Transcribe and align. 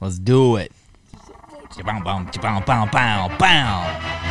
Let's 0.00 0.18
do 0.20 0.54
it. 0.56 0.70
Bow, 1.84 2.00
bow, 2.04 2.24
bow, 2.40 2.60
bow, 2.60 2.86
bow, 2.86 3.36
bow. 3.36 4.28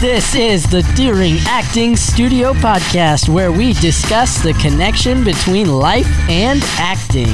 This 0.00 0.34
is 0.34 0.64
the 0.70 0.80
Deering 0.94 1.36
Acting 1.46 1.94
Studio 1.94 2.54
Podcast, 2.54 3.28
where 3.28 3.52
we 3.52 3.74
discuss 3.74 4.42
the 4.42 4.54
connection 4.54 5.24
between 5.24 5.68
life 5.68 6.08
and 6.30 6.62
acting. 6.78 7.28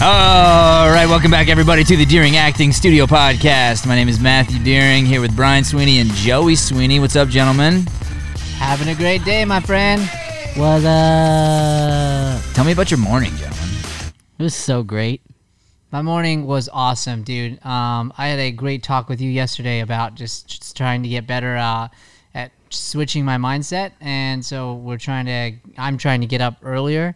All 0.00 0.88
right, 0.88 1.06
welcome 1.08 1.32
back, 1.32 1.48
everybody, 1.48 1.82
to 1.82 1.96
the 1.96 2.06
Deering 2.06 2.36
Acting 2.36 2.70
Studio 2.70 3.06
Podcast. 3.06 3.88
My 3.88 3.96
name 3.96 4.08
is 4.08 4.20
Matthew 4.20 4.62
Deering, 4.62 5.04
here 5.04 5.20
with 5.20 5.34
Brian 5.34 5.64
Sweeney 5.64 5.98
and 5.98 6.10
Joey 6.10 6.54
Sweeney. 6.54 7.00
What's 7.00 7.16
up, 7.16 7.28
gentlemen? 7.28 7.86
Having 8.56 8.88
a 8.88 8.94
great 8.94 9.24
day, 9.24 9.44
my 9.44 9.58
friend. 9.58 10.08
What 10.56 10.84
uh 10.84 12.40
Tell 12.54 12.64
me 12.64 12.72
about 12.72 12.90
your 12.90 12.98
morning, 12.98 13.30
gentlemen. 13.36 13.68
It 14.38 14.42
was 14.42 14.54
so 14.54 14.82
great. 14.82 15.22
My 15.92 16.02
morning 16.02 16.44
was 16.44 16.68
awesome, 16.72 17.22
dude. 17.22 17.64
Um, 17.64 18.12
I 18.18 18.26
had 18.26 18.40
a 18.40 18.50
great 18.50 18.82
talk 18.82 19.08
with 19.08 19.20
you 19.20 19.30
yesterday 19.30 19.80
about 19.80 20.16
just, 20.16 20.48
just 20.48 20.76
trying 20.76 21.04
to 21.04 21.08
get 21.08 21.26
better 21.26 21.56
uh, 21.56 21.88
at 22.34 22.50
switching 22.68 23.24
my 23.24 23.36
mindset, 23.36 23.92
and 24.00 24.44
so 24.44 24.74
we're 24.74 24.98
trying 24.98 25.26
to. 25.26 25.52
I'm 25.78 25.96
trying 25.96 26.20
to 26.20 26.26
get 26.26 26.40
up 26.40 26.56
earlier, 26.64 27.14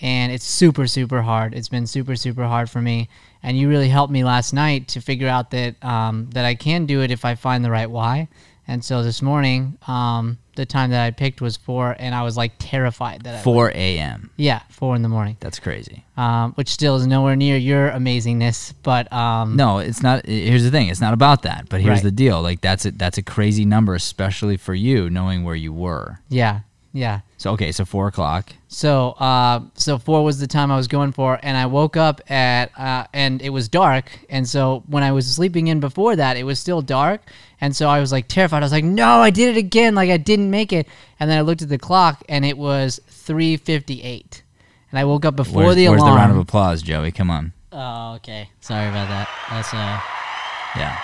and 0.00 0.30
it's 0.30 0.44
super 0.44 0.86
super 0.86 1.22
hard. 1.22 1.54
It's 1.54 1.68
been 1.68 1.88
super 1.88 2.14
super 2.14 2.44
hard 2.44 2.70
for 2.70 2.80
me, 2.80 3.08
and 3.42 3.58
you 3.58 3.68
really 3.68 3.88
helped 3.88 4.12
me 4.12 4.22
last 4.22 4.52
night 4.52 4.86
to 4.88 5.00
figure 5.00 5.28
out 5.28 5.50
that 5.50 5.84
um, 5.84 6.30
that 6.34 6.44
I 6.44 6.54
can 6.54 6.86
do 6.86 7.02
it 7.02 7.10
if 7.10 7.24
I 7.24 7.34
find 7.34 7.64
the 7.64 7.70
right 7.70 7.90
why. 7.90 8.28
And 8.68 8.84
so 8.84 9.02
this 9.02 9.22
morning, 9.22 9.78
um, 9.86 10.38
the 10.56 10.66
time 10.66 10.90
that 10.90 11.04
I 11.04 11.10
picked 11.10 11.40
was 11.40 11.56
four, 11.56 11.94
and 11.98 12.14
I 12.14 12.22
was 12.22 12.36
like 12.36 12.52
terrified 12.58 13.22
that 13.22 13.36
I 13.36 13.42
4 13.42 13.70
a.m. 13.74 14.30
yeah 14.36 14.62
four 14.70 14.96
in 14.96 15.02
the 15.02 15.08
morning. 15.08 15.36
That's 15.40 15.58
crazy. 15.58 16.04
um, 16.16 16.52
which 16.54 16.68
still 16.68 16.96
is 16.96 17.06
nowhere 17.06 17.36
near 17.36 17.56
your 17.56 17.90
amazingness. 17.90 18.72
But 18.82 19.12
um, 19.12 19.56
No, 19.56 19.78
it's 19.78 20.02
not. 20.02 20.26
Here's 20.26 20.64
the 20.64 20.70
thing. 20.70 20.88
It's 20.88 21.00
not 21.00 21.14
about 21.14 21.42
that. 21.42 21.68
But 21.68 21.80
here's 21.80 21.96
Right. 21.98 22.02
the 22.04 22.10
deal. 22.10 22.42
Like 22.42 22.60
that's 22.60 22.84
a 22.86 22.90
that's 22.90 23.18
a 23.18 23.22
crazy 23.22 23.64
number, 23.64 23.94
especially 23.94 24.56
for 24.56 24.74
you, 24.74 25.08
knowing 25.10 25.44
where 25.44 25.54
you 25.56 25.72
were. 25.72 26.20
yeah, 26.28 26.60
yeah. 26.92 27.20
So 27.38 27.50
okay, 27.52 27.70
so 27.70 27.84
four 27.84 28.08
o'clock. 28.08 28.52
So, 28.68 29.10
uh, 29.12 29.60
so 29.74 29.98
four 29.98 30.24
was 30.24 30.38
the 30.40 30.46
time 30.46 30.70
I 30.72 30.76
was 30.76 30.88
going 30.88 31.12
for, 31.12 31.38
and 31.42 31.56
I 31.56 31.66
woke 31.66 31.96
up 31.96 32.20
at, 32.30 32.70
uh, 32.78 33.06
and 33.12 33.40
it 33.42 33.50
was 33.50 33.68
dark, 33.68 34.10
and 34.30 34.46
so 34.48 34.82
when 34.88 35.02
I 35.02 35.12
was 35.12 35.26
sleeping 35.32 35.68
in 35.68 35.78
before 35.80 36.16
that, 36.16 36.36
it 36.36 36.44
was 36.44 36.58
still 36.58 36.82
dark, 36.82 37.20
and 37.60 37.74
so 37.74 37.88
I 37.88 38.00
was 38.00 38.12
like 38.12 38.28
terrified. 38.28 38.62
I 38.62 38.66
was 38.66 38.72
like, 38.72 38.84
"No, 38.84 39.06
I 39.20 39.30
did 39.30 39.56
it 39.56 39.58
again! 39.58 39.94
Like 39.94 40.10
I 40.10 40.16
didn't 40.16 40.50
make 40.50 40.72
it." 40.72 40.86
And 41.18 41.30
then 41.30 41.38
I 41.38 41.40
looked 41.42 41.62
at 41.62 41.68
the 41.68 41.78
clock, 41.78 42.22
and 42.28 42.44
it 42.44 42.58
was 42.58 43.00
three 43.08 43.56
fifty-eight, 43.56 44.42
and 44.90 44.98
I 44.98 45.04
woke 45.04 45.24
up 45.24 45.36
before 45.36 45.64
Where's, 45.64 45.76
the 45.76 45.88
where's 45.88 46.02
the 46.02 46.06
round 46.10 46.32
of 46.32 46.38
applause, 46.38 46.82
Joey? 46.82 47.12
Come 47.12 47.30
on. 47.30 47.52
Oh, 47.72 48.14
okay. 48.16 48.50
Sorry 48.60 48.88
about 48.88 49.08
that. 49.08 49.28
That's 49.50 49.72
uh 49.74 50.00
Yeah. 50.78 50.98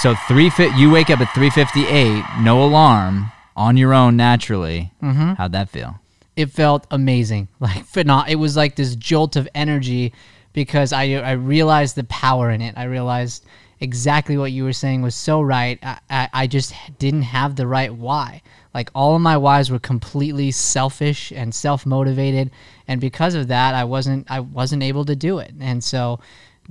So 0.00 0.14
three 0.28 0.50
fi- 0.50 0.76
you 0.78 0.90
wake 0.90 1.10
up 1.10 1.20
at 1.20 1.32
three 1.34 1.50
fifty 1.50 1.86
eight, 1.86 2.24
no 2.40 2.62
alarm, 2.62 3.32
on 3.56 3.76
your 3.76 3.92
own 3.94 4.16
naturally. 4.16 4.92
Mm-hmm. 5.02 5.34
How'd 5.34 5.52
that 5.52 5.68
feel? 5.68 6.00
it 6.36 6.52
felt 6.52 6.86
amazing 6.92 7.48
like 7.58 7.84
phenom- 7.84 8.28
it 8.28 8.36
was 8.36 8.56
like 8.56 8.76
this 8.76 8.94
jolt 8.94 9.34
of 9.34 9.48
energy 9.56 10.12
because 10.52 10.92
I, 10.92 11.14
I 11.14 11.32
realized 11.32 11.96
the 11.96 12.04
power 12.04 12.48
in 12.50 12.62
it 12.62 12.74
i 12.78 12.84
realized 12.84 13.44
exactly 13.80 14.36
what 14.36 14.52
you 14.52 14.64
were 14.64 14.72
saying 14.72 15.02
was 15.02 15.14
so 15.14 15.40
right 15.40 15.78
I, 15.82 15.98
I, 16.10 16.28
I 16.32 16.46
just 16.46 16.74
didn't 16.98 17.22
have 17.22 17.56
the 17.56 17.66
right 17.66 17.92
why 17.94 18.42
like 18.74 18.90
all 18.94 19.14
of 19.14 19.22
my 19.22 19.36
whys 19.36 19.70
were 19.70 19.78
completely 19.78 20.50
selfish 20.50 21.32
and 21.32 21.54
self-motivated 21.54 22.50
and 22.86 23.00
because 23.00 23.34
of 23.34 23.48
that 23.48 23.74
i 23.74 23.84
wasn't 23.84 24.30
i 24.30 24.40
wasn't 24.40 24.82
able 24.82 25.04
to 25.04 25.14
do 25.16 25.38
it 25.38 25.52
and 25.60 25.82
so 25.82 26.18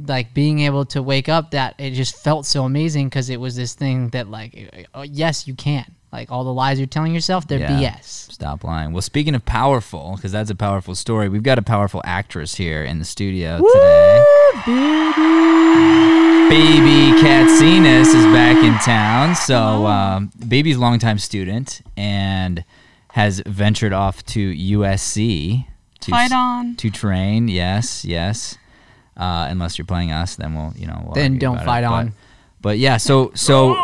like 0.05 0.33
being 0.33 0.59
able 0.59 0.85
to 0.85 1.01
wake 1.01 1.27
up 1.29 1.51
that 1.51 1.75
it 1.77 1.91
just 1.91 2.15
felt 2.23 2.45
so 2.45 2.65
amazing 2.65 3.07
because 3.07 3.29
it 3.29 3.39
was 3.39 3.55
this 3.55 3.73
thing 3.73 4.09
that 4.09 4.29
like 4.29 4.87
uh, 4.93 5.05
yes 5.09 5.47
you 5.47 5.55
can 5.55 5.85
like 6.11 6.31
all 6.31 6.43
the 6.43 6.53
lies 6.53 6.77
you're 6.79 6.87
telling 6.87 7.13
yourself 7.13 7.47
they're 7.47 7.59
Yeah. 7.59 7.93
bs 7.93 8.27
Stop 8.37 8.63
lying. 8.63 8.93
Well, 8.93 9.01
speaking 9.01 9.33
of 9.33 9.43
powerful, 9.45 10.13
because 10.15 10.31
that's 10.31 10.51
a 10.51 10.55
powerful 10.55 10.93
story, 10.93 11.27
we've 11.27 11.41
got 11.41 11.57
a 11.57 11.63
powerful 11.63 12.01
actress 12.05 12.53
here 12.53 12.83
in 12.83 12.99
the 12.99 13.05
studio 13.05 13.57
today. 13.57 14.23
Baby 14.67 16.26
Katsinas 16.49 18.07
is 18.15 18.25
back 18.33 18.55
in 18.63 18.73
town. 18.79 19.35
So, 19.35 19.85
um, 19.85 20.31
Baby's 20.47 20.77
a 20.77 20.79
longtime 20.79 21.17
student 21.19 21.81
and 21.97 22.63
has 23.09 23.41
ventured 23.45 23.91
off 23.91 24.23
to 24.27 24.39
USC 24.53 25.65
to 26.01 26.11
Fight 26.11 26.31
on. 26.31 26.75
to 26.77 26.89
train. 26.89 27.47
Yes, 27.49 28.05
yes. 28.05 28.57
Uh, 29.17 29.47
unless 29.49 29.77
you're 29.77 29.85
playing 29.85 30.11
us, 30.11 30.35
then 30.35 30.53
we'll, 30.53 30.73
you 30.77 30.87
know, 30.87 31.01
we'll 31.03 31.13
Then 31.15 31.31
argue 31.33 31.39
don't 31.39 31.55
about 31.55 31.63
it. 31.63 31.65
fight 31.65 31.81
But- 31.83 31.91
on. 31.93 32.13
But 32.59 32.79
yeah, 32.79 32.97
so 32.97 33.31
so 33.35 33.75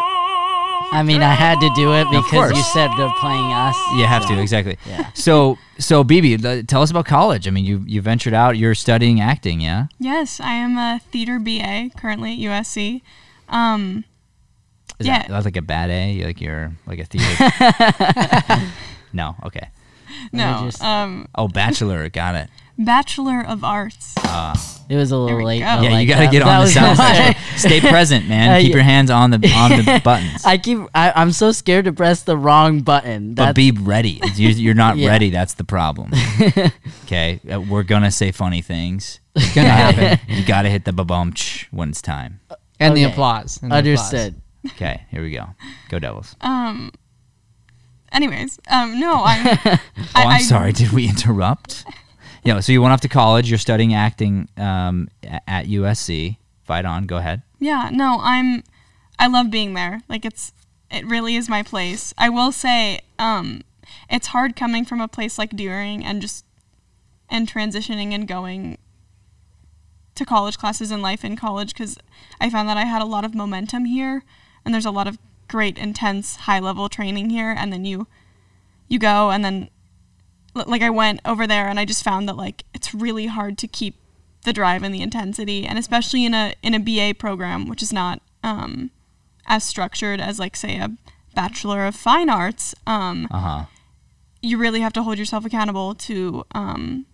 I 0.93 1.03
mean 1.03 1.21
I 1.21 1.33
had 1.33 1.59
to 1.59 1.69
do 1.75 1.93
it 1.93 2.05
because 2.11 2.51
you 2.55 2.63
said 2.63 2.89
they're 2.97 3.11
playing 3.19 3.51
us. 3.51 3.75
You 3.97 4.05
have 4.05 4.25
to 4.27 4.39
exactly. 4.39 4.77
Yeah. 4.87 5.09
So 5.13 5.57
so 5.79 6.03
BB, 6.03 6.67
tell 6.67 6.81
us 6.81 6.91
about 6.91 7.05
college. 7.05 7.47
I 7.47 7.51
mean, 7.51 7.65
you 7.65 7.83
you 7.87 8.01
ventured 8.01 8.33
out. 8.33 8.57
You're 8.57 8.75
studying 8.75 9.19
acting, 9.19 9.59
yeah? 9.61 9.87
Yes, 9.99 10.39
I 10.39 10.53
am 10.53 10.77
a 10.77 10.99
theater 11.11 11.39
BA 11.39 11.89
currently 11.97 12.33
at 12.33 12.39
USC. 12.65 13.01
Um, 13.49 14.03
Is 14.99 15.07
Yeah. 15.07 15.19
that, 15.23 15.29
that's 15.29 15.45
like 15.45 15.57
a 15.57 15.61
bad 15.61 15.89
A? 15.89 16.23
Like 16.25 16.39
you're 16.41 16.73
like 16.85 16.99
a 16.99 17.05
theater? 17.05 18.71
no. 19.13 19.35
Okay. 19.45 19.67
no, 20.31 20.61
just- 20.65 20.83
um, 20.83 21.27
Oh, 21.35 21.47
bachelor. 21.47 22.07
Got 22.09 22.35
it. 22.35 22.49
Bachelor 22.77 23.43
of 23.45 23.63
Arts. 23.63 24.15
It 24.93 24.97
was 24.97 25.11
a 25.11 25.17
little 25.17 25.43
late. 25.43 25.59
go. 25.59 25.65
but 25.77 25.83
yeah, 25.83 25.89
like 25.91 26.07
you 26.07 26.13
got 26.13 26.19
to 26.19 26.27
get 26.27 26.43
on 26.43 26.65
the 26.65 26.71
sound 26.71 26.97
why- 26.99 27.33
section. 27.33 27.57
Stay 27.57 27.79
present, 27.81 28.27
man. 28.27 28.49
Uh, 28.53 28.59
Keep 28.59 28.69
yeah. 28.69 28.75
your 28.75 28.83
hands 28.83 29.09
on 29.09 29.31
the 29.31 29.37
on 29.55 29.71
the 29.71 30.01
buttons. 30.03 30.45
I 30.45 30.57
keep. 30.57 30.77
I, 30.93 31.11
I'm 31.15 31.31
so 31.31 31.51
scared 31.51 31.85
to 31.85 31.93
press 31.93 32.23
the 32.23 32.37
wrong 32.37 32.81
button. 32.81 33.33
but 33.33 33.55
be 33.55 33.71
ready. 33.71 34.21
You're, 34.35 34.51
you're 34.51 34.73
not 34.75 34.97
Yeah. 34.97 35.09
ready. 35.09 35.29
That's 35.31 35.55
the 35.55 35.63
problem. 35.63 36.11
okay, 37.05 37.39
uh, 37.51 37.59
we're 37.61 37.83
gonna 37.83 38.11
say 38.11 38.31
funny 38.31 38.61
things. 38.61 39.19
It's 39.35 39.55
gonna 39.55 39.69
happen. 39.69 40.19
You 40.27 40.45
got 40.45 40.61
to 40.63 40.69
hit 40.69 40.85
the 40.85 40.93
ba-bum 40.93 41.33
when 41.71 41.89
it's 41.89 42.01
time. 42.01 42.39
And 42.79 42.95
the 42.95 43.03
applause. 43.05 43.59
and 43.63 43.71
the 43.71 43.77
applause. 43.77 44.13
understood. 44.13 44.41
Okay, 44.71 45.05
here 45.09 45.21
we 45.23 45.31
go. 45.31 45.47
Go 45.89 45.99
Devils. 45.99 46.35
Um, 46.41 46.91
anyways, 48.11 48.59
um, 48.69 48.99
no, 48.99 49.23
I'm. 49.23 49.47
Oh, 49.47 49.77
I, 50.15 50.21
I'm 50.23 50.27
I- 50.27 50.39
sorry. 50.41 50.71
Did 50.73 50.91
we 50.91 51.07
interrupt? 51.07 51.85
Yeah. 52.43 52.59
So 52.59 52.71
you 52.71 52.81
went 52.81 52.93
off 52.93 53.01
to 53.01 53.09
college. 53.09 53.49
You're 53.49 53.57
studying 53.57 53.93
acting 53.93 54.49
um, 54.57 55.09
at 55.47 55.65
USC. 55.67 56.37
Fight 56.63 56.85
on. 56.85 57.05
Go 57.05 57.17
ahead. 57.17 57.41
Yeah, 57.59 57.89
no, 57.91 58.19
I'm. 58.21 58.63
I 59.19 59.27
love 59.27 59.51
being 59.51 59.73
there. 59.73 60.01
Like 60.07 60.25
it's. 60.25 60.53
It 60.91 61.05
really 61.07 61.35
is 61.35 61.49
my 61.49 61.63
place. 61.63 62.13
I 62.19 62.29
will 62.29 62.51
say, 62.51 63.01
um, 63.17 63.61
it's 64.09 64.27
hard 64.27 64.55
coming 64.55 64.85
from 64.85 65.01
a 65.01 65.07
place 65.07 65.39
like 65.39 65.55
Deering 65.55 66.05
and 66.05 66.21
just 66.21 66.45
and 67.29 67.51
transitioning 67.51 68.13
and 68.13 68.27
going 68.27 68.77
to 70.15 70.25
college 70.25 70.57
classes 70.57 70.91
and 70.91 71.01
life 71.01 71.25
in 71.25 71.35
college 71.35 71.73
because 71.73 71.97
I 72.39 72.49
found 72.49 72.69
that 72.69 72.77
I 72.77 72.85
had 72.85 73.01
a 73.01 73.05
lot 73.05 73.25
of 73.25 73.33
momentum 73.33 73.85
here 73.85 74.23
and 74.63 74.73
there's 74.73 74.85
a 74.85 74.91
lot 74.91 75.07
of 75.07 75.17
great 75.47 75.77
intense 75.77 76.35
high 76.37 76.59
level 76.59 76.89
training 76.89 77.31
here 77.31 77.55
and 77.57 77.73
then 77.73 77.85
you 77.85 78.07
you 78.87 78.99
go 78.99 79.31
and 79.31 79.43
then 79.43 79.69
like 80.55 80.81
I 80.81 80.89
went 80.89 81.19
over 81.25 81.47
there 81.47 81.67
and 81.67 81.79
I 81.79 81.85
just 81.85 82.03
found 82.03 82.27
that 82.29 82.37
like 82.37 82.63
it's 82.73 82.93
really 82.93 83.25
hard 83.27 83.57
to 83.59 83.67
keep 83.67 83.95
the 84.43 84.53
drive 84.53 84.83
and 84.83 84.93
the 84.93 85.01
intensity 85.01 85.65
and 85.65 85.79
especially 85.79 86.25
in 86.25 86.33
a 86.33 86.53
in 86.61 86.73
a 86.73 86.79
BA 86.79 87.15
program 87.17 87.67
which 87.67 87.81
is 87.81 87.93
not 87.93 88.21
um 88.43 88.91
as 89.47 89.63
structured 89.63 90.19
as 90.19 90.37
like 90.39 90.55
say 90.55 90.77
a 90.77 90.91
bachelor 91.33 91.85
of 91.85 91.95
fine 91.95 92.29
arts 92.29 92.75
um 92.85 93.27
Uh 93.31 93.39
huh. 93.39 93.65
you 94.41 94.57
really 94.57 94.81
have 94.81 94.93
to 94.93 95.03
hold 95.03 95.17
yourself 95.17 95.45
accountable 95.45 95.95
to 95.95 96.45
um 96.53 97.05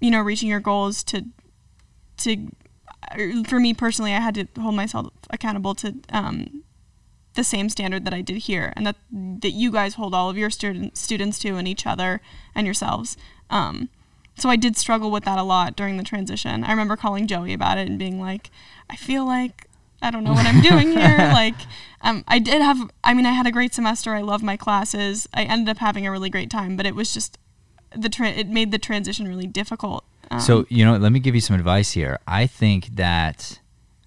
you 0.00 0.10
know 0.10 0.20
reaching 0.20 0.48
your 0.48 0.60
goals 0.60 1.04
to 1.04 1.26
to 2.16 2.48
for 3.46 3.60
me 3.60 3.72
personally 3.74 4.12
i 4.14 4.20
had 4.20 4.34
to 4.34 4.46
hold 4.60 4.74
myself 4.74 5.08
accountable 5.30 5.74
to 5.74 5.94
um 6.10 6.62
the 7.40 7.44
same 7.44 7.68
standard 7.70 8.04
that 8.04 8.12
i 8.12 8.20
did 8.20 8.36
here 8.50 8.66
and 8.76 8.86
that 8.86 8.96
that 9.44 9.52
you 9.62 9.70
guys 9.72 9.94
hold 9.94 10.14
all 10.14 10.28
of 10.28 10.36
your 10.36 10.50
student, 10.50 10.96
students 10.96 11.38
to 11.38 11.56
and 11.56 11.66
each 11.66 11.86
other 11.86 12.20
and 12.54 12.66
yourselves 12.66 13.16
um 13.48 13.88
so 14.36 14.48
i 14.50 14.56
did 14.56 14.76
struggle 14.76 15.10
with 15.10 15.24
that 15.24 15.38
a 15.38 15.42
lot 15.42 15.74
during 15.74 15.96
the 15.96 16.02
transition 16.12 16.62
i 16.64 16.70
remember 16.70 16.96
calling 16.96 17.26
joey 17.26 17.52
about 17.54 17.78
it 17.78 17.88
and 17.88 17.98
being 17.98 18.20
like 18.20 18.50
i 18.90 18.96
feel 18.96 19.24
like 19.24 19.66
I 20.02 20.10
don't 20.10 20.24
know 20.24 20.32
what 20.32 20.46
I'm 20.46 20.62
doing 20.62 20.92
here. 20.98 21.18
like, 21.18 21.56
um, 22.00 22.24
I 22.26 22.38
did 22.38 22.62
have, 22.62 22.78
I 23.04 23.12
mean, 23.12 23.26
I 23.26 23.32
had 23.32 23.46
a 23.46 23.52
great 23.52 23.74
semester. 23.74 24.14
I 24.14 24.22
love 24.22 24.42
my 24.42 24.56
classes. 24.56 25.28
I 25.34 25.42
ended 25.44 25.68
up 25.68 25.76
having 25.76 26.06
a 26.06 26.10
really 26.10 26.30
great 26.30 26.50
time, 26.50 26.74
but 26.74 26.86
it 26.86 26.94
was 26.94 27.12
just 27.12 27.38
the 27.94 28.08
tra- 28.08 28.30
it 28.30 28.48
made 28.48 28.70
the 28.70 28.78
transition 28.78 29.28
really 29.28 29.46
difficult. 29.46 30.04
Um, 30.30 30.40
So 30.40 30.64
you 30.70 30.86
know, 30.86 30.96
let 30.96 31.12
me 31.12 31.20
give 31.20 31.34
you 31.34 31.40
some 31.42 31.54
advice 31.54 31.92
here. 31.92 32.18
I 32.26 32.46
think 32.46 32.96
that 32.96 33.60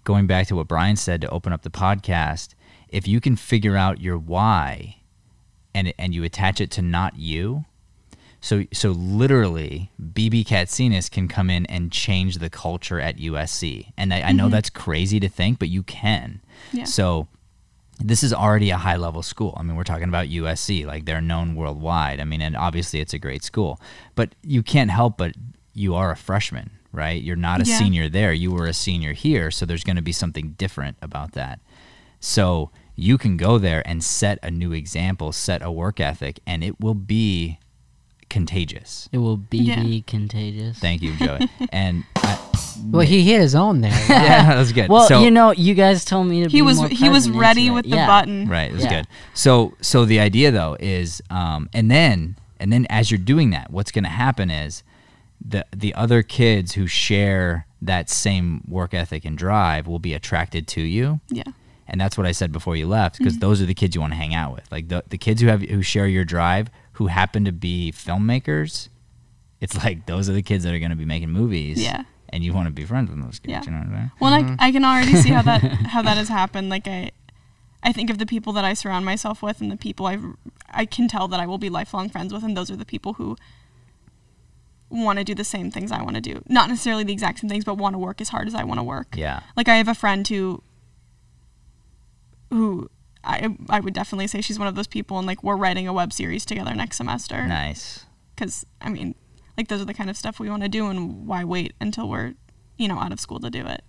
going 0.03 0.25
back 0.25 0.47
to 0.47 0.55
what 0.55 0.67
Brian 0.67 0.95
said 0.95 1.21
to 1.21 1.29
open 1.29 1.53
up 1.53 1.61
the 1.61 1.69
podcast, 1.69 2.55
if 2.93 3.07
you 3.07 3.19
can 3.19 3.35
figure 3.35 3.75
out 3.75 3.99
your 3.99 4.17
why, 4.17 4.97
and 5.73 5.93
and 5.97 6.13
you 6.13 6.23
attach 6.23 6.61
it 6.61 6.71
to 6.71 6.81
not 6.81 7.17
you. 7.17 7.65
So 8.39 8.65
so 8.71 8.91
literally, 8.91 9.91
BB 10.01 10.45
Katsinas 10.45 11.09
can 11.09 11.27
come 11.27 11.49
in 11.49 11.65
and 11.65 11.91
change 11.91 12.37
the 12.37 12.49
culture 12.49 12.99
at 12.99 13.17
USC, 13.17 13.91
and 13.97 14.13
I, 14.13 14.21
I 14.21 14.31
know 14.31 14.45
mm-hmm. 14.45 14.51
that's 14.51 14.69
crazy 14.69 15.19
to 15.19 15.27
think, 15.27 15.59
but 15.59 15.69
you 15.69 15.83
can. 15.83 16.41
Yeah. 16.71 16.83
So 16.85 17.27
this 17.99 18.23
is 18.23 18.33
already 18.33 18.69
a 18.69 18.77
high 18.77 18.97
level 18.97 19.23
school. 19.23 19.55
I 19.57 19.63
mean, 19.63 19.75
we're 19.75 19.83
talking 19.83 20.09
about 20.09 20.27
USC, 20.27 20.85
like 20.85 21.05
they're 21.05 21.21
known 21.21 21.55
worldwide. 21.55 22.19
I 22.19 22.25
mean, 22.25 22.41
and 22.41 22.55
obviously 22.55 22.99
it's 22.99 23.13
a 23.13 23.19
great 23.19 23.43
school, 23.43 23.79
but 24.15 24.35
you 24.41 24.63
can't 24.63 24.91
help 24.91 25.17
but 25.17 25.33
you 25.73 25.95
are 25.95 26.11
a 26.11 26.15
freshman, 26.15 26.71
right? 26.91 27.21
You're 27.21 27.35
not 27.35 27.61
a 27.61 27.65
Yeah. 27.65 27.77
senior 27.77 28.09
there. 28.09 28.33
You 28.33 28.51
were 28.51 28.67
a 28.67 28.73
senior 28.73 29.13
here, 29.13 29.51
so 29.51 29.65
there's 29.65 29.83
going 29.83 29.95
to 29.95 30.01
be 30.01 30.11
something 30.11 30.51
different 30.57 30.97
about 31.01 31.31
that. 31.33 31.59
So 32.19 32.71
you 32.95 33.17
can 33.17 33.37
go 33.37 33.57
there 33.57 33.81
and 33.87 34.03
set 34.03 34.39
a 34.43 34.51
new 34.51 34.71
example, 34.71 35.31
set 35.31 35.61
a 35.63 35.71
work 35.71 35.99
ethic, 35.99 36.39
and 36.45 36.63
it 36.63 36.79
will 36.79 36.93
be 36.93 37.59
contagious. 38.29 39.09
It 39.11 39.19
will 39.19 39.37
be 39.37 39.57
Yeah. 39.59 39.99
contagious. 40.07 40.79
Thank 40.79 41.01
you, 41.01 41.13
Joey. 41.17 41.47
and 41.71 42.03
I, 42.15 42.37
Well, 42.91 43.05
he 43.05 43.23
hit 43.23 43.39
his 43.41 43.53
own 43.55 43.81
there. 43.81 43.91
yeah, 44.09 44.45
that 44.47 44.57
was 44.57 44.71
good. 44.73 44.89
Well, 44.89 45.07
so, 45.07 45.21
you 45.23 45.29
know, 45.31 45.51
you 45.51 45.73
guys 45.75 46.03
told 46.03 46.27
me 46.27 46.43
to 46.43 46.49
He 46.49 46.57
be 46.57 46.61
was 46.63 46.77
more 46.77 46.87
he 46.89 47.09
was 47.09 47.29
ready 47.29 47.69
with 47.69 47.85
it. 47.85 47.89
the 47.89 47.97
Yeah. 47.97 48.07
button. 48.07 48.47
Right, 48.49 48.71
it 48.71 48.73
was 48.73 48.83
Yeah. 48.83 48.89
good. 49.01 49.07
So 49.33 49.75
so 49.81 50.05
the 50.05 50.19
idea 50.19 50.51
though 50.51 50.75
is 50.79 51.21
um 51.29 51.69
and 51.73 51.91
then 51.91 52.35
and 52.59 52.71
then 52.73 52.87
as 52.89 53.11
you're 53.11 53.17
doing 53.19 53.51
that, 53.51 53.69
what's 53.71 53.91
going 53.91 54.03
to 54.05 54.09
happen 54.09 54.49
is 54.49 54.83
the 55.45 55.65
the 55.75 55.93
other 55.93 56.23
kids 56.23 56.73
who 56.73 56.87
share 56.87 57.67
that 57.81 58.09
same 58.09 58.63
work 58.67 58.93
ethic 58.93 59.25
and 59.25 59.37
drive 59.37 59.85
will 59.85 59.99
be 59.99 60.13
attracted 60.13 60.67
to 60.69 60.81
you. 60.81 61.19
Yeah. 61.29 61.43
And 61.93 62.01
that's 62.01 62.17
what 62.17 62.25
I 62.27 62.31
said 62.33 62.51
before 62.51 62.75
you 62.75 62.87
left 62.87 63.15
Mm-hmm. 63.15 63.23
because 63.23 63.37
those 63.39 63.61
are 63.61 63.65
the 63.67 63.73
kids 63.75 63.93
you 63.95 64.01
want 64.01 64.11
to 64.13 64.17
hang 64.17 64.33
out 64.33 64.53
with. 64.55 64.69
Like 64.71 64.89
the 64.89 65.03
the 65.07 65.17
kids 65.17 65.41
who 65.41 65.47
have 65.47 65.61
who 65.61 65.81
share 65.83 66.07
your 66.07 66.25
drive 66.25 66.69
who 66.93 67.07
happen 67.07 67.45
to 67.45 67.51
be 67.51 67.93
filmmakers. 67.95 68.89
It's 69.61 69.77
like 69.83 70.07
those 70.07 70.27
are 70.29 70.33
the 70.33 70.41
kids 70.41 70.63
that 70.65 70.73
are 70.73 70.79
going 70.79 70.89
to 70.89 70.97
be 70.97 71.05
making 71.05 71.29
movies. 71.29 71.81
Yeah. 71.81 72.03
And 72.29 72.43
you 72.43 72.51
want 72.51 72.67
to 72.67 72.73
be 72.73 72.83
friends 72.83 73.11
with 73.11 73.21
those 73.23 73.37
kids, 73.39 73.51
Yeah. 73.51 73.61
you 73.63 73.71
know 73.71 73.77
what 73.77 73.87
I'm 73.89 73.93
saying? 73.93 74.11
Well, 74.19 74.33
I, 74.33 74.67
I 74.67 74.71
can 74.71 74.83
already 74.83 75.13
see 75.15 75.29
how 75.29 75.43
that 75.43 75.61
how 75.93 76.01
that 76.01 76.17
has 76.17 76.29
happened. 76.29 76.67
Like 76.69 76.87
I, 76.87 77.11
I 77.83 77.91
think 77.93 78.09
of 78.09 78.17
the 78.17 78.25
people 78.25 78.53
that 78.53 78.65
I 78.65 78.73
surround 78.73 79.05
myself 79.05 79.43
with, 79.43 79.61
and 79.61 79.71
the 79.71 79.77
people 79.77 80.07
I 80.07 80.17
I 80.71 80.85
can 80.87 81.07
tell 81.07 81.27
that 81.27 81.39
I 81.39 81.45
will 81.45 81.59
be 81.59 81.69
lifelong 81.69 82.09
friends 82.09 82.33
with, 82.33 82.43
and 82.43 82.57
those 82.57 82.71
are 82.71 82.75
the 82.75 82.85
people 82.85 83.13
who 83.13 83.37
want 84.89 85.19
to 85.19 85.23
do 85.25 85.33
the 85.35 85.43
same 85.43 85.71
things 85.71 85.91
I 85.91 86.01
want 86.01 86.15
to 86.15 86.21
do. 86.21 86.41
Not 86.47 86.69
necessarily 86.69 87.03
the 87.03 87.13
exact 87.13 87.39
same 87.39 87.49
things, 87.49 87.65
but 87.65 87.75
want 87.77 87.93
to 87.93 87.99
work 87.99 88.19
as 88.21 88.29
hard 88.29 88.47
as 88.47 88.55
I 88.55 88.63
want 88.63 88.79
to 88.79 88.83
work. 88.83 89.15
Yeah. 89.15 89.41
Like 89.55 89.67
I 89.69 89.75
have 89.75 89.87
a 89.87 89.95
friend 89.95 90.27
who, 90.27 90.61
who 92.53 92.89
I 93.23 93.55
I 93.69 93.79
would 93.79 93.93
definitely 93.93 94.27
say 94.27 94.41
she's 94.41 94.59
one 94.59 94.67
of 94.67 94.75
those 94.75 94.87
people, 94.87 95.17
and 95.17 95.27
like 95.27 95.43
we're 95.43 95.57
writing 95.57 95.87
a 95.87 95.93
web 95.93 96.13
series 96.13 96.45
together 96.45 96.73
next 96.73 96.97
semester. 96.97 97.45
Nice. 97.47 98.05
Because 98.35 98.65
I 98.81 98.89
mean, 98.89 99.15
like 99.57 99.67
those 99.67 99.81
are 99.81 99.85
the 99.85 99.93
kind 99.93 100.09
of 100.09 100.17
stuff 100.17 100.39
we 100.39 100.49
want 100.49 100.63
to 100.63 100.69
do, 100.69 100.87
and 100.87 101.27
why 101.27 101.43
wait 101.43 101.73
until 101.79 102.09
we're, 102.09 102.33
you 102.77 102.87
know, 102.87 102.99
out 102.99 103.11
of 103.11 103.19
school 103.19 103.39
to 103.39 103.49
do 103.49 103.65
it. 103.65 103.83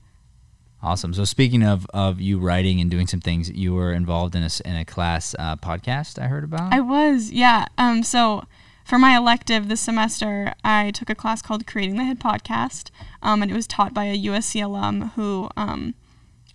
Awesome. 0.83 1.15
So 1.15 1.25
speaking 1.25 1.63
of, 1.63 1.87
of 1.95 2.21
you 2.21 2.39
writing 2.39 2.79
and 2.79 2.91
doing 2.91 3.07
some 3.07 3.21
things, 3.21 3.51
you 3.51 3.73
were 3.73 3.95
involved 3.95 4.35
in 4.35 4.43
a, 4.43 4.51
in 4.67 4.77
a 4.77 4.85
class 4.85 5.35
uh, 5.39 5.57
podcast 5.57 6.23
I 6.23 6.27
heard 6.27 6.45
about. 6.45 6.75
I 6.75 6.81
was, 6.81 7.31
yeah. 7.31 7.65
Um, 7.79 8.03
so 8.03 8.45
for 8.85 8.99
my 8.99 9.17
elective 9.17 9.69
this 9.69 9.81
semester, 9.81 10.53
I 10.63 10.91
took 10.91 11.09
a 11.09 11.15
class 11.15 11.41
called 11.41 11.67
Creating 11.67 11.97
the 11.97 12.05
Hit 12.05 12.19
Podcast, 12.19 12.91
um, 13.23 13.41
and 13.41 13.51
it 13.51 13.55
was 13.55 13.67
taught 13.67 13.95
by 13.95 14.05
a 14.05 14.19
USC 14.25 14.63
alum 14.63 15.13
who 15.17 15.49
um, 15.57 15.95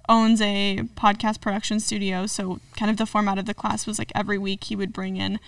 owns 0.09 0.41
a 0.41 0.79
podcast 0.95 1.39
production 1.39 1.79
studio. 1.79 2.25
So 2.25 2.59
kind 2.75 2.91
of 2.91 2.97
the 2.97 3.05
format 3.05 3.37
of 3.37 3.45
the 3.45 3.53
class 3.53 3.87
was 3.87 3.97
like 3.99 4.11
every 4.13 4.37
week 4.37 4.65
he 4.65 4.75
would 4.75 4.91
bring 4.91 5.15
in 5.15 5.39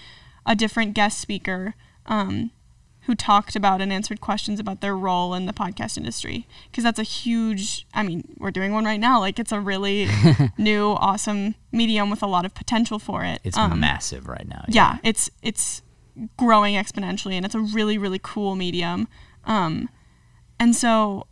a 0.45 0.55
different 0.55 0.93
guest 0.93 1.19
speaker. 1.19 1.73
Um, 2.05 2.51
who 3.05 3.15
talked 3.15 3.55
about 3.55 3.81
and 3.81 3.91
answered 3.91 4.21
questions 4.21 4.59
about 4.59 4.79
their 4.81 4.95
role 4.95 5.33
in 5.33 5.47
the 5.47 5.53
podcast 5.53 5.97
industry 5.97 6.45
because 6.69 6.83
that's 6.83 6.99
a 6.99 7.03
huge 7.03 7.87
i 7.95 8.03
mean 8.03 8.23
we're 8.37 8.51
doing 8.51 8.71
one 8.73 8.85
right 8.85 8.99
now 8.99 9.19
like 9.19 9.39
it's 9.39 9.51
a 9.51 9.59
really 9.59 10.07
new 10.59 10.89
awesome 10.99 11.55
medium 11.71 12.11
with 12.11 12.21
a 12.21 12.27
lot 12.27 12.45
of 12.45 12.53
potential 12.53 12.99
for 12.99 13.23
it 13.23 13.41
it's 13.43 13.57
Um, 13.57 13.79
massive 13.79 14.27
right 14.27 14.47
now. 14.47 14.63
yeah, 14.67 14.99
it's 15.03 15.31
it's 15.41 15.81
growing 16.37 16.75
exponentially 16.75 17.33
and 17.33 17.43
it's 17.43 17.55
a 17.55 17.59
really 17.59 17.97
really 17.97 18.19
cool 18.21 18.55
medium 18.55 19.07
um, 19.45 19.89
and 20.59 20.75
so 20.75 21.25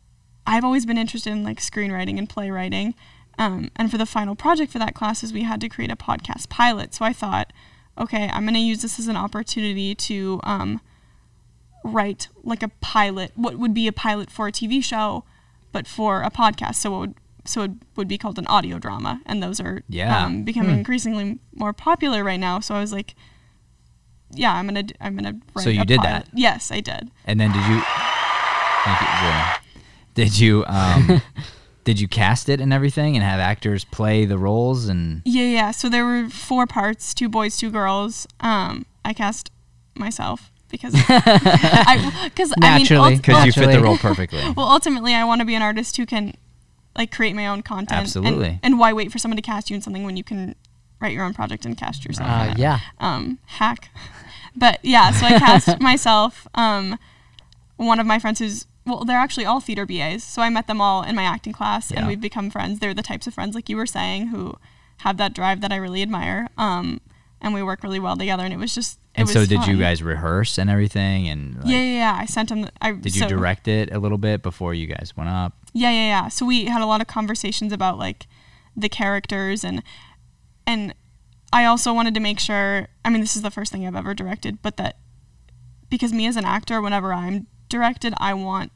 i've 0.48 0.64
always 0.66 0.88
been 0.88 0.98
interested 0.98 1.30
in 1.32 1.44
like 1.44 1.60
screenwriting 1.60 2.18
and 2.18 2.28
playwriting 2.28 2.96
um, 3.40 3.70
and 3.76 3.90
for 3.90 3.98
the 3.98 4.06
final 4.06 4.36
project 4.36 4.72
for 4.72 4.78
that 4.80 4.94
class 4.94 5.24
is 5.24 5.34
we 5.34 5.42
had 5.44 5.60
to 5.62 5.68
create 5.70 5.90
a 5.92 5.96
podcast 5.96 6.48
pilot 6.50 6.94
so 6.94 7.04
i 7.06 7.12
thought 7.14 7.52
okay 7.98 8.30
i'm 8.34 8.44
going 8.44 8.54
to 8.54 8.60
use 8.60 8.82
this 8.84 9.00
as 9.00 9.08
an 9.08 9.16
opportunity 9.18 9.96
to 9.96 10.40
um, 10.44 10.80
write 11.84 12.28
like 12.44 12.62
a 12.62 12.68
pilot 12.82 13.32
what 13.36 13.58
would 13.58 13.74
be 13.74 13.88
a 13.88 13.92
pilot 13.94 14.30
for 14.30 14.48
a 14.48 14.52
tv 14.52 14.84
show 14.84 15.24
but 15.72 15.88
for 15.88 16.22
a 16.22 16.30
podcast 16.30 16.76
so 16.76 16.94
it 16.96 17.00
would 17.00 17.16
so 17.46 17.62
it 17.64 17.72
would 17.96 18.08
be 18.08 18.18
called 18.18 18.38
an 18.38 18.46
audio 18.48 18.78
drama 18.78 19.22
and 19.26 19.42
those 19.42 19.60
are 19.60 19.82
Yeah. 19.88 20.26
um, 20.26 20.44
becoming 20.44 20.78
increasingly 20.78 21.40
more 21.56 21.72
popular 21.74 22.24
right 22.24 22.40
now 22.40 22.60
so 22.60 22.76
i 22.76 22.82
was 22.82 22.92
like 22.92 23.16
yeah 24.34 24.54
i'm 24.54 24.68
gonna 24.68 24.84
I'm 25.00 25.16
gonna 25.16 25.40
write 25.56 25.64
So 25.64 25.70
you 25.70 25.82
a 25.82 25.86
did 25.86 26.00
pilot. 26.02 26.26
that? 26.26 26.38
yes 26.38 26.70
i 26.72 26.82
did 26.82 27.10
And 27.26 27.40
then 27.40 27.52
did 27.52 27.66
you? 27.66 27.82
Thank 28.86 29.02
you. 29.02 29.08
yeah. 29.08 29.58
Did 30.16 30.40
you? 30.40 30.64
Um, 30.68 31.22
did 31.90 32.00
you 32.00 32.08
cast 32.08 32.50
it 32.50 32.62
and 32.62 32.72
everything, 32.72 33.16
and 33.16 33.24
have 33.26 33.40
actors 33.40 33.84
play 33.84 34.24
the 34.24 34.38
roles? 34.38 34.86
And 34.88 35.24
yeah 35.26 35.42
yeah 35.46 35.72
so 35.72 35.90
there 35.90 36.06
were 36.06 36.30
four 36.30 36.68
parts 36.68 37.16
two 37.16 37.28
boys 37.28 37.58
two 37.58 37.72
girls 37.72 38.28
um 38.42 38.86
i 39.04 39.12
cast 39.12 39.50
myself 39.96 40.52
because 40.70 40.94
i 40.96 42.22
because 42.30 42.52
i 42.52 42.60
mean 42.60 42.80
Naturally. 42.84 43.16
because 43.18 43.44
you 43.48 43.52
fit 43.52 43.72
the 43.72 43.82
role 43.82 43.98
perfectly. 43.98 44.40
well 44.56 44.68
ultimately 44.68 45.16
i 45.16 45.24
want 45.24 45.40
to 45.42 45.46
be 45.46 45.56
an 45.56 45.64
artist 45.64 45.98
who 45.98 46.06
can 46.06 46.36
like 46.96 47.12
create 47.12 47.34
my 47.36 47.48
own 47.48 47.64
content 47.64 47.92
and- 47.92 48.02
Absolutely. 48.02 48.60
and, 48.62 48.78
why 48.78 48.94
wait 48.94 49.12
for 49.12 49.18
someone 49.18 49.36
to 49.38 49.42
cast 49.42 49.72
you 49.72 49.76
in 49.76 49.82
something 49.82 50.04
when 50.04 50.16
you 50.16 50.24
can 50.24 50.54
write 51.02 51.14
your 51.14 51.24
own 51.26 51.34
project 51.34 51.66
and 51.66 51.76
cast 51.76 52.06
yourself 52.06 52.30
Uh, 52.30 52.54
yeah. 52.56 52.80
um 53.00 53.40
hack 53.58 53.90
but 54.56 54.78
yeah 54.84 55.10
so 55.10 55.26
i 55.26 55.40
cast 55.40 55.80
myself 55.82 56.48
um 56.54 57.00
one 57.78 58.00
of 58.00 58.06
my 58.06 58.20
friends 58.20 58.38
who's 58.38 58.66
well 58.90 59.06
they're 59.06 59.18
actually 59.18 59.46
all 59.46 59.60
theater 59.60 59.86
bas 59.86 60.24
so 60.24 60.42
i 60.42 60.50
met 60.50 60.68
them 60.68 60.82
all 60.82 61.04
in 61.04 61.16
my 61.16 61.24
acting 61.24 61.54
class 61.54 61.92
Yeah. 61.92 62.00
and 62.00 62.08
we've 62.08 62.20
become 62.22 62.50
friends 62.50 62.80
they're 62.80 62.94
the 62.94 63.04
types 63.04 63.28
of 63.28 63.34
friends 63.34 63.56
like 63.56 63.70
you 63.70 63.78
were 63.78 63.86
saying 63.86 64.28
who 64.28 64.56
have 64.98 65.18
that 65.18 65.34
drive 65.34 65.62
that 65.62 65.72
i 65.72 65.76
really 65.76 66.02
admire 66.02 66.50
um 66.58 67.00
and 67.42 67.54
we 67.54 67.64
work 67.64 67.84
really 67.84 68.00
well 68.00 68.18
together 68.18 68.44
and 68.44 68.54
it 68.54 68.58
was 68.58 68.76
just 68.76 69.00
it 69.16 69.22
And 69.22 69.28
was 69.28 69.34
so, 69.34 69.46
did 69.46 69.66
you 69.66 69.78
guys 69.78 70.04
rehearse 70.04 70.58
and 70.58 70.70
everything? 70.70 71.28
And 71.30 71.56
like, 71.56 71.66
yeah, 71.68 71.78
yeah 71.78 71.98
yeah 72.04 72.18
i 72.20 72.26
sent 72.26 72.50
them 72.50 72.68
i 72.82 72.92
did 72.92 73.16
you 73.16 73.22
so- 73.22 73.28
direct 73.30 73.68
it 73.68 73.94
a 73.94 74.00
little 74.00 74.18
bit 74.18 74.44
before 74.44 74.74
you 74.74 74.88
guys 74.88 75.14
went 75.16 75.30
up? 75.30 75.54
Yeah, 75.74 75.92
yeah, 75.92 76.08
yeah. 76.08 76.28
So 76.30 76.46
we 76.48 76.66
had 76.66 76.82
a 76.82 76.86
lot 76.88 77.00
of 77.00 77.06
conversations 77.08 77.72
about 77.72 77.98
like 78.00 78.28
the 78.76 78.90
characters 78.90 79.64
and 79.64 79.84
and 80.68 80.94
I 81.54 81.66
also 81.66 81.94
wanted 81.94 82.14
to 82.16 82.20
make 82.20 82.40
sure 82.40 82.88
I 83.06 83.10
mean 83.10 83.22
this 83.22 83.36
is 83.36 83.42
the 83.42 83.52
first 83.52 83.72
thing 83.72 83.86
I've 83.88 83.96
ever 83.96 84.14
directed, 84.14 84.62
but 84.62 84.78
that 84.78 84.98
because 85.90 86.12
me 86.14 86.28
as 86.28 86.36
an 86.36 86.46
actor 86.46 86.82
whenever 86.82 87.14
I'm 87.14 87.48
directed, 87.70 88.14
I 88.18 88.34
want 88.34 88.72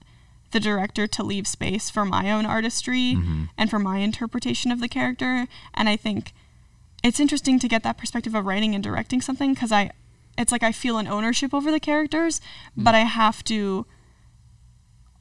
the 0.54 0.60
director 0.60 1.06
to 1.08 1.24
leave 1.24 1.48
space 1.48 1.90
for 1.90 2.06
my 2.06 2.32
own 2.32 2.46
artistry 2.46 3.16
mm-hmm. 3.16 3.46
and 3.58 3.70
for 3.70 3.80
my 3.80 3.98
interpretation 3.98 4.72
of 4.72 4.80
the 4.80 4.88
character. 4.88 5.48
And 5.74 5.90
I 5.90 5.98
think 5.98 6.32
it's 7.04 7.20
interesting 7.20 7.60
to 7.60 7.68
get 7.68 7.84
that 7.84 7.98
perspective 7.98 8.34
of 8.34 8.46
writing 8.46 8.74
and 8.74 8.84
directing 8.84 9.22
something 9.22 9.54
cuz 9.54 9.72
I 9.72 9.92
it's 10.38 10.52
like 10.52 10.64
I 10.64 10.72
feel 10.72 10.98
an 10.98 11.08
ownership 11.08 11.54
over 11.54 11.72
the 11.72 11.80
characters, 11.80 12.40
mm-hmm. 12.40 12.84
but 12.84 12.96
I 12.96 13.02
have 13.02 13.44
to 13.46 13.86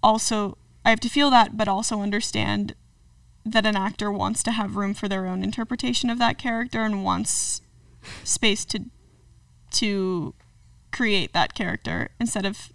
also 0.02 0.56
I 0.84 0.90
have 0.90 1.00
to 1.00 1.08
feel 1.08 1.30
that 1.30 1.56
but 1.56 1.66
also 1.66 2.00
understand 2.00 2.74
that 3.44 3.66
an 3.66 3.76
actor 3.76 4.12
wants 4.12 4.42
to 4.44 4.52
have 4.52 4.76
room 4.76 4.94
for 4.94 5.08
their 5.08 5.26
own 5.26 5.42
interpretation 5.42 6.10
of 6.10 6.18
that 6.18 6.38
character 6.38 6.82
and 6.82 7.02
wants 7.02 7.60
space 8.22 8.64
to 8.66 8.84
to 9.72 10.34
create 10.92 11.32
that 11.32 11.54
character 11.54 12.10
instead 12.20 12.44
of 12.44 12.72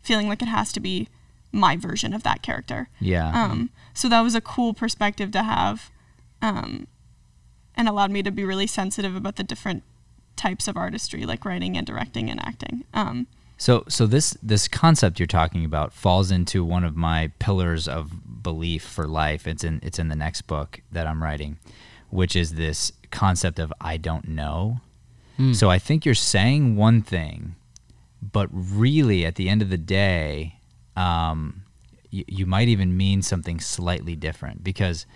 feeling 0.00 0.28
like 0.28 0.40
it 0.40 0.48
has 0.48 0.72
to 0.72 0.78
be 0.78 1.08
my 1.56 1.76
version 1.76 2.12
of 2.12 2.22
that 2.22 2.42
character. 2.42 2.88
Yeah. 3.00 3.28
Um, 3.30 3.70
so 3.94 4.08
that 4.08 4.20
was 4.20 4.34
a 4.34 4.40
cool 4.40 4.74
perspective 4.74 5.30
to 5.32 5.42
have, 5.42 5.90
um, 6.42 6.86
and 7.76 7.88
allowed 7.88 8.10
me 8.10 8.22
to 8.22 8.30
be 8.30 8.44
really 8.44 8.66
sensitive 8.66 9.16
about 9.16 9.36
the 9.36 9.42
different 9.42 9.82
types 10.36 10.68
of 10.68 10.76
artistry, 10.76 11.24
like 11.26 11.44
writing 11.44 11.76
and 11.76 11.86
directing 11.86 12.30
and 12.30 12.40
acting. 12.40 12.84
Um, 12.92 13.26
So 13.58 13.84
so 13.88 14.06
this 14.06 14.36
this 14.42 14.68
concept 14.68 15.18
you're 15.18 15.26
talking 15.26 15.64
about 15.64 15.92
falls 15.94 16.30
into 16.30 16.62
one 16.62 16.84
of 16.84 16.94
my 16.94 17.30
pillars 17.38 17.88
of 17.88 18.42
belief 18.42 18.82
for 18.84 19.06
life. 19.08 19.46
It's 19.46 19.64
in 19.64 19.80
it's 19.82 19.98
in 19.98 20.08
the 20.08 20.16
next 20.16 20.42
book 20.42 20.80
that 20.92 21.06
I'm 21.06 21.22
writing, 21.22 21.56
which 22.10 22.36
is 22.36 22.54
this 22.54 22.92
concept 23.10 23.58
of 23.58 23.72
I 23.80 23.96
don't 23.96 24.28
know. 24.28 24.80
So 25.52 25.68
I 25.70 25.78
think 25.78 26.06
you're 26.06 26.14
saying 26.14 26.76
one 26.76 27.02
thing, 27.02 27.56
but 28.22 28.48
really 28.52 29.26
at 29.26 29.34
the 29.34 29.50
end 29.50 29.60
of 29.62 29.68
the 29.68 29.76
day, 29.78 30.60
um, 30.96 31.62
you, 32.10 32.24
you 32.26 32.46
might 32.46 32.68
even 32.68 32.96
mean 32.96 33.22
something 33.22 33.60
slightly 33.60 34.16
different 34.16 34.64
because 34.64 35.06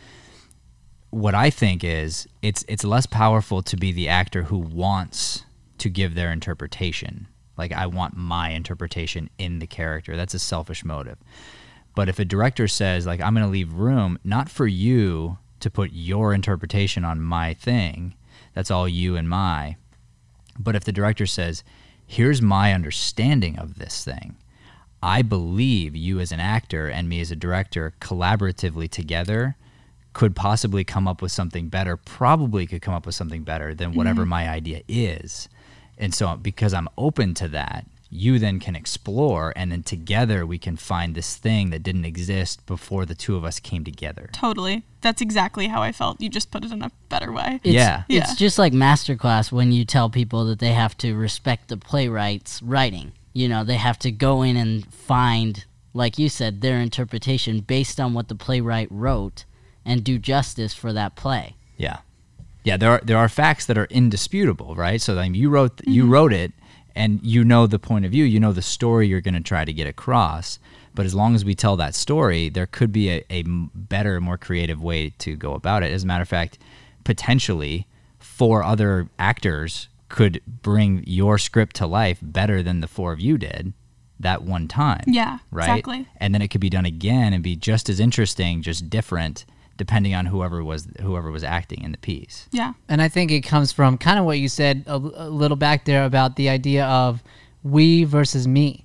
what 1.10 1.34
I 1.34 1.50
think 1.50 1.82
is 1.82 2.28
it's 2.42 2.64
it's 2.68 2.84
less 2.84 3.06
powerful 3.06 3.62
to 3.62 3.76
be 3.76 3.92
the 3.92 4.08
actor 4.08 4.44
who 4.44 4.58
wants 4.58 5.44
to 5.78 5.90
give 5.90 6.14
their 6.14 6.32
interpretation. 6.32 7.26
Like 7.56 7.72
I 7.72 7.86
want 7.86 8.16
my 8.16 8.50
interpretation 8.50 9.28
in 9.38 9.58
the 9.58 9.66
character. 9.66 10.16
That's 10.16 10.34
a 10.34 10.38
selfish 10.38 10.84
motive. 10.84 11.18
But 11.94 12.08
if 12.08 12.18
a 12.18 12.24
director 12.24 12.68
says 12.68 13.06
like 13.06 13.20
I'm 13.20 13.34
going 13.34 13.46
to 13.46 13.50
leave 13.50 13.72
room 13.72 14.18
not 14.22 14.48
for 14.48 14.66
you 14.66 15.38
to 15.58 15.70
put 15.70 15.90
your 15.92 16.32
interpretation 16.32 17.04
on 17.04 17.20
my 17.20 17.54
thing, 17.54 18.14
that's 18.54 18.70
all 18.70 18.88
you 18.88 19.16
and 19.16 19.28
my. 19.28 19.76
But 20.58 20.76
if 20.76 20.84
the 20.84 20.92
director 20.92 21.26
says, 21.26 21.64
"Here's 22.06 22.40
my 22.40 22.72
understanding 22.72 23.58
of 23.58 23.78
this 23.78 24.04
thing." 24.04 24.36
I 25.02 25.22
believe 25.22 25.96
you 25.96 26.20
as 26.20 26.32
an 26.32 26.40
actor 26.40 26.88
and 26.88 27.08
me 27.08 27.20
as 27.20 27.30
a 27.30 27.36
director 27.36 27.94
collaboratively 28.00 28.90
together 28.90 29.56
could 30.12 30.34
possibly 30.34 30.84
come 30.84 31.06
up 31.06 31.22
with 31.22 31.32
something 31.32 31.68
better, 31.68 31.96
probably 31.96 32.66
could 32.66 32.82
come 32.82 32.94
up 32.94 33.06
with 33.06 33.14
something 33.14 33.42
better 33.42 33.74
than 33.74 33.94
whatever 33.94 34.22
mm-hmm. 34.22 34.30
my 34.30 34.48
idea 34.48 34.82
is. 34.88 35.48
And 35.96 36.14
so, 36.14 36.36
because 36.36 36.74
I'm 36.74 36.88
open 36.98 37.34
to 37.34 37.48
that, 37.48 37.86
you 38.12 38.40
then 38.40 38.58
can 38.58 38.74
explore, 38.74 39.52
and 39.54 39.70
then 39.70 39.84
together 39.84 40.44
we 40.44 40.58
can 40.58 40.76
find 40.76 41.14
this 41.14 41.36
thing 41.36 41.70
that 41.70 41.84
didn't 41.84 42.04
exist 42.04 42.66
before 42.66 43.06
the 43.06 43.14
two 43.14 43.36
of 43.36 43.44
us 43.44 43.60
came 43.60 43.84
together. 43.84 44.28
Totally. 44.32 44.82
That's 45.00 45.22
exactly 45.22 45.68
how 45.68 45.80
I 45.82 45.92
felt. 45.92 46.20
You 46.20 46.28
just 46.28 46.50
put 46.50 46.64
it 46.64 46.72
in 46.72 46.82
a 46.82 46.90
better 47.08 47.30
way. 47.30 47.60
It's, 47.62 47.72
Yeah. 47.72 48.02
It's 48.08 48.30
Yeah. 48.30 48.34
just 48.34 48.58
like 48.58 48.72
masterclass 48.72 49.52
when 49.52 49.70
you 49.70 49.84
tell 49.84 50.10
people 50.10 50.44
that 50.46 50.58
they 50.58 50.72
have 50.72 50.98
to 50.98 51.14
respect 51.14 51.68
the 51.68 51.76
playwright's 51.76 52.60
writing. 52.62 53.12
You 53.32 53.48
know, 53.48 53.64
they 53.64 53.76
have 53.76 53.98
to 54.00 54.10
go 54.10 54.42
in 54.42 54.56
and 54.56 54.92
find, 54.92 55.64
like 55.94 56.18
you 56.18 56.28
said, 56.28 56.60
their 56.60 56.78
interpretation 56.78 57.60
based 57.60 58.00
on 58.00 58.14
what 58.14 58.28
the 58.28 58.34
playwright 58.34 58.88
wrote 58.90 59.44
and 59.84 60.02
do 60.02 60.18
justice 60.18 60.74
for 60.74 60.92
that 60.92 61.16
play. 61.16 61.56
Yeah, 61.76 61.98
yeah. 62.64 62.76
There 62.76 62.90
are 62.90 63.00
there 63.02 63.18
are 63.18 63.28
facts 63.28 63.66
that 63.66 63.78
are 63.78 63.86
indisputable, 63.86 64.74
right? 64.74 65.00
So 65.00 65.14
then 65.14 65.34
you 65.34 65.48
wrote 65.48 65.80
you 65.86 66.02
mm-hmm. 66.02 66.12
wrote 66.12 66.32
it, 66.32 66.52
and 66.94 67.20
you 67.22 67.44
know 67.44 67.66
the 67.66 67.78
point 67.78 68.04
of 68.04 68.10
view, 68.10 68.24
you 68.24 68.40
know 68.40 68.52
the 68.52 68.62
story 68.62 69.08
you're 69.08 69.20
going 69.20 69.34
to 69.34 69.40
try 69.40 69.64
to 69.64 69.72
get 69.72 69.86
across. 69.86 70.58
But 70.94 71.06
as 71.06 71.14
long 71.14 71.34
as 71.34 71.44
we 71.44 71.54
tell 71.54 71.76
that 71.76 71.94
story, 71.94 72.48
there 72.48 72.66
could 72.66 72.92
be 72.92 73.10
a, 73.10 73.24
a 73.30 73.44
better, 73.46 74.20
more 74.20 74.36
creative 74.36 74.82
way 74.82 75.10
to 75.18 75.36
go 75.36 75.54
about 75.54 75.84
it. 75.84 75.92
As 75.92 76.02
a 76.02 76.06
matter 76.06 76.22
of 76.22 76.28
fact, 76.28 76.58
potentially, 77.04 77.86
four 78.18 78.64
other 78.64 79.08
actors 79.18 79.88
could 80.10 80.42
bring 80.46 81.02
your 81.06 81.38
script 81.38 81.76
to 81.76 81.86
life 81.86 82.18
better 82.20 82.62
than 82.62 82.80
the 82.80 82.86
four 82.86 83.12
of 83.12 83.20
you 83.20 83.38
did 83.38 83.72
that 84.18 84.42
one 84.42 84.68
time. 84.68 85.02
Yeah, 85.06 85.38
right. 85.50 85.64
exactly. 85.64 86.06
And 86.18 86.34
then 86.34 86.42
it 86.42 86.48
could 86.48 86.60
be 86.60 86.68
done 86.68 86.84
again 86.84 87.32
and 87.32 87.42
be 87.42 87.56
just 87.56 87.88
as 87.88 87.98
interesting, 87.98 88.60
just 88.60 88.90
different, 88.90 89.46
depending 89.78 90.14
on 90.14 90.26
whoever 90.26 90.62
was 90.62 90.88
whoever 91.00 91.30
was 91.30 91.42
acting 91.42 91.82
in 91.82 91.92
the 91.92 91.98
piece. 91.98 92.46
Yeah. 92.52 92.74
And 92.88 93.00
I 93.00 93.08
think 93.08 93.30
it 93.30 93.40
comes 93.40 93.72
from 93.72 93.96
kind 93.96 94.18
of 94.18 94.26
what 94.26 94.38
you 94.38 94.48
said 94.48 94.84
a, 94.86 94.96
a 94.96 95.28
little 95.30 95.56
back 95.56 95.86
there 95.86 96.04
about 96.04 96.36
the 96.36 96.50
idea 96.50 96.84
of 96.84 97.22
we 97.62 98.04
versus 98.04 98.46
me. 98.46 98.84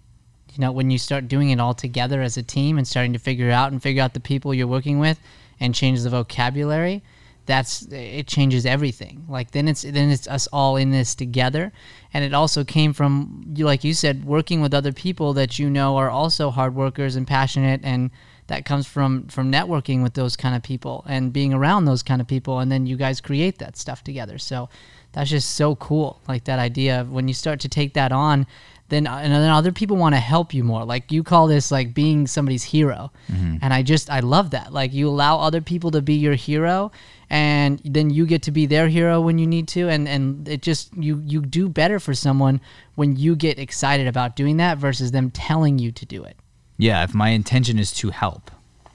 You 0.53 0.61
know, 0.61 0.71
when 0.71 0.89
you 0.89 0.97
start 0.97 1.27
doing 1.27 1.49
it 1.49 1.59
all 1.59 1.73
together 1.73 2.21
as 2.21 2.37
a 2.37 2.43
team 2.43 2.77
and 2.77 2.87
starting 2.87 3.11
to 3.11 3.19
figure 3.19 3.51
out 3.51 3.73
and 3.73 3.83
figure 3.83 4.01
out 4.01 4.13
the 4.13 4.21
people 4.21 4.53
you're 4.53 4.67
working 4.67 4.99
with 4.99 5.19
and 5.59 5.75
change 5.75 6.01
the 6.03 6.09
vocabulary, 6.09 7.03
that's 7.45 7.83
it 7.91 8.27
changes 8.27 8.65
everything. 8.65 9.25
Like 9.29 9.51
then 9.51 9.67
it's 9.67 9.83
then 9.83 10.09
it's 10.09 10.27
us 10.27 10.47
all 10.51 10.75
in 10.75 10.91
this 10.91 11.15
together. 11.15 11.71
And 12.13 12.23
it 12.23 12.33
also 12.33 12.63
came 12.63 12.93
from 12.93 13.53
you 13.55 13.65
like 13.65 13.83
you 13.83 13.93
said 13.93 14.25
working 14.25 14.61
with 14.61 14.73
other 14.73 14.91
people 14.91 15.33
that 15.33 15.59
you 15.59 15.69
know 15.69 15.97
are 15.97 16.09
also 16.09 16.49
hard 16.49 16.75
workers 16.75 17.15
and 17.15 17.27
passionate. 17.27 17.81
And 17.83 18.11
that 18.47 18.65
comes 18.65 18.87
from 18.87 19.27
from 19.27 19.51
networking 19.51 20.03
with 20.03 20.13
those 20.13 20.35
kind 20.35 20.55
of 20.55 20.63
people 20.63 21.03
and 21.07 21.33
being 21.33 21.53
around 21.53 21.85
those 21.85 22.03
kind 22.03 22.21
of 22.21 22.27
people. 22.27 22.59
And 22.59 22.71
then 22.71 22.85
you 22.85 22.95
guys 22.95 23.21
create 23.21 23.59
that 23.59 23.77
stuff 23.77 24.03
together. 24.03 24.37
So 24.37 24.69
that's 25.11 25.29
just 25.29 25.51
so 25.51 25.75
cool. 25.75 26.21
Like 26.27 26.45
that 26.45 26.59
idea 26.59 27.01
of 27.01 27.11
when 27.11 27.27
you 27.27 27.33
start 27.33 27.59
to 27.61 27.69
take 27.69 27.93
that 27.93 28.11
on 28.11 28.47
then 28.89 29.07
uh, 29.07 29.17
and 29.17 29.33
then 29.33 29.49
other 29.49 29.71
people 29.71 29.97
want 29.97 30.13
to 30.13 30.19
help 30.19 30.53
you 30.53 30.63
more. 30.63 30.85
Like 30.85 31.11
you 31.11 31.23
call 31.23 31.47
this 31.47 31.71
like 31.71 31.93
being 31.93 32.27
somebody's 32.27 32.63
hero. 32.63 33.11
Mm-hmm. 33.31 33.57
And 33.61 33.73
i 33.73 33.81
just 33.81 34.09
i 34.09 34.19
love 34.19 34.51
that. 34.51 34.73
Like 34.73 34.93
you 34.93 35.09
allow 35.09 35.39
other 35.39 35.61
people 35.61 35.91
to 35.91 36.01
be 36.01 36.15
your 36.15 36.35
hero 36.35 36.91
and 37.29 37.81
then 37.83 38.09
you 38.09 38.25
get 38.25 38.43
to 38.43 38.51
be 38.51 38.65
their 38.65 38.87
hero 38.87 39.19
when 39.21 39.37
you 39.37 39.47
need 39.47 39.67
to 39.67 39.89
and 39.89 40.07
and 40.07 40.47
it 40.47 40.61
just 40.61 40.95
you 40.95 41.21
you 41.25 41.41
do 41.41 41.67
better 41.67 41.99
for 41.99 42.13
someone 42.13 42.59
when 42.95 43.15
you 43.15 43.35
get 43.35 43.59
excited 43.59 44.07
about 44.07 44.35
doing 44.35 44.57
that 44.57 44.77
versus 44.77 45.11
them 45.11 45.29
telling 45.31 45.79
you 45.79 45.91
to 45.91 46.05
do 46.05 46.23
it 46.23 46.37
Yeah, 46.77 47.03
if 47.03 47.13
my 47.13 47.29
intention 47.29 47.79
is 47.79 47.91
to 47.93 48.09
help, 48.09 48.51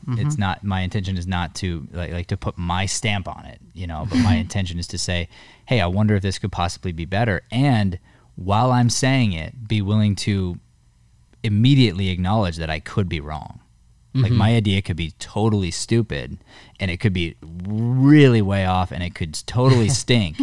it's 0.08 0.34
mm-hmm. 0.34 0.40
not 0.40 0.64
my 0.64 0.80
intention 0.80 1.16
is 1.16 1.26
not 1.26 1.54
to 1.56 1.86
like, 1.92 2.12
like 2.12 2.26
to 2.28 2.36
put 2.36 2.58
my 2.58 2.86
stamp 2.86 3.28
on 3.28 3.44
it, 3.46 3.60
you 3.74 3.86
know, 3.86 4.06
but 4.08 4.18
my 4.18 4.34
intention 4.44 4.78
is 4.78 4.86
to 4.88 4.98
say, 4.98 5.28
"Hey, 5.66 5.80
I 5.80 5.86
wonder 5.86 6.14
if 6.14 6.22
this 6.22 6.38
could 6.38 6.52
possibly 6.52 6.92
be 6.92 7.04
better." 7.04 7.42
And 7.50 7.98
while 8.36 8.72
I'm 8.72 8.90
saying 8.90 9.32
it, 9.32 9.68
be 9.68 9.82
willing 9.82 10.16
to 10.16 10.58
immediately 11.42 12.08
acknowledge 12.08 12.56
that 12.56 12.70
I 12.70 12.80
could 12.80 13.08
be 13.08 13.20
wrong. 13.20 13.59
Like 14.12 14.32
my 14.32 14.48
mm-hmm. 14.48 14.56
idea 14.56 14.82
could 14.82 14.96
be 14.96 15.12
totally 15.20 15.70
stupid 15.70 16.38
and 16.80 16.90
it 16.90 16.98
could 16.98 17.12
be 17.12 17.36
really 17.42 18.42
way 18.42 18.66
off 18.66 18.90
and 18.90 19.04
it 19.04 19.14
could 19.14 19.34
totally 19.46 19.88
stink. 20.02 20.36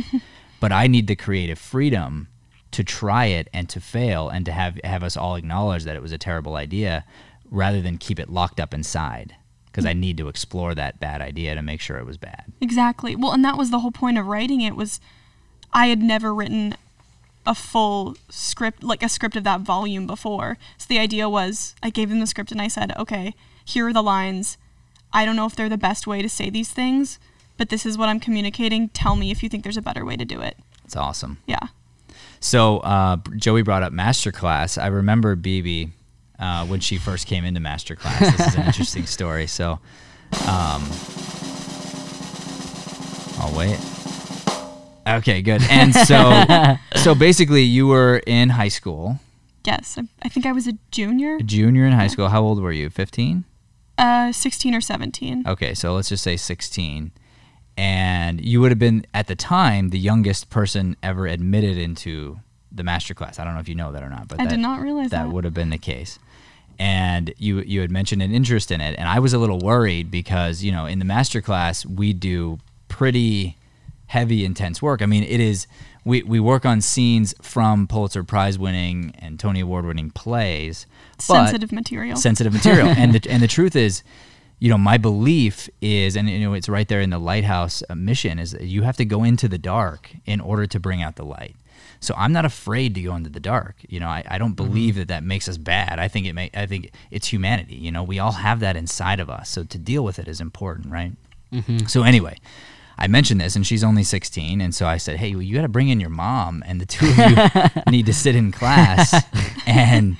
but 0.59 0.71
I 0.71 0.87
need 0.87 1.07
the 1.07 1.17
creative 1.17 1.59
freedom 1.59 2.29
to 2.71 2.83
try 2.83 3.25
it 3.25 3.49
and 3.53 3.67
to 3.69 3.81
fail 3.81 4.29
and 4.29 4.45
to 4.45 4.51
have 4.51 4.79
have 4.83 5.03
us 5.03 5.17
all 5.17 5.35
acknowledge 5.35 5.83
that 5.83 5.95
it 5.95 6.01
was 6.01 6.11
a 6.11 6.17
terrible 6.17 6.55
idea 6.55 7.03
rather 7.49 7.81
than 7.81 7.97
keep 7.97 8.19
it 8.19 8.29
locked 8.29 8.59
up 8.59 8.73
inside 8.73 9.35
because 9.65 9.85
I 9.85 9.93
need 9.93 10.17
to 10.17 10.27
explore 10.27 10.73
that 10.75 10.99
bad 10.99 11.21
idea 11.21 11.53
to 11.53 11.61
make 11.61 11.81
sure 11.81 11.97
it 11.97 12.05
was 12.05 12.17
bad. 12.17 12.45
Exactly. 12.61 13.15
Well, 13.15 13.31
and 13.31 13.45
that 13.45 13.57
was 13.57 13.69
the 13.69 13.79
whole 13.79 13.91
point 13.91 14.17
of 14.17 14.25
writing 14.25 14.61
it 14.61 14.75
was 14.75 14.99
I 15.73 15.87
had 15.87 16.01
never 16.01 16.33
written 16.33 16.75
a 17.45 17.53
full 17.53 18.15
script 18.29 18.83
like 18.83 19.03
a 19.03 19.09
script 19.09 19.35
of 19.35 19.43
that 19.43 19.61
volume 19.61 20.07
before. 20.07 20.57
So 20.77 20.85
the 20.87 20.99
idea 20.99 21.29
was 21.29 21.75
I 21.83 21.89
gave 21.89 22.09
them 22.09 22.19
the 22.19 22.27
script 22.27 22.51
and 22.51 22.61
I 22.61 22.69
said, 22.69 22.95
"Okay, 22.97 23.35
here 23.67 23.87
are 23.87 23.93
the 23.93 24.01
lines. 24.01 24.57
I 25.11 25.25
don't 25.25 25.35
know 25.35 25.45
if 25.45 25.55
they're 25.55 25.69
the 25.69 25.77
best 25.77 26.07
way 26.07 26.21
to 26.21 26.29
say 26.29 26.49
these 26.49 26.71
things, 26.71 27.19
but 27.57 27.69
this 27.69 27.85
is 27.85 27.97
what 27.97 28.07
I'm 28.09 28.19
communicating. 28.19 28.89
Tell 28.89 29.15
me 29.15 29.29
if 29.31 29.43
you 29.43 29.49
think 29.49 29.63
there's 29.63 29.77
a 29.77 29.81
better 29.81 30.05
way 30.05 30.15
to 30.15 30.25
do 30.25 30.41
it." 30.41 30.57
It's 30.85 30.95
awesome. 30.95 31.39
Yeah. 31.47 31.67
So 32.39 32.77
uh, 32.79 33.17
Joey 33.35 33.63
brought 33.63 33.83
up 33.83 33.91
masterclass. 33.91 34.81
I 34.81 34.87
remember 34.87 35.35
BB 35.35 35.91
uh, 36.39 36.65
when 36.65 36.79
she 36.79 36.97
first 36.97 37.27
came 37.27 37.43
into 37.43 37.59
masterclass. 37.59 38.19
This 38.19 38.47
is 38.47 38.55
an 38.55 38.63
interesting 38.67 39.05
story. 39.05 39.47
So, 39.47 39.79
um, 40.47 40.83
I'll 43.39 43.53
wait. 43.55 43.79
Okay, 45.07 45.41
good. 45.41 45.61
And 45.69 45.93
so, 45.93 46.77
so 47.01 47.15
basically, 47.15 47.63
you 47.63 47.87
were 47.87 48.21
in 48.27 48.49
high 48.49 48.67
school, 48.67 49.19
Yes. 49.67 49.97
I, 49.97 50.03
I 50.23 50.29
think 50.29 50.45
I 50.45 50.53
was 50.53 50.65
a 50.65 50.73
junior, 50.91 51.35
a 51.35 51.43
junior 51.43 51.85
in 51.85 51.91
high 51.91 52.07
school. 52.07 52.29
How 52.29 52.41
old 52.41 52.61
were 52.61 52.71
you? 52.71 52.89
Fifteen. 52.89 53.43
Uh 53.97 54.31
16 54.31 54.75
or 54.75 54.81
17. 54.81 55.43
Okay, 55.47 55.73
so 55.73 55.93
let's 55.93 56.09
just 56.09 56.23
say 56.23 56.37
16. 56.37 57.11
And 57.77 58.43
you 58.43 58.59
would 58.61 58.71
have 58.71 58.79
been, 58.79 59.05
at 59.13 59.27
the 59.27 59.35
time, 59.35 59.89
the 59.89 59.99
youngest 59.99 60.49
person 60.49 60.97
ever 61.03 61.27
admitted 61.27 61.77
into 61.77 62.39
the 62.71 62.83
master 62.83 63.13
class. 63.13 63.37
I 63.37 63.43
don't 63.43 63.53
know 63.53 63.59
if 63.59 63.69
you 63.69 63.75
know 63.75 63.91
that 63.91 64.01
or 64.01 64.09
not, 64.09 64.27
but 64.27 64.39
I 64.39 64.45
that, 64.45 64.49
did 64.49 64.59
not 64.59 64.81
realize 64.81 65.11
that 65.11 65.25
that. 65.25 65.31
would 65.31 65.43
have 65.43 65.53
been 65.53 65.69
the 65.69 65.77
case. 65.77 66.17
And 66.79 67.33
you 67.37 67.59
you 67.61 67.81
had 67.81 67.89
mentioned 67.91 68.21
an 68.21 68.31
interest 68.31 68.71
in 68.71 68.81
it, 68.81 68.95
and 68.99 69.07
I 69.07 69.19
was 69.19 69.33
a 69.33 69.39
little 69.39 69.59
worried 69.59 70.11
because 70.11 70.63
you 70.63 70.71
know 70.71 70.85
in 70.85 70.99
the 70.99 71.05
master 71.05 71.41
class 71.41 71.85
we 71.85 72.13
do 72.13 72.59
pretty 72.87 73.57
heavy, 74.07 74.45
intense 74.45 74.81
work. 74.81 75.01
I 75.01 75.05
mean, 75.05 75.23
it 75.23 75.39
is 75.39 75.67
we 76.07 76.23
we 76.23 76.39
work 76.39 76.65
on 76.65 76.81
scenes 76.81 77.35
from 77.41 77.85
Pulitzer 77.87 78.23
Prize 78.23 78.57
winning 78.57 79.13
and 79.19 79.39
Tony 79.39 79.59
Award 79.59 79.85
winning 79.85 80.09
plays, 80.09 80.87
Sensitive 81.19 81.71
material. 81.71 82.15
sensitive 82.17 82.53
material. 82.53 82.87
and 82.87 83.13
the 83.13 83.29
and 83.29 83.43
the 83.43 83.47
truth 83.47 83.75
is, 83.75 84.03
you 84.59 84.69
know, 84.69 84.77
my 84.77 84.97
belief 84.97 85.69
is, 85.81 86.15
and 86.15 86.29
you 86.29 86.39
know, 86.39 86.53
it's 86.53 86.69
right 86.69 86.87
there 86.87 87.01
in 87.01 87.09
the 87.09 87.19
lighthouse 87.19 87.83
uh, 87.89 87.95
mission 87.95 88.39
is 88.39 88.51
that 88.51 88.63
you 88.63 88.83
have 88.83 88.97
to 88.97 89.05
go 89.05 89.23
into 89.23 89.47
the 89.47 89.57
dark 89.57 90.11
in 90.25 90.39
order 90.39 90.65
to 90.65 90.79
bring 90.79 91.03
out 91.03 91.15
the 91.15 91.25
light. 91.25 91.55
So 91.99 92.13
I'm 92.15 92.31
not 92.31 92.45
afraid 92.45 92.93
to 92.95 93.01
go 93.01 93.15
into 93.15 93.29
the 93.29 93.39
dark. 93.39 93.75
You 93.89 93.99
know, 93.99 94.07
I, 94.07 94.23
I 94.29 94.37
don't 94.37 94.53
believe 94.53 94.95
that 94.95 95.07
that 95.09 95.23
makes 95.23 95.49
us 95.49 95.57
bad. 95.57 95.99
I 95.99 96.07
think 96.07 96.25
it 96.27 96.33
may. 96.33 96.49
I 96.53 96.65
think 96.67 96.91
it's 97.11 97.27
humanity. 97.27 97.75
You 97.75 97.91
know, 97.91 98.03
we 98.03 98.19
all 98.19 98.33
have 98.33 98.59
that 98.61 98.75
inside 98.77 99.19
of 99.19 99.29
us. 99.29 99.49
So 99.49 99.63
to 99.63 99.77
deal 99.77 100.03
with 100.03 100.19
it 100.19 100.27
is 100.27 100.39
important, 100.39 100.91
right? 100.91 101.11
So 101.87 102.03
anyway, 102.03 102.37
I 102.97 103.07
mentioned 103.07 103.39
this, 103.39 103.55
and 103.55 103.65
she's 103.65 103.83
only 103.83 104.03
16, 104.03 104.59
and 104.61 104.73
so 104.73 104.87
I 104.87 104.97
said, 104.97 105.17
"Hey, 105.17 105.33
well, 105.33 105.41
you 105.43 105.55
got 105.55 105.61
to 105.61 105.67
bring 105.67 105.89
in 105.89 105.99
your 105.99 106.09
mom, 106.09 106.63
and 106.65 106.81
the 106.81 106.85
two 106.85 107.05
of 107.07 107.17
you 107.17 107.81
need 107.91 108.05
to 108.07 108.13
sit 108.13 108.35
in 108.35 108.51
class, 108.51 109.23
and 109.67 110.17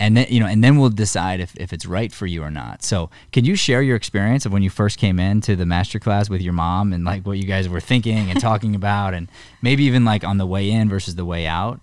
and 0.00 0.16
then 0.16 0.26
you 0.28 0.40
know, 0.40 0.46
and 0.46 0.62
then 0.64 0.78
we'll 0.78 0.90
decide 0.90 1.40
if, 1.40 1.54
if 1.56 1.72
it's 1.72 1.86
right 1.86 2.12
for 2.12 2.26
you 2.26 2.42
or 2.42 2.50
not." 2.50 2.82
So, 2.82 3.10
can 3.32 3.44
you 3.44 3.54
share 3.54 3.82
your 3.82 3.94
experience 3.96 4.44
of 4.46 4.52
when 4.52 4.62
you 4.62 4.70
first 4.70 4.98
came 4.98 5.18
into 5.20 5.54
the 5.56 5.66
master 5.66 5.98
class 6.00 6.28
with 6.28 6.40
your 6.40 6.52
mom, 6.54 6.92
and 6.92 7.04
like 7.04 7.24
what 7.24 7.38
you 7.38 7.44
guys 7.44 7.68
were 7.68 7.80
thinking 7.80 8.30
and 8.30 8.40
talking 8.40 8.74
about, 8.74 9.14
and 9.14 9.28
maybe 9.62 9.84
even 9.84 10.04
like 10.04 10.24
on 10.24 10.38
the 10.38 10.46
way 10.46 10.70
in 10.70 10.88
versus 10.88 11.14
the 11.14 11.24
way 11.24 11.46
out? 11.46 11.80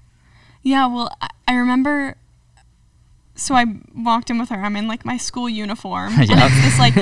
Yeah, 0.63 0.87
well, 0.87 1.15
I- 1.21 1.29
I 1.47 1.53
remember. 1.55 2.17
So 3.35 3.53
I 3.55 3.65
walked 3.95 4.29
in 4.29 4.39
with 4.39 4.49
her. 4.49 4.61
I'm 4.61 4.75
in 4.75 4.87
like 4.87 5.05
my 5.05 5.17
school 5.17 5.49
uniform. 5.49 6.13
And 6.17 6.29
Yeah. 6.29 6.47
it's 6.49 6.63
this 6.63 6.79
like, 6.79 6.95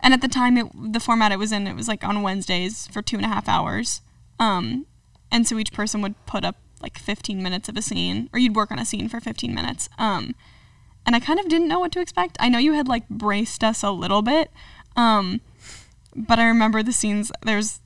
and 0.00 0.12
at 0.14 0.20
the 0.20 0.28
time, 0.28 0.56
it, 0.58 0.66
the 0.92 1.00
format 1.00 1.32
it 1.32 1.38
was 1.38 1.50
in, 1.52 1.66
it 1.66 1.74
was 1.74 1.88
like 1.88 2.04
on 2.04 2.22
Wednesdays 2.22 2.86
for 2.88 3.00
two 3.02 3.16
and 3.16 3.24
a 3.24 3.28
half 3.28 3.48
hours. 3.48 4.02
Um, 4.38 4.86
and 5.30 5.46
so 5.46 5.58
each 5.58 5.72
person 5.72 6.00
would 6.02 6.14
put 6.26 6.44
up 6.44 6.56
like 6.82 6.98
15 6.98 7.42
minutes 7.42 7.68
of 7.68 7.76
a 7.76 7.82
scene, 7.82 8.28
or 8.32 8.38
you'd 8.38 8.54
work 8.54 8.70
on 8.70 8.78
a 8.78 8.84
scene 8.84 9.08
for 9.08 9.18
15 9.20 9.54
minutes. 9.54 9.88
Um, 9.98 10.34
and 11.06 11.16
I 11.16 11.20
kind 11.20 11.40
of 11.40 11.48
didn't 11.48 11.68
know 11.68 11.80
what 11.80 11.90
to 11.92 12.00
expect. 12.00 12.36
I 12.38 12.48
know 12.48 12.58
you 12.58 12.74
had 12.74 12.86
like 12.86 13.08
braced 13.08 13.64
us 13.64 13.82
a 13.82 13.90
little 13.90 14.22
bit, 14.22 14.50
um, 14.94 15.40
but 16.14 16.38
I 16.38 16.44
remember 16.46 16.82
the 16.82 16.92
scenes. 16.92 17.32
There's 17.42 17.80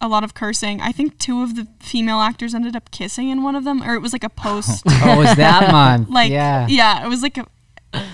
a 0.00 0.08
lot 0.08 0.24
of 0.24 0.34
cursing. 0.34 0.80
I 0.80 0.92
think 0.92 1.18
two 1.18 1.42
of 1.42 1.56
the 1.56 1.66
female 1.80 2.18
actors 2.20 2.54
ended 2.54 2.76
up 2.76 2.90
kissing 2.90 3.28
in 3.30 3.42
one 3.42 3.54
of 3.54 3.64
them, 3.64 3.82
or 3.82 3.94
it 3.94 4.00
was 4.00 4.12
like 4.12 4.24
a 4.24 4.28
post. 4.46 4.84
Oh, 4.86 5.18
was 5.18 5.36
that 5.36 5.70
month? 5.72 6.08
like 6.08 6.30
yeah. 6.30 6.66
yeah, 6.68 7.04
it 7.04 7.08
was 7.08 7.22
like 7.22 7.38
a 7.38 7.46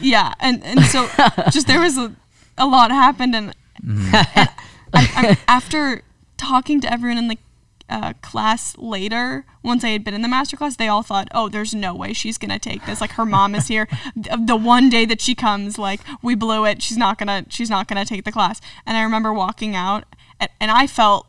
yeah, 0.01 0.35
and 0.41 0.63
and 0.65 0.81
so 0.83 1.09
just 1.51 1.67
there 1.67 1.81
was 1.81 1.99
a, 1.99 2.15
a 2.57 2.67
lot 2.67 2.91
happened, 2.91 3.35
and, 3.35 3.55
and 3.83 4.21
I, 4.95 5.39
after 5.49 6.03
talking 6.37 6.81
to 6.81 6.93
everyone 6.93 7.19
in 7.19 7.29
the 7.29 7.39
uh, 7.89 8.13
class 8.23 8.77
later, 8.79 9.45
once 9.63 9.85
I 9.85 9.89
had 9.91 10.05
been 10.05 10.15
in 10.15 10.23
the 10.23 10.29
master 10.29 10.57
class, 10.57 10.77
they 10.77 10.89
all 10.89 11.03
thought, 11.03 11.29
"Oh, 11.33 11.49
there's 11.49 11.75
no 11.75 11.95
way 11.95 12.13
she's 12.13 12.39
gonna 12.39 12.59
take 12.59 12.87
this. 12.87 13.01
Like 13.01 13.13
her 13.13 13.27
mom 13.27 13.55
is 13.55 13.69
here. 13.69 13.89
the, 14.15 14.43
the 14.47 14.57
one 14.57 14.89
day 14.89 15.05
that 15.07 15.21
she 15.21 15.35
comes, 15.35 15.79
like 15.79 16.01
we 16.23 16.35
blew 16.35 16.65
it. 16.65 16.83
She's 16.83 16.99
not 16.99 17.19
gonna. 17.19 17.47
She's 17.49 17.71
not 17.71 17.89
gonna 17.89 18.05
take 18.05 18.25
the 18.25 18.33
class." 18.33 18.61
And 18.87 18.97
I 18.97 19.03
remember 19.03 19.33
walking 19.33 19.75
out, 19.75 20.05
and, 20.39 20.51
and 20.61 20.71
I 20.71 20.87
felt 20.87 21.27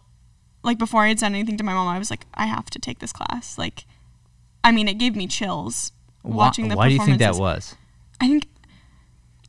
like 0.64 0.78
before 0.78 1.04
I 1.04 1.10
had 1.10 1.20
said 1.20 1.28
anything 1.28 1.58
to 1.58 1.64
my 1.64 1.74
mom, 1.74 1.88
I 1.88 2.00
was 2.00 2.10
like, 2.10 2.26
"I 2.34 2.46
have 2.46 2.70
to 2.72 2.80
take 2.80 3.00
this 3.00 3.14
class." 3.14 3.58
Like, 3.58 3.86
I 4.64 4.72
mean, 4.72 4.88
it 4.88 4.98
gave 4.98 5.16
me 5.16 5.28
chills 5.28 5.92
watching 6.24 6.70
the. 6.70 6.76
Why 6.76 6.88
do 6.88 6.96
you 6.96 7.06
think 7.06 7.20
that 7.20 7.36
was? 7.36 7.76
I 8.20 8.28
think 8.28 8.48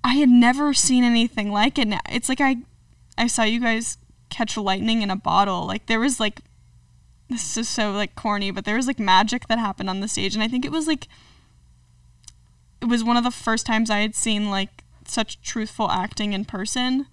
I 0.03 0.15
had 0.15 0.29
never 0.29 0.75
seen 0.75 1.05
anything 1.05 1.51
like 1.51 1.79
it. 1.79 1.89
It's 2.11 2.29
like 2.29 2.41
I 2.41 2.59
I 3.17 3.27
saw 3.27 3.43
you 3.45 3.61
guys 3.61 3.97
catch 4.29 4.57
lightning 4.57 5.03
in 5.03 5.11
a 5.11 5.17
bottle. 5.17 5.67
Like 5.67 5.87
there 5.87 6.01
was 6.01 6.21
like 6.21 6.41
this 7.31 7.57
is 7.57 7.69
so 7.69 7.93
like 7.93 8.15
corny, 8.15 8.51
but 8.51 8.65
there 8.65 8.77
was 8.77 8.87
like 8.87 8.99
magic 8.99 9.49
that 9.49 9.59
happened 9.59 9.89
on 9.89 10.01
the 10.01 10.09
stage 10.09 10.35
and 10.35 10.43
I 10.43 10.49
think 10.49 10.65
it 10.65 10.73
was 10.73 10.87
like 10.87 11.09
it 12.81 12.87
was 12.87 13.03
one 13.03 13.17
of 13.17 13.25
the 13.25 13.31
first 13.31 13.65
times 13.65 13.89
I 13.89 14.01
had 14.01 14.15
seen 14.15 14.51
like 14.51 14.85
such 15.07 15.41
truthful 15.41 15.91
acting 15.91 16.33
in 16.33 16.45
person. 16.45 17.07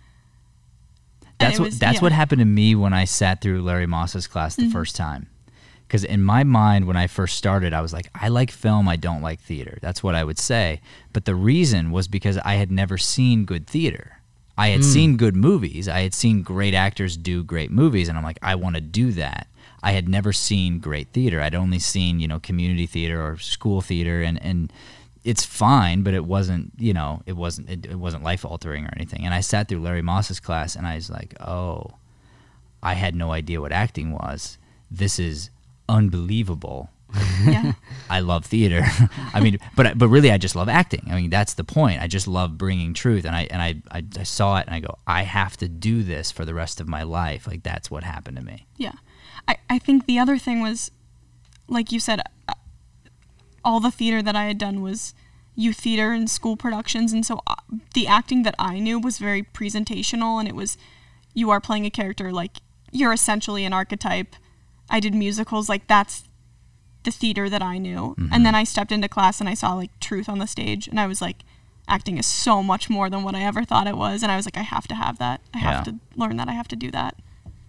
And 1.42 1.50
That's 1.50 1.60
it 1.60 1.62
what 1.62 1.72
that's 1.72 1.82
yeah. 1.82 1.92
Mm-hmm. 1.98 2.06
what 2.06 2.12
happened 2.12 2.40
to 2.40 2.46
me 2.46 2.76
when 2.76 2.94
I 2.94 3.06
sat 3.06 3.42
through 3.42 3.62
Larry 3.62 3.88
Moss's 3.88 4.28
class 4.28 4.56
the 4.56 4.70
first 4.70 4.96
time. 4.96 5.28
Because 5.88 6.04
in 6.06 6.24
my 6.24 6.44
mind, 6.46 6.88
when 6.88 6.96
I 6.96 7.08
first 7.08 7.38
started, 7.38 7.74
I 7.74 7.82
was 7.82 7.92
like, 7.92 8.10
I 8.16 8.30
like 8.30 8.50
film, 8.50 8.88
I 8.88 8.96
don't 8.96 9.22
like 9.22 9.42
theater. 9.42 9.78
That's 9.82 10.02
what 10.02 10.16
I 10.16 10.24
would 10.24 10.40
say. 10.40 10.80
But 11.12 11.26
the 11.26 11.36
reason 11.36 11.92
was 11.92 12.08
because 12.08 12.38
I 12.38 12.54
had 12.54 12.72
never 12.72 12.98
seen 12.98 13.44
good 13.44 13.68
theater. 13.68 14.22
I 14.58 14.70
had 14.70 14.86
seen 14.86 15.18
good 15.18 15.36
movies. 15.36 15.90
I 15.90 16.02
had 16.02 16.14
seen 16.14 16.44
great 16.44 16.74
actors 16.74 17.18
do 17.18 17.44
great 17.44 17.72
movies, 17.72 18.08
and 18.08 18.18
I'm 18.18 18.24
like, 18.24 18.38
I 18.42 18.56
want 18.56 18.76
to 18.76 18.82
do 18.82 19.12
that. 19.14 19.48
I 19.82 19.94
had 19.94 20.08
never 20.08 20.32
seen 20.32 20.80
great 20.80 21.10
theater. 21.10 21.42
I'd 21.42 21.56
only 21.56 21.80
seen, 21.80 22.20
you 22.20 22.28
know, 22.28 22.40
community 22.40 22.86
theater 22.86 23.22
or 23.26 23.38
school 23.38 23.82
theater, 23.82 24.22
and 24.22 24.42
and 24.44 24.72
it's 25.24 25.46
fine, 25.46 26.02
but 26.02 26.14
it 26.14 26.26
wasn't, 26.26 26.72
you 26.78 26.94
know, 26.94 27.22
it 27.26 27.34
wasn't 27.34 27.70
it, 27.70 27.86
it 27.86 27.96
wasn't 27.96 28.24
life 28.24 28.44
altering 28.44 28.86
or 28.86 28.94
anything. 28.96 29.24
And 29.24 29.34
I 29.34 29.42
sat 29.42 29.68
through 29.68 29.82
Larry 29.82 30.02
Moss's 30.02 30.40
class, 30.40 30.76
and 30.76 30.88
I 30.88 30.96
was 30.96 31.10
like, 31.10 31.36
oh, 31.42 31.92
I 32.82 32.94
had 32.94 33.16
no 33.16 33.32
idea 33.32 33.62
what 33.62 33.72
acting 33.72 34.12
was. 34.12 34.58
This 34.90 35.20
is 35.20 35.52
unbelievable. 35.88 36.90
Yeah. 37.46 37.74
I 38.10 38.22
love 38.22 38.46
theater. 38.46 38.84
I 39.34 39.42
mean, 39.42 39.60
but 39.76 39.98
but 39.98 40.08
really, 40.08 40.32
I 40.32 40.38
just 40.38 40.56
love 40.56 40.70
acting. 40.70 41.08
I 41.12 41.16
mean, 41.16 41.30
that's 41.30 41.54
the 41.54 41.64
point. 41.64 42.02
I 42.02 42.08
just 42.08 42.28
love 42.28 42.58
bringing 42.58 42.94
truth, 42.94 43.26
and 43.26 43.36
I 43.36 43.44
and 43.52 43.62
I, 43.62 43.76
I 43.92 44.04
I 44.18 44.24
saw 44.24 44.58
it, 44.58 44.66
and 44.68 44.76
I 44.76 44.80
go, 44.80 44.98
I 45.06 45.24
have 45.24 45.56
to 45.58 45.68
do 45.68 46.04
this 46.04 46.32
for 46.32 46.46
the 46.46 46.54
rest 46.54 46.82
of 46.82 46.88
my 46.88 47.04
life. 47.04 47.46
Like 47.46 47.64
that's 47.64 47.92
what 47.92 48.04
happened 48.04 48.38
to 48.38 48.44
me. 48.44 48.66
Yeah. 48.78 48.94
I, 49.48 49.58
I 49.70 49.80
think 49.80 50.06
the 50.06 50.20
other 50.20 50.38
thing 50.38 50.62
was, 50.62 50.92
like 51.68 51.92
you 51.92 52.00
said, 52.00 52.22
all 53.64 53.80
the 53.80 53.92
theater 53.92 54.22
that 54.22 54.36
I 54.36 54.46
had 54.46 54.58
done 54.58 54.82
was 54.82 55.14
youth 55.56 55.78
theater 55.78 56.12
and 56.12 56.30
school 56.30 56.56
productions. 56.56 57.14
And 57.14 57.26
so 57.26 57.42
uh, 57.46 57.56
the 57.94 58.08
acting 58.08 58.44
that 58.44 58.56
I 58.58 58.80
knew 58.80 59.00
was 59.00 59.18
very 59.18 59.44
presentational 59.44 60.40
and 60.40 60.48
it 60.48 60.56
was, 60.56 60.78
you 61.34 61.50
are 61.50 61.60
playing 61.62 61.86
a 61.86 61.90
character, 61.90 62.32
like, 62.32 62.58
you're 62.92 63.14
essentially 63.14 63.64
an 63.66 63.74
archetype. 63.74 64.36
I 64.90 65.00
did 65.00 65.14
musicals, 65.14 65.70
like, 65.70 65.88
that's 65.88 66.24
the 67.04 67.12
theater 67.12 67.50
that 67.50 67.62
I 67.62 67.78
knew. 67.78 68.16
And 68.32 68.46
then 68.46 68.56
I 68.56 68.64
stepped 68.64 68.92
into 68.92 69.08
class 69.08 69.40
and 69.40 69.50
I 69.50 69.54
saw, 69.54 69.74
like, 69.74 69.98
truth 70.00 70.30
on 70.30 70.40
the 70.40 70.48
stage. 70.48 70.88
And 70.88 71.00
I 71.00 71.08
was 71.08 71.22
like, 71.22 71.38
acting 71.88 72.18
is 72.18 72.28
so 72.28 72.62
much 72.62 72.90
more 72.90 73.10
than 73.10 73.24
what 73.24 73.36
I 73.36 73.44
ever 73.44 73.64
thought 73.66 73.88
it 73.88 73.98
was. 73.98 74.24
And 74.24 74.32
I 74.32 74.36
was 74.36 74.46
like, 74.46 74.58
I 74.58 74.62
have 74.62 74.88
to 74.88 74.96
have 74.96 75.18
that. 75.20 75.42
I 75.54 75.58
have 75.60 75.84
to 75.86 75.96
learn 76.16 76.38
that. 76.38 76.48
I 76.48 76.54
have 76.54 76.68
to 76.70 76.76
do 76.76 76.92
that. 76.92 77.16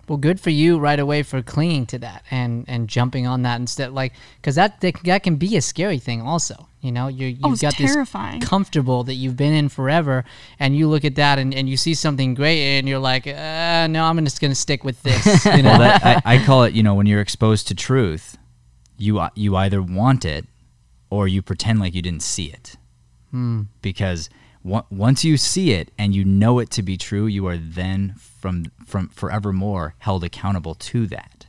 Well, 0.08 0.18
good 0.18 0.40
for 0.40 0.50
you 0.50 0.78
right 0.78 0.98
away 0.98 1.22
for 1.22 1.42
clinging 1.42 1.86
to 1.86 1.98
that 2.00 2.24
and 2.30 2.64
and 2.68 2.88
jumping 2.88 3.26
on 3.26 3.42
that 3.42 3.60
instead, 3.60 3.92
like 3.92 4.12
because 4.36 4.56
that 4.56 4.80
that 4.80 4.94
that 5.04 5.22
can 5.22 5.36
be 5.36 5.56
a 5.56 5.62
scary 5.62 5.98
thing. 5.98 6.20
Also, 6.22 6.68
you 6.80 6.90
know, 6.90 7.06
you 7.08 7.28
you've 7.28 7.38
Oh, 7.44 7.54
got 7.56 7.74
terrifying. 7.74 8.40
this 8.40 8.48
comfortable 8.48 9.04
that 9.04 9.14
you've 9.14 9.36
been 9.36 9.52
in 9.54 9.68
forever, 9.68 10.24
and 10.58 10.76
you 10.76 10.88
look 10.88 11.04
at 11.04 11.14
that 11.14 11.38
and, 11.38 11.54
and 11.54 11.68
you 11.68 11.76
see 11.76 11.94
something 11.94 12.34
great, 12.34 12.78
and 12.78 12.88
you're 12.88 12.98
like, 12.98 13.26
uh, 13.28 13.86
no, 13.88 14.04
I'm 14.04 14.22
just 14.24 14.40
gonna 14.40 14.54
stick 14.56 14.82
with 14.84 15.02
this. 15.04 15.24
You 15.56 15.62
know, 15.62 15.70
Well, 15.70 15.78
that, 15.78 16.22
I, 16.26 16.34
I 16.34 16.44
call 16.44 16.64
it, 16.64 16.74
you 16.74 16.82
know, 16.82 16.94
when 16.94 17.06
you're 17.06 17.20
exposed 17.20 17.68
to 17.68 17.74
truth, 17.74 18.36
you 18.98 19.20
uh, 19.20 19.30
you 19.36 19.54
either 19.56 19.80
want 19.80 20.24
it 20.24 20.46
or 21.10 21.28
you 21.28 21.42
pretend 21.42 21.78
like 21.78 21.94
you 21.94 22.02
didn't 22.02 22.22
see 22.22 22.46
it. 22.46 22.76
Because 23.80 24.28
on- 24.28 24.36
once 24.64 25.24
you 25.24 25.36
see 25.36 25.72
it 25.72 25.90
and 25.98 26.14
you 26.14 26.24
know 26.24 26.58
it 26.58 26.70
to 26.70 26.82
be 26.82 26.96
true, 26.96 27.26
you 27.26 27.46
are 27.46 27.56
then 27.56 28.14
from 28.18 28.66
from 28.86 29.08
forevermore 29.08 29.94
held 29.98 30.22
accountable 30.24 30.74
to 30.74 31.06
that. 31.08 31.46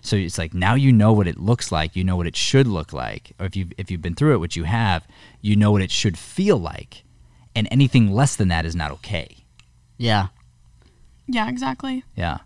So 0.00 0.16
it's 0.16 0.38
like 0.38 0.54
now 0.54 0.74
you 0.74 0.92
know 0.92 1.12
what 1.12 1.26
it 1.26 1.38
looks 1.38 1.72
like, 1.72 1.96
you 1.96 2.04
know 2.04 2.16
what 2.16 2.26
it 2.26 2.36
should 2.36 2.66
look 2.66 2.92
like, 2.92 3.32
or 3.40 3.46
if 3.46 3.56
you 3.56 3.68
if 3.78 3.90
you've 3.90 4.02
been 4.02 4.14
through 4.14 4.34
it, 4.34 4.38
which 4.38 4.56
you 4.56 4.64
have, 4.64 5.06
you 5.40 5.56
know 5.56 5.70
what 5.72 5.82
it 5.82 5.90
should 5.90 6.16
feel 6.18 6.56
like, 6.58 7.02
and 7.54 7.66
anything 7.70 8.12
less 8.12 8.36
than 8.36 8.48
that 8.48 8.64
is 8.64 8.76
not 8.76 8.90
okay. 8.92 9.44
Yeah. 9.98 10.28
Yeah, 11.26 11.48
exactly. 11.48 12.04
Yeah. 12.14 12.38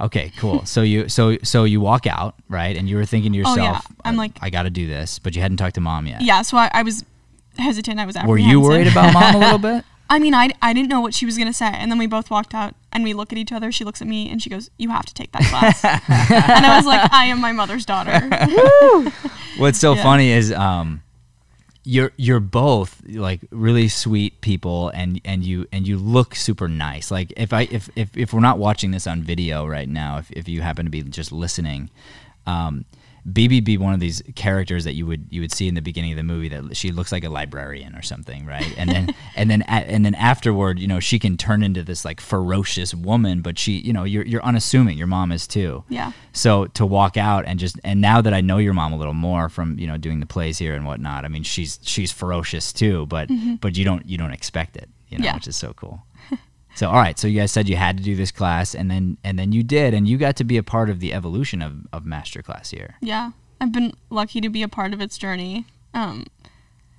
Okay, 0.00 0.32
cool. 0.38 0.64
so 0.66 0.82
you 0.82 1.08
so 1.08 1.36
so 1.42 1.64
you 1.64 1.80
walk 1.80 2.06
out, 2.06 2.34
right? 2.48 2.76
And 2.76 2.88
you 2.88 2.96
were 2.96 3.04
thinking 3.06 3.32
to 3.32 3.38
yourself, 3.38 3.58
Oh, 3.58 3.62
yourself, 3.62 3.86
yeah. 3.90 3.96
I'm 4.04 4.14
"Uh, 4.14 4.18
like- 4.22 4.38
I 4.40 4.50
got 4.50 4.62
to 4.64 4.70
do 4.70 4.86
this, 4.86 5.18
but 5.18 5.36
you 5.36 5.42
hadn't 5.42 5.58
talked 5.58 5.74
to 5.76 5.80
mom 5.80 6.06
yet. 6.06 6.20
Yeah, 6.22 6.42
so 6.42 6.56
I, 6.56 6.70
I 6.72 6.82
was 6.82 7.04
hesitant. 7.58 7.98
I 8.00 8.06
was 8.06 8.16
Were 8.26 8.38
you 8.38 8.60
worried 8.60 8.86
about 8.86 9.12
mom 9.14 9.34
a 9.34 9.38
little 9.38 9.58
bit? 9.72 9.84
I 10.10 10.18
mean, 10.18 10.34
I, 10.34 10.50
I 10.60 10.74
didn't 10.74 10.90
know 10.90 11.00
what 11.00 11.14
she 11.14 11.24
was 11.24 11.36
going 11.38 11.46
to 11.48 11.52
say. 11.54 11.66
And 11.72 11.90
then 11.90 11.98
we 11.98 12.06
both 12.06 12.30
walked 12.30 12.54
out 12.54 12.74
and 12.92 13.02
we 13.04 13.14
look 13.14 13.32
at 13.32 13.38
each 13.38 13.52
other. 13.52 13.72
She 13.72 13.84
looks 13.84 14.02
at 14.02 14.06
me 14.06 14.30
and 14.30 14.40
she 14.42 14.50
goes, 14.50 14.68
You 14.76 14.90
have 14.90 15.06
to 15.06 15.14
take 15.14 15.32
that 15.32 15.42
class. 15.44 15.82
and 15.84 16.66
I 16.66 16.76
was 16.76 16.84
like, 16.86 17.10
I 17.12 17.24
am 17.24 17.40
my 17.40 17.52
mother's 17.52 17.86
daughter. 17.86 18.20
What's 19.56 19.78
so 19.78 19.94
Yeah. 19.94 20.02
funny 20.02 20.30
is 20.30 20.52
um 20.52 21.00
you're 21.84 22.12
you're 22.16 22.40
both 22.40 23.02
like 23.08 23.40
really 23.50 23.88
sweet 23.88 24.40
people 24.40 24.88
and 24.90 25.20
and 25.24 25.44
you 25.44 25.66
and 25.72 25.86
you 25.86 25.96
look 25.98 26.34
super 26.34 26.68
nice. 26.68 27.10
Like 27.10 27.32
if 27.36 27.52
I 27.52 27.62
if 27.70 27.88
if, 27.96 28.16
if 28.16 28.32
we're 28.32 28.40
not 28.40 28.58
watching 28.58 28.90
this 28.90 29.06
on 29.06 29.22
video 29.22 29.66
right 29.66 29.88
now, 29.88 30.18
if 30.18 30.30
if 30.32 30.48
you 30.48 30.60
happen 30.60 30.84
to 30.86 30.90
be 30.90 31.02
just 31.02 31.32
listening, 31.32 31.90
um 32.46 32.84
BB 33.30 33.64
be 33.64 33.78
one 33.78 33.94
of 33.94 34.00
these 34.00 34.22
characters 34.34 34.84
that 34.84 34.92
you 34.94 35.06
would 35.06 35.26
you 35.30 35.40
would 35.40 35.50
see 35.52 35.66
in 35.66 35.74
the 35.74 35.80
beginning 35.80 36.12
of 36.12 36.16
the 36.18 36.22
movie 36.22 36.48
that 36.50 36.76
she 36.76 36.90
looks 36.92 37.10
like 37.10 37.24
a 37.24 37.30
librarian 37.30 37.94
or 37.96 38.02
something, 38.02 38.44
right? 38.44 38.70
And 38.76 38.90
then 38.90 39.14
and 39.36 39.50
then 39.50 39.62
a, 39.62 39.72
and 39.72 40.04
then 40.04 40.14
afterward, 40.14 40.78
you 40.78 40.86
know, 40.86 41.00
she 41.00 41.18
can 41.18 41.36
turn 41.38 41.62
into 41.62 41.82
this 41.82 42.04
like 42.04 42.20
ferocious 42.20 42.94
woman, 42.94 43.40
but 43.40 43.58
she, 43.58 43.72
you 43.78 43.92
know, 43.92 44.04
you're 44.04 44.26
you're 44.26 44.44
unassuming. 44.44 44.98
Your 44.98 45.06
mom 45.06 45.32
is 45.32 45.46
too. 45.46 45.84
Yeah. 45.88 46.12
So 46.32 46.66
to 46.66 46.84
walk 46.84 47.16
out 47.16 47.44
and 47.46 47.58
just 47.58 47.80
and 47.82 48.00
now 48.00 48.20
that 48.20 48.34
I 48.34 48.40
know 48.42 48.58
your 48.58 48.74
mom 48.74 48.92
a 48.92 48.96
little 48.96 49.14
more 49.14 49.48
from 49.48 49.78
you 49.78 49.86
know 49.86 49.96
doing 49.96 50.20
the 50.20 50.26
plays 50.26 50.58
here 50.58 50.74
and 50.74 50.84
whatnot, 50.84 51.24
I 51.24 51.28
mean 51.28 51.44
she's 51.44 51.78
she's 51.82 52.12
ferocious 52.12 52.72
too, 52.72 53.06
but 53.06 53.30
but 53.60 53.76
you 53.78 53.84
don't 53.86 54.06
you 54.06 54.18
don't 54.18 54.32
expect 54.32 54.76
it, 54.76 54.88
you 55.08 55.16
know, 55.18 55.22
Mm-hmm. 55.22 55.24
Yeah. 55.24 55.34
which 55.36 55.48
is 55.48 55.56
so 55.56 55.72
cool. 55.74 56.02
So 56.74 56.88
all 56.88 56.94
right, 56.96 57.18
so 57.18 57.28
you 57.28 57.40
guys 57.40 57.52
said 57.52 57.68
you 57.68 57.76
had 57.76 57.96
to 57.98 58.02
do 58.02 58.16
this 58.16 58.30
class, 58.30 58.74
and 58.74 58.90
then 58.90 59.18
and 59.24 59.38
then 59.38 59.52
you 59.52 59.62
did, 59.62 59.94
and 59.94 60.06
you 60.08 60.18
got 60.18 60.36
to 60.36 60.44
be 60.44 60.56
a 60.56 60.62
part 60.62 60.90
of 60.90 61.00
the 61.00 61.12
evolution 61.12 61.62
of 61.62 61.86
of 61.92 62.04
master 62.04 62.42
class 62.42 62.70
here. 62.70 62.96
yeah. 63.00 63.30
I've 63.60 63.72
been 63.72 63.94
lucky 64.10 64.40
to 64.42 64.50
be 64.50 64.62
a 64.62 64.68
part 64.68 64.92
of 64.92 65.00
its 65.00 65.16
journey. 65.16 65.66
Um, 65.94 66.26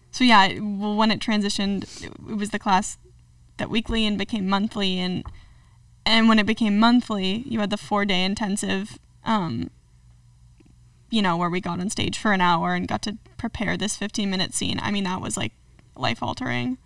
so, 0.09 0.23
yeah, 0.23 0.57
when 0.57 1.11
it 1.11 1.19
transitioned, 1.19 1.83
it, 2.03 2.11
it 2.29 2.38
was 2.38 2.49
the 2.49 2.59
class 2.59 2.97
that 3.57 3.69
weekly 3.69 4.05
and 4.05 4.17
became 4.17 4.47
monthly. 4.47 4.97
And, 4.97 5.23
and 6.05 6.27
when 6.27 6.39
it 6.39 6.45
became 6.45 6.79
monthly, 6.79 7.43
you 7.45 7.59
had 7.59 7.69
the 7.69 7.77
four 7.77 8.05
day 8.05 8.23
intensive, 8.23 8.97
um, 9.25 9.69
you 11.11 11.21
know, 11.21 11.38
where 11.38 11.49
we 11.49 11.61
got 11.61 11.79
on 11.79 11.89
stage 11.89 12.17
for 12.17 12.33
an 12.33 12.41
hour 12.41 12.73
and 12.73 12.88
got 12.88 13.01
to 13.03 13.17
prepare 13.38 13.77
this 13.77 13.95
15 13.95 14.29
minute 14.29 14.53
scene. 14.53 14.79
I 14.81 14.89
mean, 14.89 15.03
that 15.03 15.21
was 15.21 15.38
like 15.38 15.51
life 15.95 16.23
altering. 16.23 16.77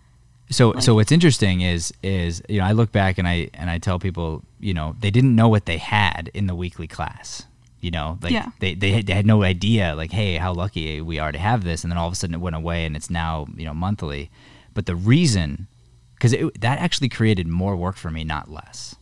So 0.50 0.74
so 0.80 0.94
what's 0.96 1.12
interesting 1.12 1.60
is 1.60 1.92
is 2.02 2.42
you 2.48 2.58
know 2.58 2.64
I 2.66 2.72
look 2.72 2.90
back 2.92 3.18
and 3.18 3.26
I 3.28 3.50
and 3.54 3.70
I 3.70 3.78
tell 3.78 3.98
people 3.98 4.42
you 4.58 4.74
know 4.74 4.96
they 5.00 5.10
didn't 5.10 5.34
know 5.36 5.48
what 5.48 5.66
they 5.66 5.78
had 5.78 6.30
in 6.34 6.46
the 6.46 6.54
weekly 6.54 6.86
class. 6.88 7.44
You 7.80 7.90
know, 7.90 8.18
like 8.20 8.32
Yeah. 8.32 8.50
they, 8.58 8.74
they 8.74 8.90
had- 8.92 9.06
they 9.06 9.14
had 9.14 9.24
no 9.26 9.42
idea 9.42 9.94
like 9.94 10.12
hey 10.12 10.36
how 10.36 10.52
lucky 10.52 11.00
we 11.00 11.18
are 11.18 11.32
to 11.32 11.38
have 11.38 11.64
this 11.64 11.82
and 11.82 11.90
then 11.90 11.96
all 11.98 12.06
of 12.08 12.12
a 12.12 12.16
sudden 12.16 12.34
it 12.34 12.40
went 12.40 12.56
away 12.56 12.84
and 12.84 12.94
it's 12.96 13.08
now 13.10 13.46
you 13.56 13.64
know 13.64 13.72
monthly. 13.74 14.28
But 14.74 14.86
the 14.86 14.96
reason 14.96 15.66
cuz 16.18 16.32
that 16.32 16.78
actually 16.78 17.08
created 17.08 17.46
more 17.46 17.76
work 17.76 17.96
for 17.96 18.10
me 18.10 18.24
not 18.24 18.50
less. 18.50 18.96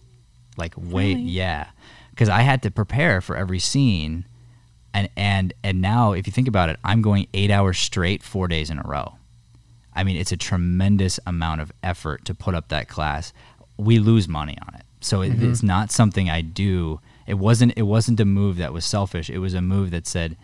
Like 0.57 0.75
way 0.77 1.15
Really? 1.15 1.23
yeah. 1.23 1.69
Cuz 2.17 2.29
I 2.29 2.43
had 2.43 2.63
to 2.63 2.71
prepare 2.71 3.21
for 3.21 3.37
every 3.37 3.59
scene 3.59 4.27
and 4.95 5.09
and 5.17 5.55
and 5.65 5.81
now 5.81 6.13
if 6.13 6.27
you 6.27 6.33
think 6.33 6.47
about 6.49 6.69
it, 6.69 6.79
I'm 6.85 7.01
going 7.03 7.27
eight 7.33 7.51
hours 7.51 7.79
straight, 7.79 8.23
four 8.23 8.49
days 8.49 8.69
in 8.71 8.79
a 8.79 8.83
row. 8.83 9.15
I 9.99 10.05
mean, 10.05 10.17
it's 10.17 10.31
a 10.31 10.37
tremendous 10.37 11.19
amount 11.27 11.61
of 11.61 11.73
effort 11.83 12.25
to 12.27 12.35
put 12.35 12.55
up 12.55 12.69
that 12.69 12.89
class. 12.89 13.33
We 13.77 13.99
lose 13.99 14.29
money 14.29 14.57
on 14.69 14.77
it, 14.77 14.85
so 15.01 15.23
it, 15.23 15.33
mm-hmm. 15.33 15.51
it's 15.51 15.63
not 15.65 15.91
something 15.91 16.31
I 16.31 16.41
do. 16.41 17.01
It 17.27 17.35
wasn't. 17.35 17.73
It 17.77 17.83
wasn't 17.83 18.21
a 18.21 18.25
move 18.25 18.59
that 18.59 18.73
was 18.73 18.85
selfish. 18.85 19.29
It 19.29 19.39
was 19.39 19.55
a 19.55 19.61
move 19.61 19.91
that 19.91 20.07
said, 20.07 20.37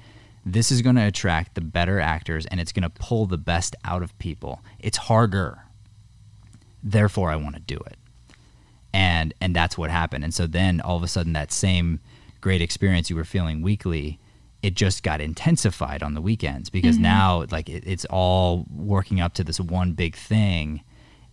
"This 0.44 0.72
is 0.72 0.82
going 0.82 0.96
to 0.96 1.06
attract 1.06 1.54
the 1.54 1.60
better 1.60 2.00
actors, 2.00 2.46
and 2.46 2.60
it's 2.60 2.72
going 2.72 2.82
to 2.82 2.90
pull 2.90 3.26
the 3.26 3.38
best 3.38 3.76
out 3.84 4.02
of 4.02 4.18
people. 4.18 4.60
It's 4.80 4.96
harder, 4.96 5.60
therefore, 6.82 7.30
I 7.30 7.36
want 7.36 7.54
to 7.54 7.62
do 7.62 7.76
it." 7.76 7.96
And 8.92 9.34
and 9.40 9.54
that's 9.54 9.78
what 9.78 9.88
happened. 9.88 10.24
And 10.24 10.34
so 10.34 10.48
then 10.48 10.80
all 10.80 10.96
of 10.96 11.04
a 11.04 11.08
sudden, 11.08 11.32
that 11.34 11.52
same 11.52 12.00
great 12.40 12.60
experience 12.60 13.08
you 13.08 13.14
were 13.14 13.24
feeling 13.24 13.62
weekly 13.62 14.18
it 14.64 14.74
just 14.74 15.02
got 15.02 15.20
intensified 15.20 16.02
on 16.02 16.14
the 16.14 16.22
weekends 16.22 16.70
because 16.70 16.94
mm-hmm. 16.94 17.02
now 17.02 17.44
like 17.50 17.68
it, 17.68 17.84
it's 17.86 18.06
all 18.06 18.64
working 18.70 19.20
up 19.20 19.34
to 19.34 19.44
this 19.44 19.60
one 19.60 19.92
big 19.92 20.16
thing. 20.16 20.82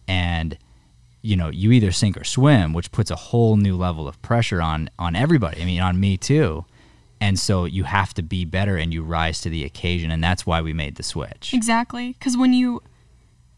And 0.06 0.58
you 1.22 1.38
know 1.38 1.48
you 1.48 1.72
either 1.72 1.92
sink 1.92 2.18
or 2.18 2.26
swim 2.26 2.74
which 2.74 2.92
puts 2.92 3.10
a 3.10 3.16
whole 3.16 3.56
new 3.56 3.78
level 3.78 4.06
of 4.06 4.22
pressure 4.22 4.62
on 4.62 4.90
on 5.00 5.16
everybody. 5.16 5.62
I 5.62 5.66
mean 5.66 5.80
on 5.80 5.98
me 5.98 6.18
too. 6.18 6.66
And 7.22 7.40
so 7.40 7.64
you 7.64 7.86
have 7.86 8.14
to 8.16 8.22
be 8.22 8.44
better 8.44 8.76
and 8.76 8.94
you 8.94 9.02
rise 9.02 9.40
to 9.42 9.50
the 9.50 9.64
occasion 9.64 10.12
and 10.12 10.22
that's 10.22 10.46
why 10.46 10.62
we 10.62 10.74
made 10.74 10.96
the 10.96 11.04
switch. 11.04 11.54
Exactly. 11.54 12.14
Because 12.14 12.36
when 12.36 12.52
you 12.52 12.84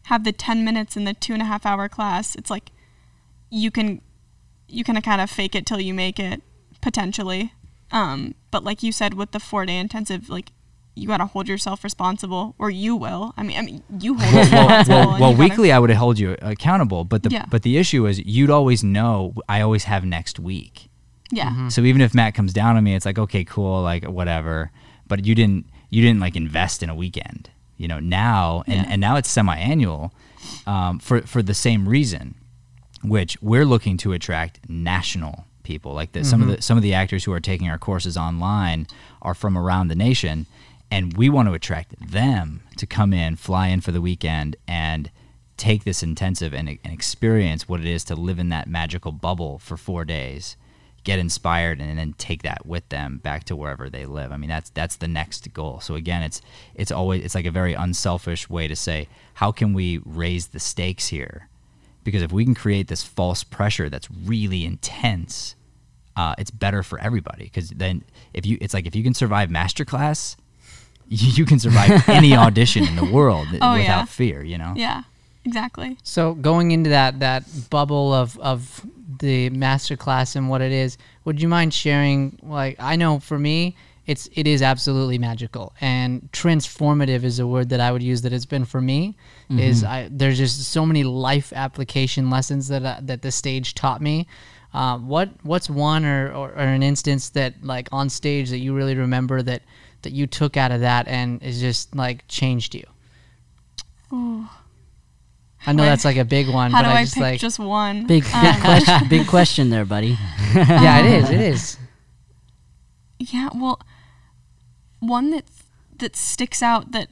have 0.04 0.22
the 0.22 0.32
10 0.32 0.64
minutes 0.64 0.96
in 0.96 1.04
the 1.04 1.14
two 1.14 1.32
and 1.32 1.42
a 1.42 1.46
half 1.46 1.66
hour 1.66 1.88
class, 1.88 2.36
it's 2.36 2.50
like 2.50 2.70
you 3.50 3.72
can 3.72 4.00
you 4.68 4.84
can 4.84 5.00
kind 5.02 5.20
of 5.20 5.28
fake 5.28 5.56
it 5.56 5.66
till 5.66 5.80
you 5.80 5.94
make 5.94 6.20
it 6.20 6.42
potentially. 6.80 7.52
Um, 7.92 8.34
but 8.50 8.64
like 8.64 8.82
you 8.82 8.92
said, 8.92 9.14
with 9.14 9.32
the 9.32 9.40
four 9.40 9.64
day 9.66 9.76
intensive, 9.78 10.28
like 10.28 10.50
you 10.96 11.08
got 11.08 11.16
to 11.18 11.26
hold 11.26 11.48
yourself 11.48 11.82
responsible, 11.82 12.54
or 12.58 12.70
you 12.70 12.94
will. 12.94 13.34
I 13.36 13.42
mean, 13.42 13.58
I 13.58 13.62
mean, 13.62 13.82
you 14.00 14.14
hold 14.16 14.32
yourself 14.34 14.88
well, 14.88 15.06
well, 15.08 15.08
well 15.08 15.30
you 15.30 15.36
gotta- 15.36 15.48
weekly 15.48 15.72
I 15.72 15.78
would 15.78 15.90
have 15.90 15.96
held 15.98 16.18
you 16.18 16.36
accountable, 16.40 17.04
but 17.04 17.22
the 17.24 17.30
Yeah. 17.30 17.46
but 17.50 17.62
the 17.62 17.76
issue 17.78 18.06
is 18.06 18.20
you'd 18.24 18.50
always 18.50 18.82
know 18.84 19.34
I 19.48 19.60
always 19.60 19.84
have 19.84 20.04
next 20.04 20.38
week. 20.38 20.88
Yeah. 21.30 21.68
So 21.68 21.82
even 21.82 22.00
if 22.00 22.14
Matt 22.14 22.34
comes 22.34 22.52
down 22.52 22.76
on 22.76 22.84
me, 22.84 22.94
it's 22.94 23.06
like 23.06 23.18
okay, 23.18 23.44
cool, 23.44 23.82
like 23.82 24.04
whatever. 24.04 24.70
But 25.08 25.24
you 25.26 25.34
didn't 25.34 25.66
you 25.90 26.00
didn't 26.02 26.20
like 26.20 26.36
invest 26.36 26.82
in 26.82 26.90
a 26.90 26.94
weekend, 26.94 27.50
you 27.76 27.88
know. 27.88 27.98
Now 28.00 28.62
and, 28.66 28.76
Yeah. 28.76 28.86
and 28.92 29.00
now 29.00 29.16
it's 29.16 29.28
semi-annual 29.30 30.12
um, 30.66 30.98
for 31.00 31.22
for 31.22 31.42
the 31.42 31.54
same 31.54 31.88
reason, 31.88 32.34
which 33.02 33.36
we're 33.42 33.64
looking 33.64 33.96
to 33.98 34.12
attract 34.12 34.60
national 34.68 35.44
people. 35.64 35.92
Like 35.92 36.12
the, 36.12 36.24
some 36.24 36.40
of 36.40 36.48
mm-hmm. 36.48 36.56
the 36.56 36.62
some 36.62 36.76
of 36.76 36.82
the 36.82 36.94
actors 36.94 37.24
who 37.24 37.32
are 37.32 37.40
taking 37.40 37.68
our 37.68 37.78
courses 37.78 38.16
online 38.16 38.86
are 39.22 39.34
from 39.34 39.58
around 39.58 39.88
the 39.88 39.96
nation, 39.96 40.46
and 40.90 41.16
we 41.16 41.28
want 41.28 41.48
to 41.48 41.54
attract 41.54 41.94
them 41.98 42.62
to 42.76 42.86
come 42.86 43.12
in, 43.12 43.36
fly 43.36 43.68
in 43.68 43.80
for 43.80 43.90
the 43.90 44.00
weekend, 44.00 44.56
and 44.68 45.10
take 45.56 45.84
this 45.84 46.02
intensive 46.02 46.54
and, 46.54 46.68
and 46.68 46.92
experience 46.92 47.68
what 47.68 47.80
it 47.80 47.86
is 47.86 48.04
to 48.04 48.14
live 48.14 48.38
in 48.38 48.48
that 48.50 48.68
magical 48.68 49.12
bubble 49.12 49.58
for 49.58 49.76
four 49.76 50.04
days 50.04 50.56
get 51.04 51.18
inspired 51.18 51.80
and 51.80 51.98
then 51.98 52.14
take 52.14 52.42
that 52.42 52.66
with 52.66 52.88
them 52.88 53.18
back 53.18 53.44
to 53.44 53.54
wherever 53.54 53.88
they 53.88 54.06
live. 54.06 54.32
I 54.32 54.36
mean 54.38 54.48
that's 54.48 54.70
that's 54.70 54.96
the 54.96 55.06
next 55.06 55.52
goal. 55.52 55.80
So 55.80 55.94
again, 55.94 56.22
it's 56.22 56.40
it's 56.74 56.90
always 56.90 57.22
it's 57.22 57.34
like 57.34 57.44
a 57.44 57.50
very 57.50 57.74
unselfish 57.74 58.50
way 58.50 58.66
to 58.66 58.74
say 58.74 59.08
how 59.34 59.52
can 59.52 59.74
we 59.74 60.00
raise 60.04 60.48
the 60.48 60.60
stakes 60.60 61.08
here? 61.08 61.48
Because 62.04 62.22
if 62.22 62.30
we 62.32 62.44
can 62.44 62.54
create 62.54 62.88
this 62.88 63.02
false 63.02 63.42
pressure 63.44 63.88
that's 63.90 64.08
really 64.10 64.64
intense, 64.64 65.56
uh, 66.16 66.34
it's 66.38 66.50
better 66.50 66.82
for 66.82 67.00
everybody. 67.00 67.44
Because 67.44 67.70
then 67.70 68.04
if 68.32 68.46
you 68.46 68.58
it's 68.60 68.74
like 68.74 68.86
if 68.86 68.94
you 68.94 69.02
can 69.02 69.14
survive 69.14 69.48
masterclass, 69.48 70.36
you, 71.08 71.30
you 71.32 71.44
can 71.44 71.58
survive 71.58 72.08
any 72.08 72.36
audition 72.46 72.86
in 72.86 72.96
the 72.96 73.04
world 73.06 73.48
Oh, 73.60 73.72
without 73.72 73.78
yeah. 73.82 74.04
fear. 74.04 74.42
You 74.44 74.58
know. 74.58 74.74
Yeah. 74.76 75.02
Exactly. 75.46 75.98
So 76.02 76.32
going 76.34 76.70
into 76.70 76.88
that 76.90 77.20
that 77.20 77.44
bubble 77.70 78.12
of 78.14 78.38
of 78.38 78.86
the 79.20 79.50
masterclass 79.50 80.36
and 80.36 80.48
what 80.48 80.60
it 80.62 80.72
is, 80.72 80.96
would 81.24 81.40
you 81.42 81.48
mind 81.48 81.74
sharing? 81.74 82.38
Like 82.42 82.76
I 82.78 82.96
know 82.96 83.18
for 83.20 83.38
me, 83.38 83.76
it's 84.06 84.26
it 84.32 84.46
is 84.46 84.62
absolutely 84.62 85.18
magical 85.18 85.74
and 85.82 86.30
transformative 86.32 87.24
is 87.24 87.38
a 87.40 87.46
word 87.46 87.68
that 87.70 87.80
I 87.80 87.92
would 87.92 88.02
use 88.02 88.22
that 88.22 88.32
it's 88.32 88.46
been 88.46 88.64
for 88.64 88.80
me. 88.80 89.16
Is 89.50 89.84
I 89.84 90.08
there's 90.10 90.38
just 90.38 90.62
so 90.64 90.86
many 90.86 91.04
life 91.04 91.52
application 91.54 92.30
lessons 92.30 92.68
that 92.68 92.84
uh, 92.84 93.00
that 93.02 93.22
the 93.22 93.30
stage 93.30 93.74
taught 93.74 94.00
me. 94.00 94.26
Uh, 94.72 94.98
what 94.98 95.30
what's 95.42 95.70
one 95.70 96.04
or, 96.04 96.32
or, 96.32 96.50
or 96.50 96.58
an 96.58 96.82
instance 96.82 97.28
that 97.30 97.62
like 97.62 97.88
on 97.92 98.08
stage 98.08 98.50
that 98.50 98.58
you 98.58 98.74
really 98.74 98.96
remember 98.96 99.42
that 99.42 99.62
that 100.02 100.12
you 100.12 100.26
took 100.26 100.56
out 100.56 100.72
of 100.72 100.80
that 100.80 101.06
and 101.08 101.42
is 101.42 101.60
just 101.60 101.94
like 101.94 102.26
changed 102.26 102.74
you? 102.74 102.84
I 105.66 105.72
know 105.72 105.84
that's 105.84 106.04
like 106.04 106.16
a 106.16 106.24
big 106.24 106.48
one, 106.48 106.70
How 106.70 106.82
but 106.82 106.88
do 106.88 106.94
I 106.94 106.98
I, 106.98 107.04
just 107.04 107.14
pick 107.14 107.22
like 107.22 107.40
just 107.40 107.58
one? 107.58 108.06
Big 108.06 108.24
big 108.42 108.60
question, 108.60 109.00
big 109.08 109.26
question 109.26 109.70
there, 109.70 109.84
buddy. 109.84 110.18
yeah, 110.54 111.00
it 111.00 111.06
is. 111.06 111.30
It 111.30 111.40
is. 111.40 111.78
Yeah, 113.18 113.48
well, 113.54 113.80
one 115.00 115.30
that 115.30 115.44
that 115.98 116.16
sticks 116.16 116.62
out 116.62 116.92
that 116.92 117.08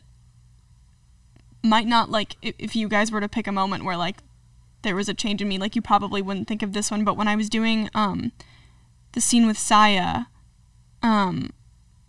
might 1.62 1.86
not 1.86 2.10
like 2.10 2.36
if, 2.42 2.74
you 2.74 2.88
guys 2.88 3.10
were 3.12 3.20
to 3.20 3.28
pick 3.28 3.46
a 3.46 3.52
moment 3.52 3.84
where 3.84 3.96
like 3.96 4.18
there 4.82 4.96
was 4.96 5.08
a 5.08 5.14
change 5.14 5.40
in 5.40 5.48
me, 5.48 5.58
like 5.58 5.76
you 5.76 5.82
probably 5.82 6.20
wouldn't 6.22 6.48
think 6.48 6.62
of 6.62 6.72
this 6.72 6.90
one, 6.90 7.04
but 7.04 7.16
when 7.16 7.28
I 7.28 7.36
was 7.36 7.48
doing 7.48 7.88
um 7.94 8.32
the 9.12 9.20
scene 9.20 9.46
with 9.46 9.58
Saya, 9.58 10.24
um 11.02 11.50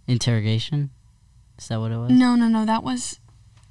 Interrogation. 0.08 0.90
Is 1.58 1.68
that 1.68 1.80
what 1.80 1.92
it 1.92 1.98
was? 1.98 2.12
no 2.12 2.36
no 2.36 2.48
no 2.48 2.66
that 2.66 2.84
was 2.84 3.20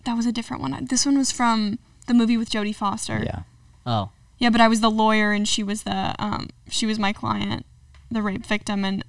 that 0.04 0.16
was 0.16 0.26
a 0.26 0.32
different 0.32 0.62
one. 0.62 0.86
This 0.86 1.04
one 1.06 1.18
was 1.18 1.30
from 1.32 1.78
the 2.06 2.14
movie 2.14 2.36
with 2.36 2.50
Jodie 2.50 2.74
Foster. 2.74 3.22
Yeah. 3.24 3.40
Oh, 3.86 4.10
Yeah, 4.38 4.50
but 4.50 4.60
I 4.60 4.68
was 4.68 4.80
the 4.80 4.90
lawyer 4.90 5.32
and 5.32 5.46
she 5.48 5.62
was 5.62 5.82
the 5.82 6.14
um 6.18 6.48
she 6.70 6.86
was 6.86 6.98
my 6.98 7.12
client, 7.12 7.66
the 8.10 8.22
rape 8.22 8.46
victim 8.46 8.84
and 8.84 9.04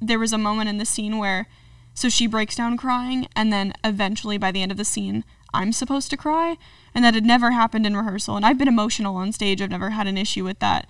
there 0.00 0.18
was 0.18 0.32
a 0.32 0.38
moment 0.38 0.68
in 0.68 0.78
the 0.78 0.86
scene 0.86 1.18
where 1.18 1.46
so 1.92 2.08
she 2.08 2.26
breaks 2.26 2.56
down 2.56 2.76
crying 2.76 3.26
and 3.36 3.52
then 3.52 3.72
eventually 3.84 4.38
by 4.38 4.50
the 4.50 4.62
end 4.62 4.72
of 4.72 4.78
the 4.78 4.84
scene 4.84 5.24
I'm 5.52 5.72
supposed 5.72 6.10
to 6.10 6.16
cry 6.16 6.56
and 6.94 7.04
that 7.04 7.14
had 7.14 7.24
never 7.24 7.50
happened 7.50 7.86
in 7.86 7.96
rehearsal 7.96 8.36
and 8.36 8.44
I've 8.44 8.58
been 8.58 8.68
emotional 8.68 9.16
on 9.16 9.32
stage. 9.32 9.60
I've 9.60 9.70
never 9.70 9.90
had 9.90 10.06
an 10.06 10.18
issue 10.18 10.44
with 10.44 10.58
that. 10.60 10.86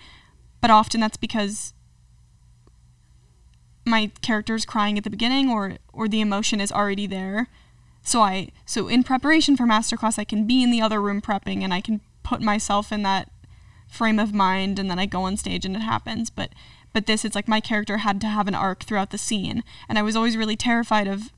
But 0.61 0.71
often 0.71 1.01
that's 1.01 1.17
because 1.17 1.73
my 3.85 4.11
character's 4.23 4.65
crying 4.65 4.99
at 4.99 5.05
the 5.05 5.11
beginning 5.11 5.51
or 5.51 5.79
or 5.93 6.09
the 6.09 6.21
emotion 6.21 6.61
is 6.61 6.73
already 6.73 7.07
there. 7.07 7.49
So 8.03 8.23
I 8.23 8.49
so 8.65 8.89
in 8.89 9.03
preparation 9.03 9.57
for 9.57 9.65
masterclass 9.65 10.19
I 10.19 10.25
can 10.25 10.47
be 10.47 10.63
in 10.63 10.71
the 10.71 10.83
other 10.83 11.01
room 11.01 11.21
prepping 11.21 11.63
and 11.63 11.73
I 11.73 11.81
can 11.81 12.01
put 12.23 12.41
myself 12.41 12.93
in 12.93 13.03
that 13.03 13.31
frame 13.89 14.19
of 14.19 14.33
mind 14.33 14.79
and 14.79 14.91
then 14.91 14.99
I 14.99 15.07
go 15.07 15.23
on 15.23 15.37
stage 15.37 15.65
and 15.65 15.77
it 15.77 15.81
happens. 15.81 16.31
But 16.31 16.51
but 16.93 17.07
this 17.07 17.25
it's 17.25 17.35
like 17.35 17.49
my 17.49 17.61
character 17.61 17.99
had 17.99 18.21
to 18.21 18.27
have 18.29 18.49
an 18.49 18.55
arc 18.55 18.85
throughout 18.85 19.11
the 19.11 19.19
scene 19.19 19.65
and 19.89 19.99
I 19.99 20.03
was 20.03 20.17
always 20.17 20.37
really 20.37 20.57
terrified 20.57 21.09
of 21.09 21.33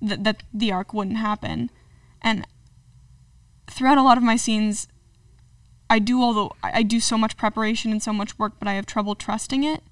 th- 0.00 0.20
that 0.22 0.42
the 0.52 0.72
arc 0.72 0.92
wouldn't 0.92 1.18
happen. 1.18 1.70
And 2.24 2.44
throughout 3.70 3.98
a 3.98 4.02
lot 4.02 4.18
of 4.18 4.24
my 4.24 4.36
scenes 4.36 4.88
I 5.88 6.00
do 6.00 6.20
all 6.20 6.32
the 6.32 6.50
I 6.62 6.82
do 6.82 6.98
so 6.98 7.16
much 7.16 7.36
preparation 7.36 7.92
and 7.92 8.02
so 8.02 8.12
much 8.12 8.36
work 8.38 8.54
but 8.58 8.66
I 8.66 8.72
have 8.72 8.86
trouble 8.86 9.14
trusting 9.14 9.62
it. 9.62 9.82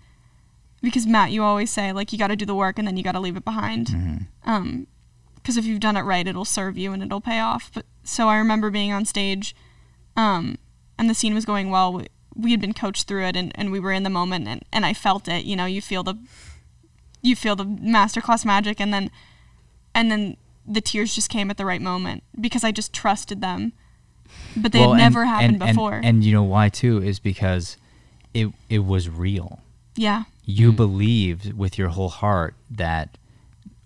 Because 0.80 1.06
Matt, 1.06 1.30
you 1.30 1.44
always 1.44 1.70
say 1.70 1.92
like 1.92 2.12
you 2.12 2.18
got 2.18 2.28
to 2.28 2.36
do 2.36 2.44
the 2.44 2.54
work 2.56 2.78
and 2.78 2.88
then 2.88 2.96
you 2.96 3.04
got 3.04 3.12
to 3.12 3.20
leave 3.20 3.36
it 3.36 3.44
behind. 3.44 4.26
Um 4.44 4.88
because 5.42 5.56
if 5.56 5.64
you've 5.64 5.80
done 5.80 5.96
it 5.96 6.02
right, 6.02 6.26
it'll 6.26 6.44
serve 6.44 6.78
you 6.78 6.92
and 6.92 7.02
it'll 7.02 7.20
pay 7.20 7.40
off. 7.40 7.70
But 7.74 7.84
so 8.04 8.28
I 8.28 8.36
remember 8.36 8.70
being 8.70 8.92
on 8.92 9.04
stage, 9.04 9.54
um, 10.16 10.56
and 10.98 11.10
the 11.10 11.14
scene 11.14 11.34
was 11.34 11.44
going 11.44 11.70
well. 11.70 11.92
We, 11.92 12.06
we 12.34 12.50
had 12.52 12.60
been 12.60 12.74
coached 12.74 13.08
through 13.08 13.24
it, 13.26 13.36
and, 13.36 13.52
and 13.56 13.72
we 13.72 13.80
were 13.80 13.92
in 13.92 14.04
the 14.04 14.10
moment, 14.10 14.46
and, 14.46 14.64
and 14.72 14.86
I 14.86 14.94
felt 14.94 15.28
it. 15.28 15.44
You 15.44 15.56
know, 15.56 15.66
you 15.66 15.82
feel 15.82 16.02
the, 16.02 16.14
you 17.22 17.34
feel 17.34 17.56
the 17.56 17.64
masterclass 17.64 18.44
magic, 18.44 18.80
and 18.80 18.94
then, 18.94 19.10
and 19.94 20.10
then 20.10 20.36
the 20.66 20.80
tears 20.80 21.14
just 21.14 21.28
came 21.28 21.50
at 21.50 21.56
the 21.56 21.64
right 21.66 21.82
moment 21.82 22.22
because 22.40 22.64
I 22.64 22.72
just 22.72 22.92
trusted 22.92 23.40
them. 23.40 23.72
But 24.56 24.72
they 24.72 24.80
Well, 24.80 24.92
had 24.94 25.02
and- 25.02 25.12
never 25.14 25.24
happened 25.26 25.54
and- 25.56 25.62
and- 25.62 25.72
before. 25.76 26.00
And, 26.02 26.24
you 26.24 26.32
know 26.32 26.42
why 26.42 26.68
too 26.68 27.02
is 27.02 27.18
because 27.18 27.76
it 28.32 28.48
it 28.70 28.80
was 28.80 29.08
real. 29.08 29.60
yeah, 29.94 30.24
You 30.46 30.72
mm. 30.72 30.76
believed 30.76 31.52
with 31.52 31.76
your 31.78 31.88
whole 31.90 32.08
heart 32.08 32.54
that 32.70 33.18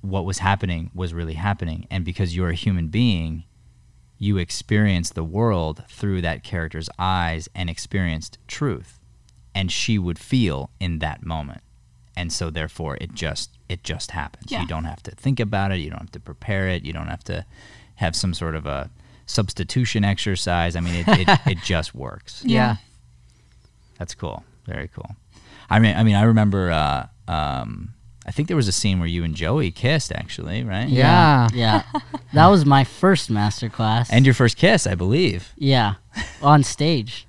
what 0.02 0.24
was 0.24 0.38
happening 0.38 0.90
was 0.94 1.12
really 1.12 1.34
happening, 1.34 1.86
and 1.90 2.04
because 2.04 2.36
you're 2.36 2.50
a 2.50 2.54
human 2.54 2.86
being, 2.88 3.42
you 4.18 4.38
experienced 4.38 5.14
the 5.16 5.24
world 5.24 5.82
through 5.88 6.20
that 6.22 6.44
character's 6.44 6.88
eyes 6.98 7.48
and 7.56 7.68
experienced 7.68 8.38
truth, 8.46 9.00
and 9.52 9.72
she 9.72 9.98
would 9.98 10.18
feel 10.18 10.70
in 10.78 11.00
that 11.00 11.26
moment, 11.26 11.62
and 12.16 12.32
so 12.32 12.50
therefore 12.50 12.96
it 13.00 13.14
just 13.14 13.50
it 13.68 13.84
just 13.84 14.12
happens. 14.12 14.50
Yeah. 14.50 14.62
You 14.62 14.66
don't 14.66 14.84
have 14.84 15.02
to 15.04 15.10
think 15.10 15.40
about 15.40 15.72
it. 15.72 15.76
You 15.76 15.90
don't 15.90 16.00
have 16.00 16.12
to 16.12 16.20
prepare 16.20 16.68
it. 16.68 16.84
You 16.84 16.92
don't 16.92 17.08
have 17.08 17.24
to 17.24 17.44
have 17.96 18.14
some 18.14 18.32
sort 18.34 18.54
of 18.54 18.66
a 18.66 18.90
substitution 19.26 20.04
exercise. 20.04 20.76
I 20.76 20.80
mean, 20.80 20.94
it, 20.94 21.08
it, 21.08 21.38
it 21.46 21.58
just 21.64 21.94
works. 21.94 22.42
Yeah. 22.44 22.76
That's 23.98 24.14
cool. 24.14 24.44
Very 24.66 24.88
cool. 24.88 25.16
I 25.68 25.78
mean, 25.80 25.96
I 25.96 26.04
mean, 26.04 26.14
I 26.14 26.22
remember 26.22 26.70
uh, 26.70 27.06
um, 27.26 27.94
I 28.26 28.32
think 28.32 28.48
there 28.48 28.56
was 28.56 28.68
a 28.68 28.72
scene 28.72 28.98
where 28.98 29.08
you 29.08 29.24
and 29.24 29.34
Joey 29.34 29.70
kissed, 29.70 30.12
actually, 30.12 30.64
right? 30.64 30.88
Yeah. 30.88 31.48
Yeah. 31.54 31.82
that 32.34 32.46
was 32.48 32.64
my 32.66 32.84
first 32.84 33.30
master 33.30 33.68
class. 33.68 34.10
And 34.10 34.24
your 34.24 34.34
first 34.34 34.56
kiss, 34.56 34.86
I 34.86 34.94
believe. 34.94 35.52
yeah, 35.56 35.94
on 36.42 36.62
stage. 36.62 37.25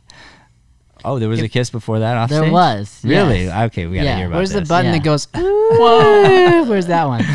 Oh, 1.05 1.19
there 1.19 1.29
was 1.29 1.41
a 1.41 1.47
kiss 1.49 1.69
before 1.69 1.99
that 1.99 2.17
off 2.17 2.29
There 2.29 2.49
was, 2.51 2.99
Really? 3.03 3.45
yes. 3.45 3.67
Okay, 3.71 3.85
we 3.87 3.95
gotta 3.95 4.05
Yeah. 4.07 4.17
hear 4.17 4.25
about 4.27 4.33
that. 4.33 4.37
Where's 4.37 4.49
the 4.51 4.61
button 4.61 4.85
Yeah. 4.93 4.97
that 4.99 5.03
goes? 5.03 5.27
Whoa. 5.35 6.63
Where's 6.65 6.87
that 6.87 7.07
one? 7.07 7.25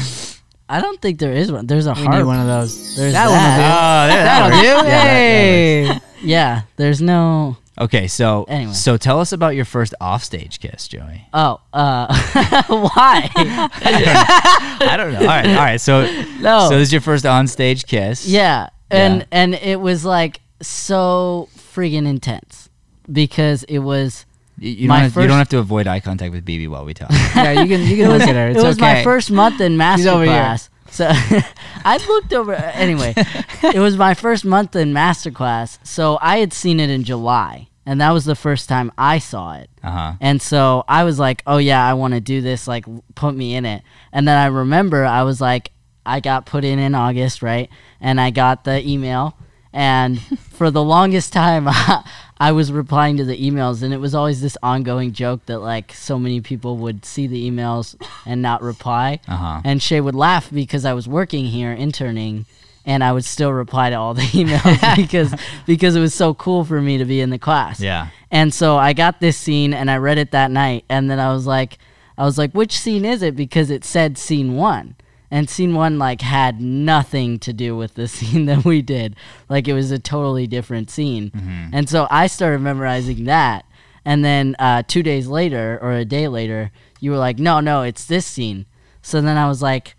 I 0.69 0.81
don't 0.81 1.01
think 1.03 1.19
there 1.19 1.33
is 1.33 1.53
one. 1.53 1.67
There's 1.67 1.87
a 1.87 1.93
We 1.93 2.03
harp. 2.05 2.17
need 2.19 2.25
one 2.25 2.39
of 2.41 2.47
those. 2.47 2.97
There's 2.97 3.13
That 3.13 3.29
that. 3.29 3.31
one 3.31 3.59
will 3.59 3.73
Oh, 3.75 4.07
there, 4.15 4.25
That'll 4.25 4.51
do. 4.51 4.57
works. 4.57 4.65
Yeah, 4.65 4.83
that- 4.83 5.85
that 5.85 5.89
works. 5.95 6.03
Hey. 6.23 6.27
Yeah, 6.29 6.61
there's 6.77 7.03
no. 7.03 7.57
Okay, 7.81 8.07
so 8.07 8.45
Anyway. 8.49 8.73
so 8.75 8.97
tell 8.97 9.19
us 9.21 9.33
about 9.33 9.55
your 9.57 9.65
first 9.65 9.95
offstage 10.01 10.61
kiss, 10.61 10.89
Joey. 10.89 11.27
Oh, 11.33 11.59
uh, 11.73 12.07
why? 12.69 13.31
I 13.37 14.95
don't 14.97 15.13
know. 15.15 15.21
All 15.21 15.27
right, 15.27 15.47
all 15.49 15.55
right. 15.57 15.81
So 15.81 16.03
No. 16.41 16.69
so 16.69 16.79
this 16.79 16.89
is 16.89 16.93
your 16.93 17.01
first 17.01 17.25
onstage 17.25 17.87
kiss. 17.87 18.27
Yeah, 18.27 18.69
and 18.91 19.21
Yeah. 19.21 19.27
and 19.33 19.55
it 19.55 19.81
was 19.81 20.05
like 20.05 20.41
so 20.61 21.49
friggin' 21.75 22.07
intense 22.07 22.69
because 23.11 23.65
it 23.65 23.79
was 23.79 24.27
You, 24.59 24.89
don't 24.89 24.99
have, 24.99 25.17
you 25.17 25.27
don't 25.27 25.39
have 25.39 25.49
to 25.51 25.59
avoid 25.59 25.87
eye 25.87 26.01
contact 26.01 26.33
with 26.33 26.45
BB 26.45 26.69
while 26.69 26.85
we 26.85 26.95
talk. 26.95 27.11
Yeah, 27.35 27.63
you 27.63 27.67
can 27.67 27.87
you 27.87 27.97
can 27.97 28.09
look 28.09 28.23
at 28.23 28.35
her. 28.35 28.49
It's 28.49 28.61
it 28.61 28.67
was 28.67 28.77
okay. 28.77 28.95
my 28.97 29.05
first 29.05 29.31
month 29.31 29.61
in 29.61 29.77
master 29.77 30.11
over 30.11 30.25
here. 30.25 30.33
class. 30.33 30.69
So 30.91 31.09
I 31.85 31.97
looked 32.07 32.35
over 32.35 32.55
anyway. 32.55 33.15
it 33.63 33.79
was 33.79 33.97
my 33.97 34.13
first 34.15 34.45
month 34.45 34.77
in 34.77 34.93
master 34.93 35.31
class. 35.31 35.79
So 35.83 36.19
I 36.21 36.39
had 36.39 36.53
seen 36.53 36.81
it 36.81 36.91
in 36.91 37.03
July, 37.03 37.69
and 37.87 37.99
that 38.03 38.11
was 38.11 38.27
the 38.27 38.35
first 38.35 38.69
time 38.69 38.93
I 38.99 39.19
saw 39.19 39.55
it. 39.55 39.71
Uh 39.83 39.91
huh. 39.91 40.13
And 40.21 40.43
so 40.43 40.85
I 40.89 41.05
was 41.05 41.19
like, 41.19 41.43
"Oh 41.47 41.57
yeah, 41.57 41.85
I 41.85 41.95
want 41.95 42.13
to 42.15 42.21
do 42.21 42.43
this. 42.43 42.69
Like, 42.69 42.85
put 43.15 43.35
me 43.35 43.55
in 43.55 43.65
it." 43.65 43.83
And 44.13 44.29
then 44.29 44.37
I 44.37 44.47
remember 44.47 45.05
I 45.05 45.23
was 45.23 45.41
like, 45.41 45.73
I 46.05 46.21
got 46.21 46.45
put 46.45 46.63
in 46.65 46.79
in 46.79 46.95
August, 46.95 47.43
right? 47.43 47.71
And 48.01 48.21
I 48.21 48.31
got 48.31 48.65
the 48.65 48.87
email, 48.87 49.35
and 49.73 50.21
for 50.39 50.71
the 50.71 50.85
longest 50.85 51.33
time, 51.33 51.65
I 51.69 52.05
was 52.51 52.73
replying 52.73 53.19
to 53.19 53.25
the 53.25 53.39
emails, 53.39 53.85
and 53.85 53.95
it 53.95 53.99
was 53.99 54.17
always 54.17 54.41
this 54.41 54.57
ongoing 54.65 55.13
joke 55.13 55.47
that 55.47 55.61
like 55.61 55.93
so 55.93 56.19
many 56.19 56.41
people 56.41 56.77
would 56.79 57.05
see 57.05 57.29
the 57.29 57.49
emails 57.49 57.95
and 58.27 58.43
not 58.43 58.63
reply. 58.63 59.21
Uh 59.29 59.37
huh. 59.37 59.61
And 59.65 59.81
Shay 59.81 60.01
would 60.01 60.17
laugh 60.17 60.51
because 60.51 60.85
I 60.85 60.93
was 60.95 61.07
working 61.07 61.45
here 61.45 61.73
interning, 61.73 62.47
and 62.85 63.05
I 63.05 63.13
would 63.13 63.25
still 63.25 63.53
reply 63.53 63.91
to 63.91 63.97
all 63.97 64.15
the 64.15 64.23
emails 64.33 64.97
because 64.97 65.33
because 65.67 65.95
it 65.95 66.01
was 66.01 66.15
so 66.15 66.35
cool 66.35 66.65
for 66.65 66.81
me 66.81 66.99
to 66.99 67.05
be 67.05 67.21
in 67.21 67.31
the 67.31 67.39
class. 67.39 67.81
Yeah. 67.81 68.09
And 68.31 68.53
so 68.53 68.77
I 68.77 68.93
got 68.93 69.21
this 69.21 69.37
scene 69.37 69.73
and 69.75 69.91
I 69.91 69.99
read 69.99 70.19
it 70.19 70.31
that 70.33 70.51
night 70.51 70.85
and 70.89 71.11
then 71.11 71.21
I 71.21 71.33
was 71.33 71.47
like 71.47 71.79
I 72.19 72.25
was 72.25 72.39
like 72.39 72.53
which 72.53 72.77
scene 72.79 73.05
is 73.05 73.23
it 73.23 73.37
because 73.37 73.71
it 73.71 73.85
said 73.85 74.19
scene 74.19 74.57
1 74.57 74.97
and 75.33 75.49
scene 75.51 75.75
1 75.75 75.99
like 75.99 76.21
had 76.21 76.61
nothing 76.61 77.39
to 77.41 77.53
do 77.53 77.75
with 77.77 77.95
the 77.95 78.07
scene 78.17 78.45
that 78.47 78.65
we 78.65 78.83
did. 78.83 79.17
Like 79.49 79.67
it 79.67 79.73
was 79.73 79.91
a 79.91 79.99
totally 79.99 80.47
different 80.47 80.91
scene. 80.91 81.33
And 81.73 81.89
so 81.89 82.07
I 82.11 82.27
started 82.29 82.61
memorizing 82.61 83.25
that. 83.25 83.65
And 84.05 84.25
then 84.25 84.55
uh, 84.59 84.83
2 84.87 85.03
days 85.03 85.27
later 85.29 85.79
or 85.83 85.93
a 85.93 86.05
day 86.05 86.29
later 86.29 86.71
you 87.01 87.11
were 87.11 87.19
like 87.19 87.39
no 87.39 87.59
no 87.61 87.83
it's 87.83 88.05
this 88.05 88.27
scene. 88.27 88.67
So 89.01 89.21
then 89.21 89.37
I 89.37 89.49
was 89.49 89.61
like 89.63 89.97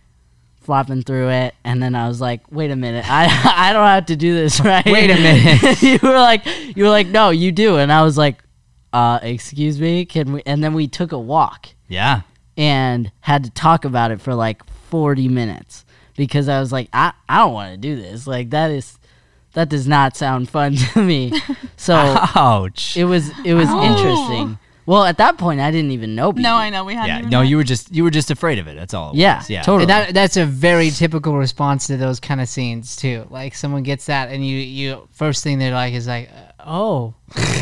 flopping 0.61 1.01
through 1.03 1.29
it. 1.29 1.55
And 1.63 1.81
then 1.83 1.95
I 1.95 2.07
was 2.07 2.21
like 2.21 2.41
wait 2.51 2.69
a 2.71 2.75
minute. 2.75 3.05
I 3.09 3.25
I 3.69 3.73
don't 3.73 3.87
have 3.87 4.05
to 4.07 4.15
do 4.15 4.33
this 4.35 4.59
right? 4.63 4.85
Wait 4.85 5.09
a 5.09 5.15
minute. 5.15 5.81
you 5.81 5.99
were 6.03 6.19
like 6.19 6.45
you 6.75 6.83
were 6.83 6.89
like 6.89 7.07
no 7.07 7.31
you 7.31 7.51
do. 7.51 7.77
And 7.77 7.91
I 7.91 8.03
was 8.03 8.17
like 8.17 8.43
uh 8.93 9.19
excuse 9.23 9.81
me. 9.81 10.05
Can 10.05 10.33
we 10.33 10.43
and 10.45 10.63
then 10.63 10.73
we 10.75 10.87
took 10.87 11.11
a 11.11 11.19
walk. 11.19 11.69
Yeah. 11.87 12.21
and 12.55 13.11
had 13.21 13.43
to 13.45 13.49
talk 13.49 13.83
about 13.85 14.11
it 14.11 14.21
for 14.21 14.33
like 14.35 14.61
40 14.93 15.27
minutes 15.27 15.85
because 16.15 16.47
I 16.47 16.59
was 16.59 16.71
like 16.71 16.87
I 16.93 17.13
I 17.27 17.39
don't 17.39 17.53
want 17.53 17.71
to 17.73 17.77
do 17.77 17.95
this 17.95 18.27
like 18.27 18.51
that 18.51 18.69
is 18.69 18.99
that 19.53 19.69
does 19.69 19.87
not 19.87 20.15
sound 20.15 20.49
fun 20.49 20.75
to 20.93 21.01
me 21.01 21.31
so 21.77 21.95
Ouch. 22.35 22.95
it 22.95 23.05
was 23.05 23.31
it 23.43 23.55
was 23.55 23.67
interesting 23.69 24.59
well 24.85 25.03
at 25.03 25.17
that 25.17 25.39
point 25.39 25.59
I 25.61 25.71
didn't 25.71 25.89
even 25.89 26.13
know 26.13 26.29
No, 26.29 26.53
I 26.53 26.69
know 26.69 26.83
we 26.85 26.93
hadn't. 26.93 27.23
yeah. 27.23 27.29
No, 27.29 27.39
met. 27.41 27.49
you 27.49 27.57
were 27.57 27.63
just 27.63 27.91
you 27.91 28.03
were 28.03 28.11
just 28.11 28.29
afraid 28.29 28.59
of 28.59 28.67
it. 28.67 28.75
That's 28.75 28.93
all. 28.93 29.13
It 29.13 29.17
Yeah, 29.17 29.37
was. 29.39 29.49
Yeah. 29.49 29.63
totally. 29.63 29.87
That 29.87 30.13
that's 30.13 30.37
a 30.37 30.45
very 30.45 30.91
typical 30.91 31.35
response 31.37 31.87
to 31.87 31.97
those 31.97 32.19
kind 32.19 32.39
of 32.39 32.47
scenes 32.47 32.95
too. 32.95 33.25
Like 33.31 33.55
someone 33.55 33.81
gets 33.81 34.05
that, 34.07 34.29
and 34.29 34.45
you 34.45 34.57
you 34.57 35.07
first 35.11 35.41
thing 35.43 35.57
they're 35.57 35.73
like 35.73 35.93
is 35.95 36.05
like, 36.05 36.29
uh, 36.29 36.51
oh, 36.69 37.15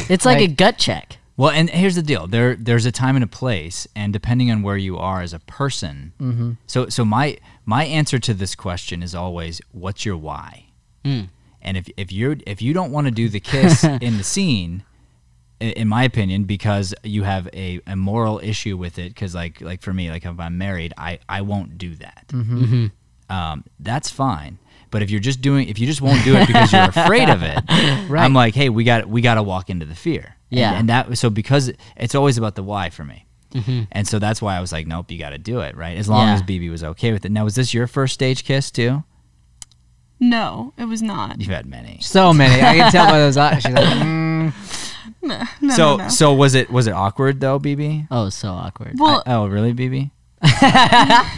it's 0.10 0.26
like, 0.26 0.42
a 0.42 0.48
gut 0.48 0.78
check 0.80 1.18
Well, 1.42 1.50
and 1.50 1.72
here's 1.72 1.96
the 1.96 2.04
deal. 2.04 2.28
There, 2.28 2.56
there's 2.56 2.86
a 2.86 2.92
time 2.92 3.16
and 3.16 3.24
a 3.24 3.28
place, 3.28 3.88
and 3.96 4.14
depending 4.14 4.52
on 4.52 4.62
where 4.62 4.78
you 4.78 5.00
are 5.00 5.24
as 5.24 5.34
a 5.34 5.40
person. 5.40 6.14
Mm-hmm. 6.22 6.52
So, 6.68 6.88
so 6.88 7.04
my 7.04 7.40
my 7.66 7.84
answer 7.84 8.20
to 8.20 8.36
this 8.36 8.54
question 8.54 9.02
is 9.02 9.16
always, 9.16 9.60
what's 9.72 10.06
your 10.06 10.18
why? 10.18 10.66
Mm. 11.04 11.30
And 11.60 11.78
if 11.78 11.90
if 11.98 12.12
you're 12.12 12.36
if 12.46 12.62
you 12.62 12.74
don't 12.74 12.92
want 12.92 13.08
to 13.08 13.12
do 13.12 13.28
the 13.28 13.40
kiss 13.40 13.84
in 14.02 14.20
the 14.20 14.24
scene, 14.24 14.84
in 15.60 15.88
my 15.88 16.04
opinion, 16.04 16.44
because 16.44 16.94
you 17.02 17.24
have 17.24 17.50
a, 17.54 17.82
a 17.88 17.96
moral 17.96 18.40
issue 18.44 18.78
with 18.78 19.00
it, 19.00 19.10
because 19.10 19.34
like 19.34 19.62
like 19.62 19.82
for 19.82 19.94
me, 19.94 20.12
like 20.12 20.24
if 20.24 20.40
I'm 20.40 20.60
married, 20.60 20.94
I 20.96 21.18
I 21.28 21.42
won't 21.42 21.80
do 21.80 21.96
that. 21.96 22.26
Mm-hmm. 22.28 22.86
Um, 23.36 23.64
that's 23.80 24.12
fine. 24.12 24.60
But 24.92 25.02
if 25.02 25.10
you're 25.10 25.20
just 25.20 25.42
doing, 25.42 25.70
if 25.70 25.80
you 25.80 25.88
just 25.88 26.02
won't 26.02 26.24
do 26.24 26.36
it 26.36 26.46
because 26.46 26.72
you're 26.72 26.84
afraid 26.96 27.30
of 27.30 27.42
it, 27.42 27.64
Right. 28.08 28.24
I'm 28.24 28.36
like, 28.36 28.54
hey, 28.54 28.70
we 28.70 28.84
got 28.84 29.08
we 29.08 29.22
got 29.22 29.36
to 29.36 29.44
walk 29.44 29.72
into 29.72 29.88
the 29.88 29.96
fear. 29.96 30.36
And- 30.52 30.60
Yeah. 30.60 30.74
and, 30.74 30.90
that 30.90 31.18
so 31.18 31.30
because 31.30 31.72
it's 31.98 32.14
always 32.16 32.38
about 32.38 32.56
the 32.56 32.64
why 32.64 32.90
for 32.90 33.04
me, 33.04 33.26
Mhm. 33.54 33.88
and 33.92 34.08
so 34.08 34.20
that's 34.20 34.42
why 34.42 34.56
I 34.58 34.62
was 34.62 34.72
like, 34.72 34.86
nope, 34.88 35.10
you 35.12 35.18
got 35.18 35.30
to 35.32 35.38
do 35.38 35.60
it, 35.62 35.76
right? 35.76 35.98
As 35.98 36.08
long 36.10 36.28
Yeah. 36.28 36.34
as 36.36 36.42
BB 36.44 36.70
was 36.70 36.84
okay 36.84 37.12
with 37.14 37.26
it. 37.26 37.32
Now, 37.32 37.44
was 37.46 37.56
this 37.56 37.74
your 37.74 37.88
first 37.88 38.14
stage 38.14 38.44
kiss 38.44 38.70
too? 38.72 39.04
No, 40.20 40.74
it 40.78 40.86
was 40.86 41.02
not. 41.02 41.40
You've 41.42 41.50
had 41.50 41.66
many. 41.66 41.98
so 42.02 42.32
many. 42.34 42.62
I 42.62 42.78
can 42.78 42.92
tell 42.92 43.08
by 43.08 43.18
those 43.20 43.38
eyes. 43.38 43.64
She's 43.64 43.74
like, 43.74 43.86
mm. 43.86 44.54
No, 45.24 45.44
no, 45.62 45.74
so 45.76 45.98
no, 45.98 46.04
no. 46.04 46.10
so 46.10 46.34
was 46.34 46.56
it 46.56 46.72
was 46.72 46.88
it 46.88 46.94
awkward 46.94 47.40
though, 47.42 47.60
BB? 47.60 48.08
oh 48.10 48.30
so 48.30 48.50
awkward 48.54 48.96
well, 48.98 49.22
oh, 49.28 49.46
really, 49.48 49.72
BB? 49.74 50.10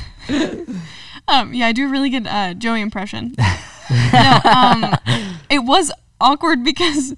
Um, 1.25 1.53
yeah, 1.53 1.67
I 1.67 1.71
do 1.71 1.85
a 1.87 1.89
really 1.89 2.09
good 2.09 2.27
uh, 2.27 2.53
Joey 2.53 2.81
impression. 2.81 3.33
no, 4.13 4.39
um, 4.43 4.97
it 5.49 5.59
was 5.59 5.89
awkward 6.19 6.63
because 6.65 7.15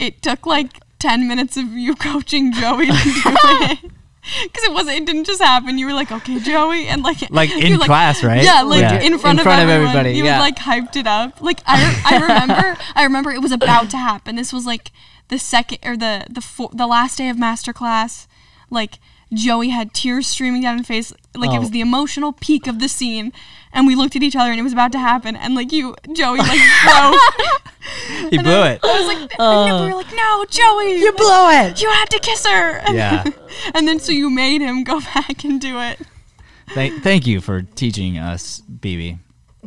it 0.00 0.20
took 0.20 0.46
like 0.46 0.80
ten 1.08 1.28
minutes 1.28 1.56
of 1.56 1.66
you 1.72 1.94
coaching 2.08 2.52
Joey 2.52 2.86
to 2.86 2.92
do 2.92 2.98
it. 3.70 3.78
Because 4.42 4.64
it 4.64 4.72
wasn't, 4.72 4.96
it 4.98 5.06
didn't 5.06 5.24
just 5.24 5.40
happen. 5.40 5.78
You 5.78 5.86
were 5.86 5.92
like, 5.92 6.10
"Okay, 6.10 6.40
Joey," 6.40 6.88
and 6.88 7.00
like, 7.04 7.30
Like 7.30 7.50
you, 7.50 7.58
in 7.74 7.78
class, 7.78 8.24
right? 8.24 8.42
Yeah, 8.42 8.62
like 8.62 8.80
Yeah. 8.80 9.00
in 9.00 9.18
front, 9.20 9.36
In 9.36 9.40
of, 9.40 9.44
front 9.44 9.62
of 9.62 9.68
everyone. 9.68 9.96
everybody, 9.96 10.16
You 10.18 10.24
yeah. 10.24 10.40
like 10.40 10.56
hyped 10.56 10.96
it 10.96 11.06
up. 11.06 11.40
Like 11.40 11.60
I, 11.64 11.78
I 12.04 12.18
remember, 12.26 12.76
I 12.96 13.04
remember 13.04 13.30
it 13.30 13.40
was 13.40 13.52
about 13.52 13.88
to 13.90 13.96
happen. 13.98 14.34
This 14.34 14.52
was 14.52 14.66
like 14.66 14.90
the 15.28 15.38
second 15.38 15.78
or 15.84 15.96
the 15.96 16.26
the 16.28 16.40
fo- 16.40 16.72
the 16.74 16.88
last 16.88 17.18
day 17.18 17.28
of 17.28 17.38
master 17.38 17.72
class. 17.72 18.26
Like 18.68 18.98
Joey 19.32 19.70
had 19.70 19.92
tears 19.92 20.26
streaming 20.26 20.62
down 20.62 20.78
his 20.78 20.86
face. 20.86 21.12
Like 21.34 21.50
it 21.50 21.56
Oh. 21.56 21.60
was 21.60 21.70
the 21.70 21.80
emotional 21.80 22.32
peak 22.32 22.66
of 22.66 22.78
the 22.78 22.88
scene, 22.88 23.32
and 23.72 23.86
we 23.86 23.94
looked 23.94 24.16
at 24.16 24.22
each 24.22 24.36
other, 24.36 24.50
and 24.50 24.58
it 24.60 24.62
was 24.62 24.72
about 24.72 24.92
to 24.92 24.98
happen. 24.98 25.34
And 25.36 25.54
like 25.54 25.72
you, 25.72 25.94
Joey, 26.12 26.38
like 26.38 26.60
broke. 26.84 27.20
He 28.30 28.38
blew 28.38 28.62
it. 28.62 28.80
I 28.82 28.98
was 29.00 29.06
like, 29.06 29.38
and 29.38 29.84
we 29.84 29.90
were 29.90 29.96
like, 29.96 30.12
no, 30.14 30.44
Joey, 30.48 30.98
you 31.00 31.12
blew 31.12 31.50
it. 31.50 31.80
You 31.82 31.90
had 31.90 32.08
to 32.10 32.18
kiss 32.18 32.46
her. 32.46 32.78
And, 32.78 32.96
Yeah. 32.96 33.24
and 33.74 33.86
then 33.86 33.98
so 34.00 34.12
you 34.12 34.30
made 34.30 34.60
him 34.60 34.84
go 34.84 35.00
back 35.14 35.44
and 35.44 35.60
do 35.60 35.80
it. 35.80 36.00
Thank, 36.74 37.02
thank 37.02 37.26
you 37.26 37.40
for 37.40 37.62
teaching 37.62 38.18
us, 38.18 38.62
BB. 38.80 39.18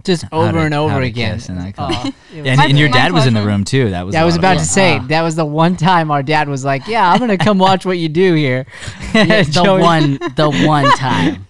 Just 0.03 0.25
over 0.31 0.53
to- 0.53 0.59
and 0.59 0.73
over 0.73 1.01
again. 1.01 1.35
kiss 1.35 1.49
in 1.49 1.55
that 1.57 1.75
class. 1.75 2.05
it 2.07 2.13
was- 2.37 2.47
And, 2.47 2.61
and 2.61 2.79
your 2.79 2.89
my 2.89 2.97
dad 2.97 3.11
was 3.11 3.25
in 3.27 3.33
the 3.33 3.41
room 3.45 3.63
too. 3.65 3.89
That 3.91 4.05
was. 4.05 4.15
I 4.15 4.21
a 4.21 4.25
was 4.25 4.35
about 4.35 4.57
to 4.59 4.65
say 4.65 4.97
Ah. 4.97 5.05
that 5.07 5.21
was 5.21 5.35
the 5.35 5.45
one 5.45 5.75
time 5.75 6.09
our 6.11 6.23
dad 6.23 6.47
was 6.47 6.63
like, 6.63 6.87
"Yeah, 6.87 7.11
I'm 7.11 7.19
gonna 7.19 7.37
come 7.37 7.57
watch 7.59 7.85
what 7.85 7.97
you 7.97 8.09
do 8.09 8.33
here." 8.33 8.65
Yeah, 9.13 9.43
the 9.43 9.77
one 9.79 10.13
the 10.35 10.49
one 10.67 10.89
time 10.97 11.47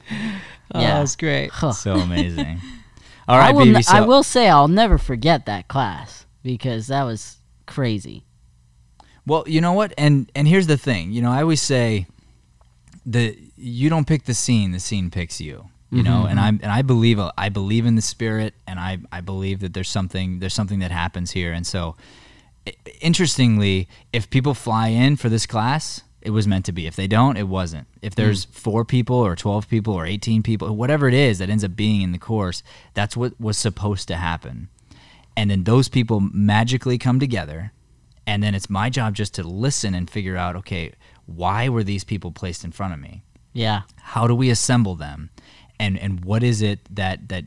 Oh, 0.74 0.80
yeah. 0.80 1.00
that's 1.00 1.16
great. 1.16 1.52
Huh. 1.52 1.72
so 1.74 1.94
amazing. 2.08 2.60
All 3.28 3.40
I 3.40 3.52
will, 3.52 3.66
BB. 3.66 3.76
n- 3.76 3.84
So, 3.84 3.94
I 3.98 4.02
will 4.02 4.24
say 4.24 4.50
I'll 4.50 4.68
never 4.68 4.98
forget 4.98 5.46
that 5.46 5.68
class 5.68 6.26
because 6.42 6.88
that 6.88 7.04
was 7.04 7.38
crazy. 7.68 8.24
Well, 9.28 9.44
you 9.46 9.62
know 9.62 9.74
what? 9.74 9.94
And 9.98 10.32
and 10.34 10.48
here's 10.48 10.66
the 10.68 10.78
thing. 10.78 11.12
You 11.12 11.22
know, 11.22 11.32
I 11.32 11.42
always 11.42 11.62
say 11.62 12.08
the 13.06 13.38
you 13.56 13.90
don't 13.90 14.08
pick 14.08 14.24
the 14.26 14.34
scene, 14.34 14.72
the 14.72 14.80
scene 14.80 15.12
picks 15.12 15.40
you. 15.40 15.66
You 15.92 16.04
know, 16.04 16.20
mm-hmm, 16.20 16.28
and 16.28 16.40
I'm 16.40 16.56
mm-hmm. 16.58 16.64
and 16.66 16.72
I 16.72 16.84
believe 16.84 17.18
uh, 17.20 17.32
I 17.36 17.50
believe 17.50 17.88
in 17.88 17.96
the 17.96 18.02
spirit, 18.04 18.54
and 18.68 18.80
I 18.80 19.00
I 19.12 19.22
believe 19.22 19.62
that 19.62 19.74
there's 19.74 19.90
something 19.90 20.40
there's 20.40 20.54
something 20.54 20.80
that 20.80 20.92
happens 20.92 21.32
here, 21.32 21.52
and 21.52 21.66
so 21.66 21.96
interestingly, 23.02 23.88
if 24.14 24.30
people 24.30 24.54
fly 24.54 24.90
in 24.90 25.16
for 25.16 25.30
this 25.30 25.46
class, 25.46 26.02
it 26.22 26.32
was 26.32 26.48
meant 26.48 26.66
to 26.66 26.72
be. 26.72 26.86
If 26.86 26.96
they 26.96 27.08
don't, 27.08 27.38
it 27.38 27.48
wasn't. 27.48 27.88
If 28.02 28.14
mm. 28.14 28.18
there's 28.18 28.46
four 28.46 28.86
people 28.86 29.16
or 29.16 29.36
12 29.36 29.70
people 29.70 29.94
or 29.94 30.06
18 30.06 30.44
people, 30.44 30.76
whatever 30.76 31.08
it 31.08 31.14
is 31.14 31.40
that 31.40 31.50
ends 31.50 31.64
up 31.64 31.76
being 31.76 32.02
in 32.02 32.12
the 32.12 32.18
course, 32.18 32.62
that's 32.94 33.16
what 33.16 33.40
was 33.40 33.58
supposed 33.58 34.08
to 34.10 34.16
happen. 34.16 34.70
And 35.38 35.50
then 35.50 35.64
those 35.64 35.88
people 35.88 36.20
magically 36.20 36.98
come 36.98 37.20
together. 37.20 37.72
And 38.28 38.44
then 38.44 38.54
it's 38.54 38.70
my 38.70 38.90
job 38.90 39.16
just 39.16 39.34
to 39.36 39.44
listen 39.44 39.96
and 39.96 40.10
figure 40.10 40.38
out, 40.38 40.56
okay, 40.58 40.94
why 41.26 41.70
were 41.70 41.84
these 41.84 42.04
people 42.04 42.32
placed 42.32 42.64
in 42.64 42.72
front 42.72 42.94
of 42.94 43.00
me? 43.00 43.24
Yeah. 43.52 43.82
how 43.98 44.28
do 44.28 44.36
we 44.36 44.52
assemble 44.52 44.96
them 44.96 45.32
and 45.80 45.98
and 45.98 46.24
what 46.26 46.44
is 46.44 46.62
it 46.62 46.80
that 46.94 47.30
that 47.30 47.46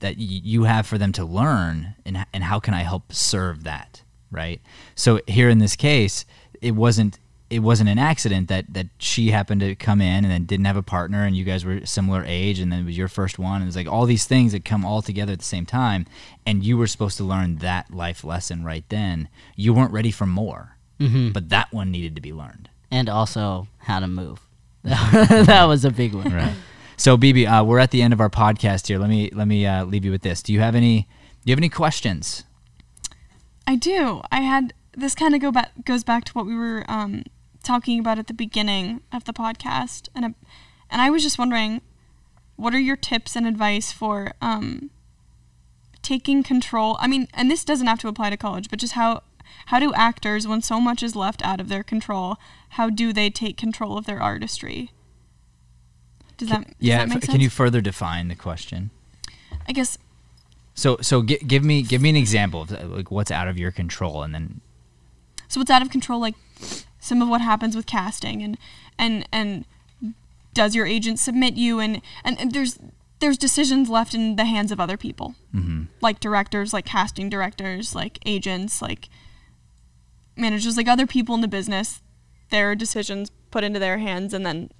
that 0.00 0.18
you 0.18 0.64
have 0.64 0.86
for 0.86 0.98
them 0.98 1.12
to 1.12 1.24
learn 1.24 1.94
and 2.04 2.26
and 2.32 2.44
how 2.44 2.60
can 2.60 2.74
I 2.74 2.82
help 2.82 3.12
serve 3.12 3.64
that 3.64 4.02
right 4.30 4.60
so 4.94 5.20
here 5.26 5.48
in 5.48 5.58
this 5.58 5.76
case 5.76 6.24
it 6.60 6.72
wasn't 6.72 7.18
it 7.48 7.60
wasn't 7.60 7.88
an 7.88 7.98
accident 7.98 8.48
that 8.48 8.64
that 8.74 8.88
she 8.98 9.30
happened 9.30 9.60
to 9.60 9.74
come 9.74 10.00
in 10.00 10.24
and 10.24 10.30
then 10.32 10.44
didn't 10.44 10.66
have 10.66 10.76
a 10.76 10.82
partner 10.82 11.24
and 11.24 11.36
you 11.36 11.44
guys 11.44 11.64
were 11.64 11.86
similar 11.86 12.24
age 12.26 12.58
and 12.58 12.72
then 12.72 12.80
it 12.80 12.84
was 12.84 12.98
your 12.98 13.08
first 13.08 13.38
one 13.38 13.60
and 13.62 13.68
it's 13.68 13.76
like 13.76 13.86
all 13.86 14.04
these 14.04 14.26
things 14.26 14.52
that 14.52 14.64
come 14.64 14.84
all 14.84 15.00
together 15.00 15.32
at 15.32 15.38
the 15.38 15.44
same 15.44 15.64
time 15.64 16.06
and 16.44 16.64
you 16.64 16.76
were 16.76 16.86
supposed 16.88 17.16
to 17.16 17.24
learn 17.24 17.56
that 17.56 17.92
life 17.94 18.24
lesson 18.24 18.64
right 18.64 18.84
then 18.88 19.28
you 19.54 19.72
weren't 19.72 19.92
ready 19.92 20.10
for 20.10 20.26
more 20.26 20.76
hmm 20.98 21.30
but 21.30 21.48
that 21.48 21.72
one 21.72 21.90
needed 21.90 22.14
to 22.16 22.20
be 22.22 22.32
learned 22.32 22.68
And 22.90 23.08
also 23.08 23.68
how 23.78 24.00
to 24.00 24.06
move. 24.08 24.40
that 24.82 25.64
was 25.66 25.84
a 25.84 25.90
big 25.90 26.14
one. 26.14 26.32
Right. 26.32 26.54
So, 26.98 27.18
BB, 27.18 27.46
uh, 27.46 27.62
we're 27.62 27.78
at 27.78 27.90
the 27.90 28.00
end 28.00 28.14
of 28.14 28.20
our 28.20 28.30
podcast 28.30 28.86
here. 28.86 28.98
Let 28.98 29.10
me 29.10 29.30
let 29.32 29.46
me 29.46 29.66
uh, 29.66 29.84
leave 29.84 30.04
you 30.04 30.10
with 30.10 30.22
this. 30.22 30.42
Do 30.42 30.52
you 30.52 30.60
have 30.60 30.74
any 30.74 31.02
Do 31.02 31.50
you 31.50 31.52
have 31.52 31.58
any 31.58 31.68
questions? 31.68 32.44
I 33.66 33.76
do. 33.76 34.22
I 34.32 34.40
had 34.40 34.72
this 34.96 35.14
kind 35.14 35.34
of 35.34 35.42
go 35.42 35.52
back 35.52 35.72
goes 35.84 36.04
back 36.04 36.24
to 36.24 36.32
what 36.32 36.46
we 36.46 36.54
were 36.54 36.84
um, 36.88 37.24
talking 37.62 38.00
about 38.00 38.18
at 38.18 38.28
the 38.28 38.34
beginning 38.34 39.02
of 39.12 39.24
the 39.24 39.34
podcast, 39.34 40.08
and 40.14 40.24
I, 40.24 40.34
and 40.88 41.02
I 41.02 41.10
was 41.10 41.22
just 41.22 41.38
wondering, 41.38 41.82
what 42.56 42.74
are 42.74 42.80
your 42.80 42.96
tips 42.96 43.36
and 43.36 43.46
advice 43.46 43.92
for 43.92 44.32
um, 44.40 44.90
taking 46.00 46.42
control? 46.42 46.96
I 46.98 47.08
mean, 47.08 47.28
and 47.34 47.50
this 47.50 47.64
doesn't 47.64 47.86
have 47.86 48.00
to 48.00 48.08
apply 48.08 48.30
to 48.30 48.38
college, 48.38 48.70
but 48.70 48.78
just 48.78 48.94
how 48.94 49.22
how 49.66 49.78
do 49.78 49.92
actors, 49.92 50.46
when 50.46 50.62
so 50.62 50.80
much 50.80 51.02
is 51.02 51.14
left 51.14 51.44
out 51.44 51.60
of 51.60 51.68
their 51.68 51.82
control, 51.82 52.36
how 52.70 52.88
do 52.88 53.12
they 53.12 53.28
take 53.28 53.58
control 53.58 53.98
of 53.98 54.06
their 54.06 54.22
artistry? 54.22 54.92
Does 56.36 56.48
that, 56.50 56.64
does 56.66 56.74
yeah. 56.78 56.98
that 56.98 57.08
make 57.08 57.16
f- 57.16 57.24
sense? 57.24 57.32
Can 57.32 57.40
you 57.40 57.50
further 57.50 57.80
define 57.80 58.28
the 58.28 58.34
question? 58.34 58.90
I 59.68 59.72
guess 59.72 59.98
So 60.74 60.98
so 61.00 61.22
gi- 61.22 61.38
give 61.38 61.64
me 61.64 61.82
give 61.82 62.02
me 62.02 62.10
an 62.10 62.16
example 62.16 62.62
of 62.62 62.70
like 62.90 63.10
what's 63.10 63.30
out 63.30 63.48
of 63.48 63.58
your 63.58 63.70
control, 63.70 64.22
and 64.22 64.34
then 64.34 64.60
so 65.48 65.60
it's 65.60 65.70
out 65.70 65.82
of 65.82 65.90
control 65.90 66.20
like 66.20 66.34
some 67.00 67.22
of 67.22 67.28
what 67.28 67.40
happens 67.40 67.76
with 67.76 67.86
casting 67.86 68.42
and 68.42 68.58
and 68.98 69.28
and 69.32 69.64
does 70.52 70.74
your 70.74 70.86
agent 70.86 71.18
submit 71.18 71.54
you 71.54 71.78
and 71.78 72.02
and, 72.24 72.38
and 72.40 72.52
there's 72.52 72.78
there's 73.20 73.38
decisions 73.38 73.88
left 73.88 74.14
in 74.14 74.36
the 74.36 74.44
hands 74.44 74.72
of 74.72 74.80
other 74.80 74.96
people 74.96 75.34
mhm. 75.54 75.86
like 76.00 76.20
directors 76.20 76.72
like 76.72 76.84
casting 76.84 77.30
directors 77.30 77.94
like 77.94 78.18
agents 78.26 78.82
like 78.82 79.08
managers 80.36 80.76
like 80.76 80.88
other 80.88 81.06
people 81.06 81.34
in 81.34 81.40
the 81.40 81.48
business 81.48 82.02
Their 82.50 82.74
decisions 82.74 83.30
put 83.50 83.64
into 83.64 83.78
their 83.78 83.98
hands 83.98 84.34
and 84.34 84.44
then 84.44 84.70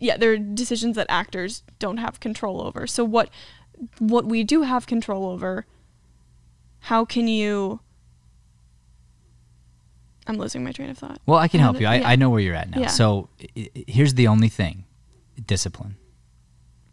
yeah 0.00 0.16
there 0.16 0.32
are 0.32 0.38
decisions 0.38 0.96
that 0.96 1.06
actors 1.08 1.62
don't 1.78 1.98
have 1.98 2.18
control 2.18 2.60
over 2.60 2.86
so 2.86 3.04
what 3.04 3.30
what 3.98 4.26
we 4.26 4.42
do 4.42 4.62
have 4.62 4.86
control 4.86 5.26
over 5.26 5.64
how 6.80 7.04
can 7.04 7.28
you 7.28 7.80
i'm 10.26 10.36
losing 10.36 10.64
my 10.64 10.72
train 10.72 10.90
of 10.90 10.98
thought 10.98 11.20
well, 11.26 11.38
I 11.38 11.46
can 11.46 11.60
help 11.60 11.76
um, 11.76 11.82
you. 11.82 11.86
I, 11.86 11.94
yeah. 11.96 12.08
I 12.08 12.16
know 12.16 12.28
where 12.28 12.40
you're 12.40 12.56
at 12.56 12.70
now. 12.70 12.80
Yeah. 12.80 12.86
So 12.88 13.28
here's 13.54 14.14
the 14.14 14.26
only 14.26 14.48
thing: 14.48 14.84
discipline. 15.46 15.96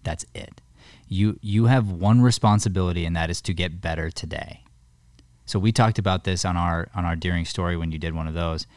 That's 0.04 0.26
it. 0.36 0.62
You 1.08 1.40
you 1.42 1.66
have 1.66 1.90
one 1.90 2.22
responsibility, 2.22 3.04
and 3.04 3.16
that 3.16 3.30
is 3.30 3.42
to 3.42 3.54
get 3.54 3.82
better 3.82 4.12
today. 4.12 4.62
So 5.46 5.58
we 5.58 5.72
talked 5.72 5.98
about 5.98 6.24
this 6.24 6.46
on 6.46 6.56
our 6.56 6.90
on 6.94 7.04
our 7.06 7.16
Deering 7.16 7.46
story 7.46 7.78
when 7.78 7.92
you 7.92 7.98
did 7.98 8.14
one 8.14 8.28
of 8.28 8.34
those, 8.34 8.68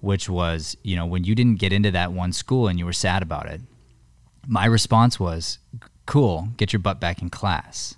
which 0.00 0.28
was 0.28 0.76
you 0.82 0.94
know 0.94 1.06
when 1.06 1.24
you 1.24 1.34
didn't 1.34 1.58
get 1.58 1.72
into 1.72 1.90
that 1.90 2.12
one 2.12 2.32
school 2.32 2.68
and 2.68 2.78
you 2.78 2.86
were 2.86 2.92
sad 2.92 3.22
about 3.22 3.46
it. 3.46 3.60
My 4.48 4.64
response 4.64 5.20
was, 5.20 5.58
"Cool, 6.06 6.48
get 6.56 6.72
your 6.72 6.80
butt 6.80 7.00
back 7.00 7.22
in 7.22 7.28
class." 7.28 7.96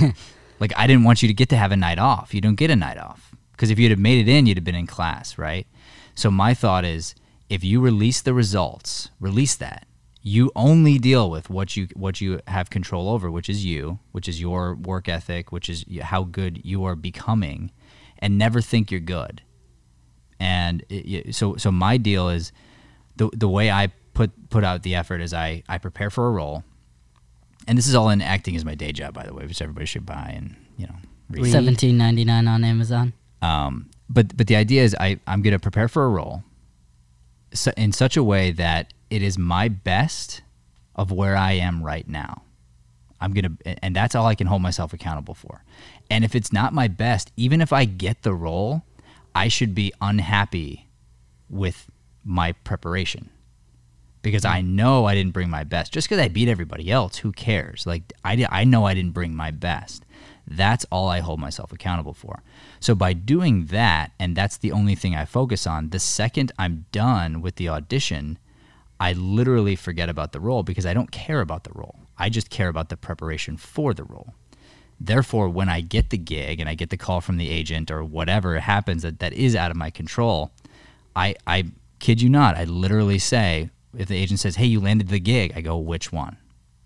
like 0.60 0.72
I 0.76 0.86
didn't 0.86 1.04
want 1.04 1.22
you 1.22 1.28
to 1.28 1.34
get 1.34 1.48
to 1.50 1.56
have 1.56 1.72
a 1.72 1.76
night 1.76 1.98
off. 1.98 2.32
You 2.32 2.40
don't 2.40 2.54
get 2.54 2.70
a 2.70 2.76
night 2.76 2.98
off 2.98 3.34
because 3.52 3.70
if 3.70 3.78
you'd 3.78 3.90
have 3.90 3.98
made 3.98 4.26
it 4.26 4.30
in, 4.30 4.46
you'd 4.46 4.56
have 4.56 4.64
been 4.64 4.76
in 4.76 4.86
class, 4.86 5.36
right? 5.36 5.66
So 6.14 6.30
my 6.30 6.54
thought 6.54 6.84
is, 6.84 7.16
if 7.50 7.64
you 7.64 7.80
release 7.80 8.20
the 8.20 8.34
results, 8.34 9.10
release 9.18 9.56
that. 9.56 9.86
You 10.22 10.52
only 10.54 10.98
deal 10.98 11.30
with 11.30 11.48
what 11.50 11.76
you 11.76 11.88
what 11.94 12.20
you 12.20 12.40
have 12.46 12.70
control 12.70 13.08
over, 13.08 13.30
which 13.30 13.48
is 13.48 13.64
you, 13.64 13.98
which 14.12 14.28
is 14.28 14.40
your 14.40 14.74
work 14.74 15.08
ethic, 15.08 15.50
which 15.52 15.68
is 15.68 15.84
how 16.02 16.24
good 16.24 16.64
you 16.64 16.84
are 16.84 16.94
becoming, 16.94 17.72
and 18.18 18.36
never 18.36 18.60
think 18.60 18.90
you're 18.90 19.00
good. 19.00 19.42
And 20.38 20.84
it, 20.88 21.34
so 21.34 21.56
so 21.56 21.72
my 21.72 21.96
deal 21.96 22.28
is 22.28 22.52
the 23.16 23.30
the 23.32 23.48
way 23.48 23.70
I 23.70 23.88
put 24.18 24.50
put 24.50 24.64
out 24.64 24.82
the 24.82 24.96
effort 24.96 25.20
as 25.20 25.32
I 25.32 25.62
I 25.68 25.78
prepare 25.78 26.10
for 26.10 26.26
a 26.26 26.30
role, 26.32 26.64
and 27.68 27.78
this 27.78 27.86
is 27.86 27.94
all 27.94 28.10
in 28.10 28.20
acting 28.20 28.56
as 28.56 28.64
my 28.64 28.74
day 28.74 28.90
job, 28.90 29.14
by 29.14 29.24
the 29.24 29.32
way, 29.32 29.46
which 29.46 29.62
everybody 29.62 29.86
should 29.86 30.04
buy 30.04 30.34
and 30.36 30.56
you 30.76 30.88
know 30.88 30.96
read. 31.30 31.52
Seventeen 31.52 31.96
ninety 31.96 32.24
nine 32.24 32.48
on 32.48 32.64
Amazon. 32.64 33.12
Um, 33.42 33.88
but 34.10 34.36
but 34.36 34.48
the 34.48 34.56
idea 34.56 34.82
is 34.82 34.96
I 34.98 35.20
I'm 35.28 35.40
going 35.40 35.52
to 35.52 35.60
prepare 35.60 35.86
for 35.86 36.04
a 36.04 36.08
role 36.08 36.42
so, 37.52 37.70
in 37.76 37.92
such 37.92 38.16
a 38.16 38.24
way 38.24 38.50
that 38.50 38.92
it 39.08 39.22
is 39.22 39.38
my 39.38 39.68
best 39.68 40.42
of 40.96 41.12
where 41.12 41.36
I 41.36 41.52
am 41.52 41.84
right 41.84 42.08
now. 42.08 42.42
I'm 43.20 43.32
going 43.32 43.56
to 43.56 43.84
and 43.84 43.94
that's 43.94 44.16
all 44.16 44.26
I 44.26 44.34
can 44.34 44.48
hold 44.48 44.62
myself 44.62 44.92
accountable 44.92 45.34
for. 45.34 45.62
And 46.10 46.24
if 46.24 46.34
it's 46.34 46.52
not 46.52 46.74
my 46.74 46.88
best, 46.88 47.30
even 47.36 47.60
if 47.60 47.72
I 47.72 47.84
get 47.84 48.22
the 48.22 48.34
role, 48.34 48.82
I 49.32 49.46
should 49.46 49.76
be 49.76 49.92
unhappy 50.00 50.88
with 51.48 51.88
my 52.24 52.50
preparation. 52.52 53.30
Because 54.22 54.44
I 54.44 54.60
know 54.60 55.06
I 55.06 55.14
didn't 55.14 55.32
bring 55.32 55.50
my 55.50 55.64
best. 55.64 55.92
Just 55.92 56.08
because 56.08 56.22
I 56.22 56.28
beat 56.28 56.48
everybody 56.48 56.90
else, 56.90 57.18
who 57.18 57.32
cares? 57.32 57.86
Like 57.86 58.12
I, 58.24 58.46
I 58.50 58.64
know 58.64 58.84
I 58.84 58.94
didn't 58.94 59.12
bring 59.12 59.34
my 59.34 59.50
best. 59.50 60.04
That's 60.46 60.86
all 60.90 61.08
I 61.08 61.20
hold 61.20 61.40
myself 61.40 61.72
accountable 61.72 62.14
for. 62.14 62.42
So 62.80 62.94
by 62.94 63.12
doing 63.12 63.66
that, 63.66 64.12
and 64.18 64.34
that's 64.34 64.56
the 64.56 64.72
only 64.72 64.94
thing 64.94 65.14
I 65.14 65.24
focus 65.24 65.66
on, 65.66 65.90
the 65.90 65.98
second 65.98 66.52
I'm 66.58 66.86
done 66.90 67.42
with 67.42 67.56
the 67.56 67.68
audition, 67.68 68.38
I 68.98 69.12
literally 69.12 69.76
forget 69.76 70.08
about 70.08 70.32
the 70.32 70.40
role 70.40 70.62
because 70.62 70.86
I 70.86 70.94
don't 70.94 71.10
care 71.10 71.40
about 71.40 71.64
the 71.64 71.72
role. 71.74 71.96
I 72.16 72.30
just 72.30 72.50
care 72.50 72.68
about 72.68 72.88
the 72.88 72.96
preparation 72.96 73.56
for 73.56 73.94
the 73.94 74.04
role. 74.04 74.34
Therefore, 75.00 75.48
when 75.48 75.68
I 75.68 75.80
get 75.80 76.10
the 76.10 76.18
gig 76.18 76.58
and 76.58 76.68
I 76.68 76.74
get 76.74 76.90
the 76.90 76.96
call 76.96 77.20
from 77.20 77.36
the 77.36 77.50
agent 77.50 77.90
or 77.90 78.02
whatever 78.02 78.58
happens 78.58 79.02
that, 79.02 79.20
that 79.20 79.32
is 79.32 79.54
out 79.54 79.70
of 79.70 79.76
my 79.76 79.90
control, 79.90 80.50
I, 81.14 81.36
I 81.46 81.66
kid 82.00 82.20
you 82.20 82.28
not, 82.28 82.56
I 82.56 82.64
literally 82.64 83.18
say, 83.18 83.70
if 83.96 84.08
the 84.08 84.16
agent 84.16 84.40
says, 84.40 84.56
"Hey, 84.56 84.66
you 84.66 84.80
landed 84.80 85.08
the 85.08 85.20
gig," 85.20 85.52
I 85.54 85.60
go, 85.60 85.78
"Which 85.78 86.12
one?" 86.12 86.36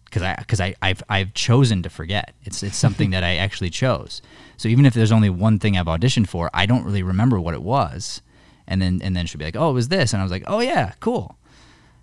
Because 0.04 0.22
I 0.22 0.36
because 0.36 0.60
I 0.60 0.74
I've 0.82 1.02
I've 1.08 1.34
chosen 1.34 1.82
to 1.82 1.90
forget. 1.90 2.34
It's 2.44 2.62
it's 2.62 2.76
something 2.76 3.10
that 3.10 3.24
I 3.24 3.36
actually 3.36 3.70
chose. 3.70 4.22
So 4.56 4.68
even 4.68 4.86
if 4.86 4.94
there's 4.94 5.12
only 5.12 5.30
one 5.30 5.58
thing 5.58 5.76
I've 5.76 5.86
auditioned 5.86 6.28
for, 6.28 6.50
I 6.52 6.66
don't 6.66 6.84
really 6.84 7.02
remember 7.02 7.40
what 7.40 7.54
it 7.54 7.62
was, 7.62 8.22
and 8.66 8.80
then 8.80 9.00
and 9.02 9.16
then 9.16 9.26
she'll 9.26 9.38
be 9.38 9.44
like, 9.44 9.56
"Oh, 9.56 9.70
it 9.70 9.74
was 9.74 9.88
this," 9.88 10.12
and 10.12 10.20
I 10.20 10.24
was 10.24 10.32
like, 10.32 10.44
"Oh 10.46 10.60
yeah, 10.60 10.92
cool." 11.00 11.38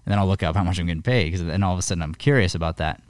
And 0.06 0.12
then 0.12 0.20
I'll 0.20 0.28
look 0.28 0.44
up 0.44 0.56
how 0.56 0.64
much 0.64 0.80
I'm 0.80 0.88
getting 0.88 1.04
paid 1.04 1.26
because 1.26 1.46
then 1.46 1.64
all 1.64 1.74
of 1.74 1.80
a 1.80 1.84
sudden 1.84 2.02
I'm 2.02 2.16
curious 2.16 2.56
about 2.56 2.78
that. 2.78 3.02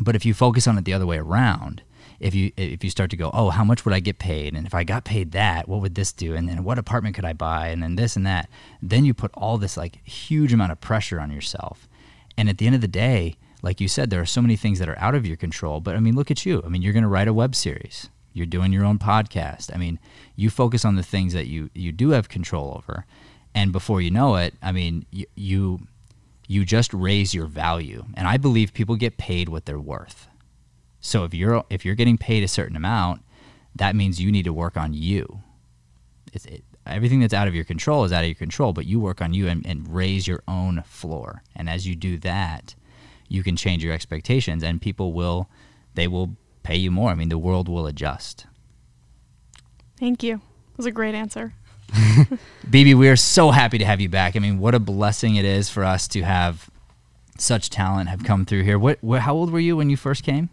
But 0.00 0.16
if 0.16 0.24
you 0.24 0.32
focus 0.32 0.66
on 0.66 0.78
it 0.78 0.84
the 0.84 0.94
other 0.94 1.06
way 1.06 1.18
around, 1.18 1.82
if 2.20 2.34
you 2.34 2.52
if 2.56 2.84
you 2.84 2.90
start 2.90 3.10
to 3.10 3.16
go, 3.16 3.30
oh, 3.32 3.50
how 3.50 3.64
much 3.64 3.84
would 3.84 3.94
I 3.94 4.00
get 4.00 4.18
paid? 4.18 4.54
And 4.54 4.66
if 4.66 4.74
I 4.74 4.84
got 4.84 5.04
paid 5.04 5.32
that, 5.32 5.68
what 5.68 5.80
would 5.80 5.94
this 5.94 6.12
do? 6.12 6.34
And 6.34 6.48
then 6.48 6.62
what 6.62 6.78
apartment 6.78 7.16
could 7.16 7.24
I 7.24 7.32
buy? 7.32 7.68
And 7.68 7.82
then 7.82 7.96
this 7.96 8.14
and 8.14 8.26
that. 8.26 8.48
Then 8.82 9.04
you 9.04 9.14
put 9.14 9.32
all 9.34 9.58
this 9.58 9.76
like 9.76 10.06
huge 10.06 10.52
amount 10.52 10.72
of 10.72 10.80
pressure 10.80 11.18
on 11.18 11.32
yourself. 11.32 11.88
And 12.36 12.48
at 12.48 12.58
the 12.58 12.66
end 12.66 12.74
of 12.74 12.82
the 12.82 12.88
day, 12.88 13.36
like 13.62 13.80
you 13.80 13.88
said, 13.88 14.10
there 14.10 14.20
are 14.20 14.26
so 14.26 14.42
many 14.42 14.56
things 14.56 14.78
that 14.78 14.88
are 14.88 14.98
out 14.98 15.14
of 15.14 15.26
your 15.26 15.36
control. 15.36 15.80
But 15.80 15.96
I 15.96 16.00
mean, 16.00 16.14
look 16.14 16.30
at 16.30 16.44
you. 16.44 16.62
I 16.64 16.68
mean, 16.68 16.82
you're 16.82 16.92
going 16.92 17.02
to 17.02 17.08
write 17.08 17.28
a 17.28 17.34
web 17.34 17.54
series. 17.54 18.08
You're 18.32 18.46
doing 18.46 18.72
your 18.72 18.84
own 18.84 18.98
podcast. 18.98 19.74
I 19.74 19.78
mean, 19.78 19.98
you 20.36 20.50
focus 20.50 20.84
on 20.84 20.96
the 20.96 21.02
things 21.02 21.32
that 21.32 21.46
you 21.46 21.70
you 21.74 21.90
do 21.90 22.10
have 22.10 22.28
control 22.28 22.74
over, 22.76 23.04
and 23.54 23.72
before 23.72 24.00
you 24.00 24.10
know 24.10 24.36
it, 24.36 24.54
I 24.62 24.70
mean, 24.70 25.04
you 25.10 25.26
you, 25.34 25.80
you 26.46 26.64
just 26.64 26.94
raise 26.94 27.34
your 27.34 27.46
value. 27.46 28.04
And 28.14 28.28
I 28.28 28.36
believe 28.36 28.72
people 28.72 28.94
get 28.94 29.18
paid 29.18 29.48
what 29.48 29.66
they're 29.66 29.80
worth. 29.80 30.28
So 31.00 31.24
if 31.24 31.34
you're 31.34 31.64
if 31.70 31.84
you're 31.84 31.94
getting 31.94 32.18
paid 32.18 32.42
a 32.42 32.48
certain 32.48 32.76
amount, 32.76 33.22
that 33.74 33.96
means 33.96 34.20
you 34.20 34.30
need 34.30 34.44
to 34.44 34.52
work 34.52 34.76
on 34.76 34.92
you. 34.94 35.40
It's, 36.32 36.46
it, 36.46 36.64
everything 36.86 37.20
that's 37.20 37.34
out 37.34 37.48
of 37.48 37.54
your 37.54 37.64
control 37.64 38.04
is 38.04 38.12
out 38.12 38.22
of 38.22 38.28
your 38.28 38.34
control, 38.34 38.72
but 38.72 38.86
you 38.86 39.00
work 39.00 39.20
on 39.20 39.32
you 39.32 39.48
and, 39.48 39.64
and 39.66 39.92
raise 39.92 40.26
your 40.26 40.42
own 40.46 40.82
floor. 40.86 41.42
And 41.56 41.68
as 41.68 41.86
you 41.86 41.96
do 41.96 42.18
that, 42.18 42.74
you 43.28 43.42
can 43.42 43.56
change 43.56 43.82
your 43.82 43.92
expectations, 43.92 44.62
and 44.62 44.80
people 44.80 45.12
will 45.12 45.48
they 45.94 46.06
will 46.06 46.36
pay 46.62 46.76
you 46.76 46.90
more. 46.90 47.10
I 47.10 47.14
mean, 47.14 47.30
the 47.30 47.38
world 47.38 47.68
will 47.68 47.86
adjust. 47.86 48.46
thank 49.98 50.22
you 50.22 50.36
it 50.36 50.76
was 50.76 50.86
a 50.86 50.90
great 50.90 51.14
answer 51.14 51.54
BB, 52.70 52.94
we 52.94 53.08
are 53.08 53.16
so 53.16 53.50
happy 53.50 53.76
to 53.78 53.84
have 53.84 54.00
you 54.00 54.08
back. 54.08 54.36
I 54.36 54.38
mean, 54.38 54.60
what 54.60 54.76
a 54.76 54.78
blessing 54.78 55.34
it 55.34 55.44
is 55.44 55.68
for 55.68 55.82
us 55.84 56.06
to 56.08 56.22
have 56.22 56.70
such 57.36 57.68
talent 57.68 58.08
have 58.08 58.22
come 58.22 58.44
through 58.46 58.62
here. 58.62 58.78
What, 58.78 58.98
wh- 59.04 59.18
how 59.18 59.34
old 59.34 59.50
were 59.50 59.58
you 59.58 59.76
when 59.76 59.90
you 59.90 59.96
first 59.96 60.22
came? 60.22 60.50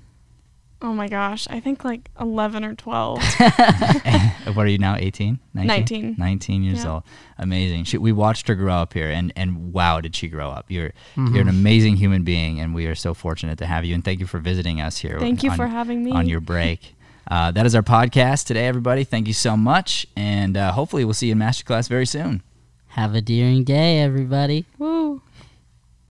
Oh 0.81 0.93
my 0.93 1.07
gosh, 1.07 1.47
I 1.49 1.59
think 1.59 1.83
like 1.83 2.09
11 2.19 2.63
or 2.63 2.75
12. 2.75 3.19
what 4.53 4.65
are 4.65 4.67
you 4.69 4.77
now 4.77 4.95
18 4.95 5.39
19. 5.53 6.15
19 6.17 6.63
years 6.63 6.83
Yeah. 6.83 6.91
old 6.93 7.03
amazing 7.37 7.83
she, 7.83 7.97
we 7.97 8.11
watched 8.11 8.47
her 8.47 8.55
grow 8.55 8.75
up 8.75 8.93
here 8.93 9.09
and 9.09 9.33
and 9.35 9.73
wow 9.73 9.99
did 9.99 10.15
she 10.15 10.27
grow 10.27 10.49
up 10.49 10.65
you're 10.69 10.93
Mm-hmm. 11.15 11.33
you're 11.33 11.41
an 11.41 11.49
amazing 11.49 11.97
human 11.97 12.23
being 12.23 12.59
and 12.59 12.73
we 12.73 12.85
are 12.85 12.95
so 12.95 13.13
fortunate 13.13 13.57
to 13.57 13.65
have 13.65 13.83
you 13.85 13.93
and 13.93 14.03
thank 14.05 14.19
you 14.19 14.25
for 14.27 14.39
visiting 14.39 14.79
us 14.79 14.97
here 14.99 15.19
Thank 15.19 15.43
you 15.43 15.51
on- 15.51 15.57
for 15.57 15.67
having 15.67 16.03
me. 16.03 16.11
on 16.11 16.27
your 16.29 16.39
break 16.39 16.95
uh, 17.29 17.51
that 17.51 17.65
is 17.65 17.75
our 17.75 17.81
podcast 17.83 18.45
today 18.45 18.67
everybody 18.67 19.03
thank 19.03 19.27
you 19.27 19.33
so 19.33 19.57
much 19.57 20.07
and 20.15 20.55
uh, 20.55 20.71
hopefully 20.71 21.03
we'll 21.03 21.13
see 21.13 21.27
you 21.27 21.33
in 21.33 21.39
masterclass 21.39 21.89
very 21.89 22.05
soon 22.05 22.41
Have 22.89 23.13
a 23.15 23.21
deering 23.21 23.63
day, 23.63 23.99
everybody. 23.99 24.65
Woo. 24.79 25.21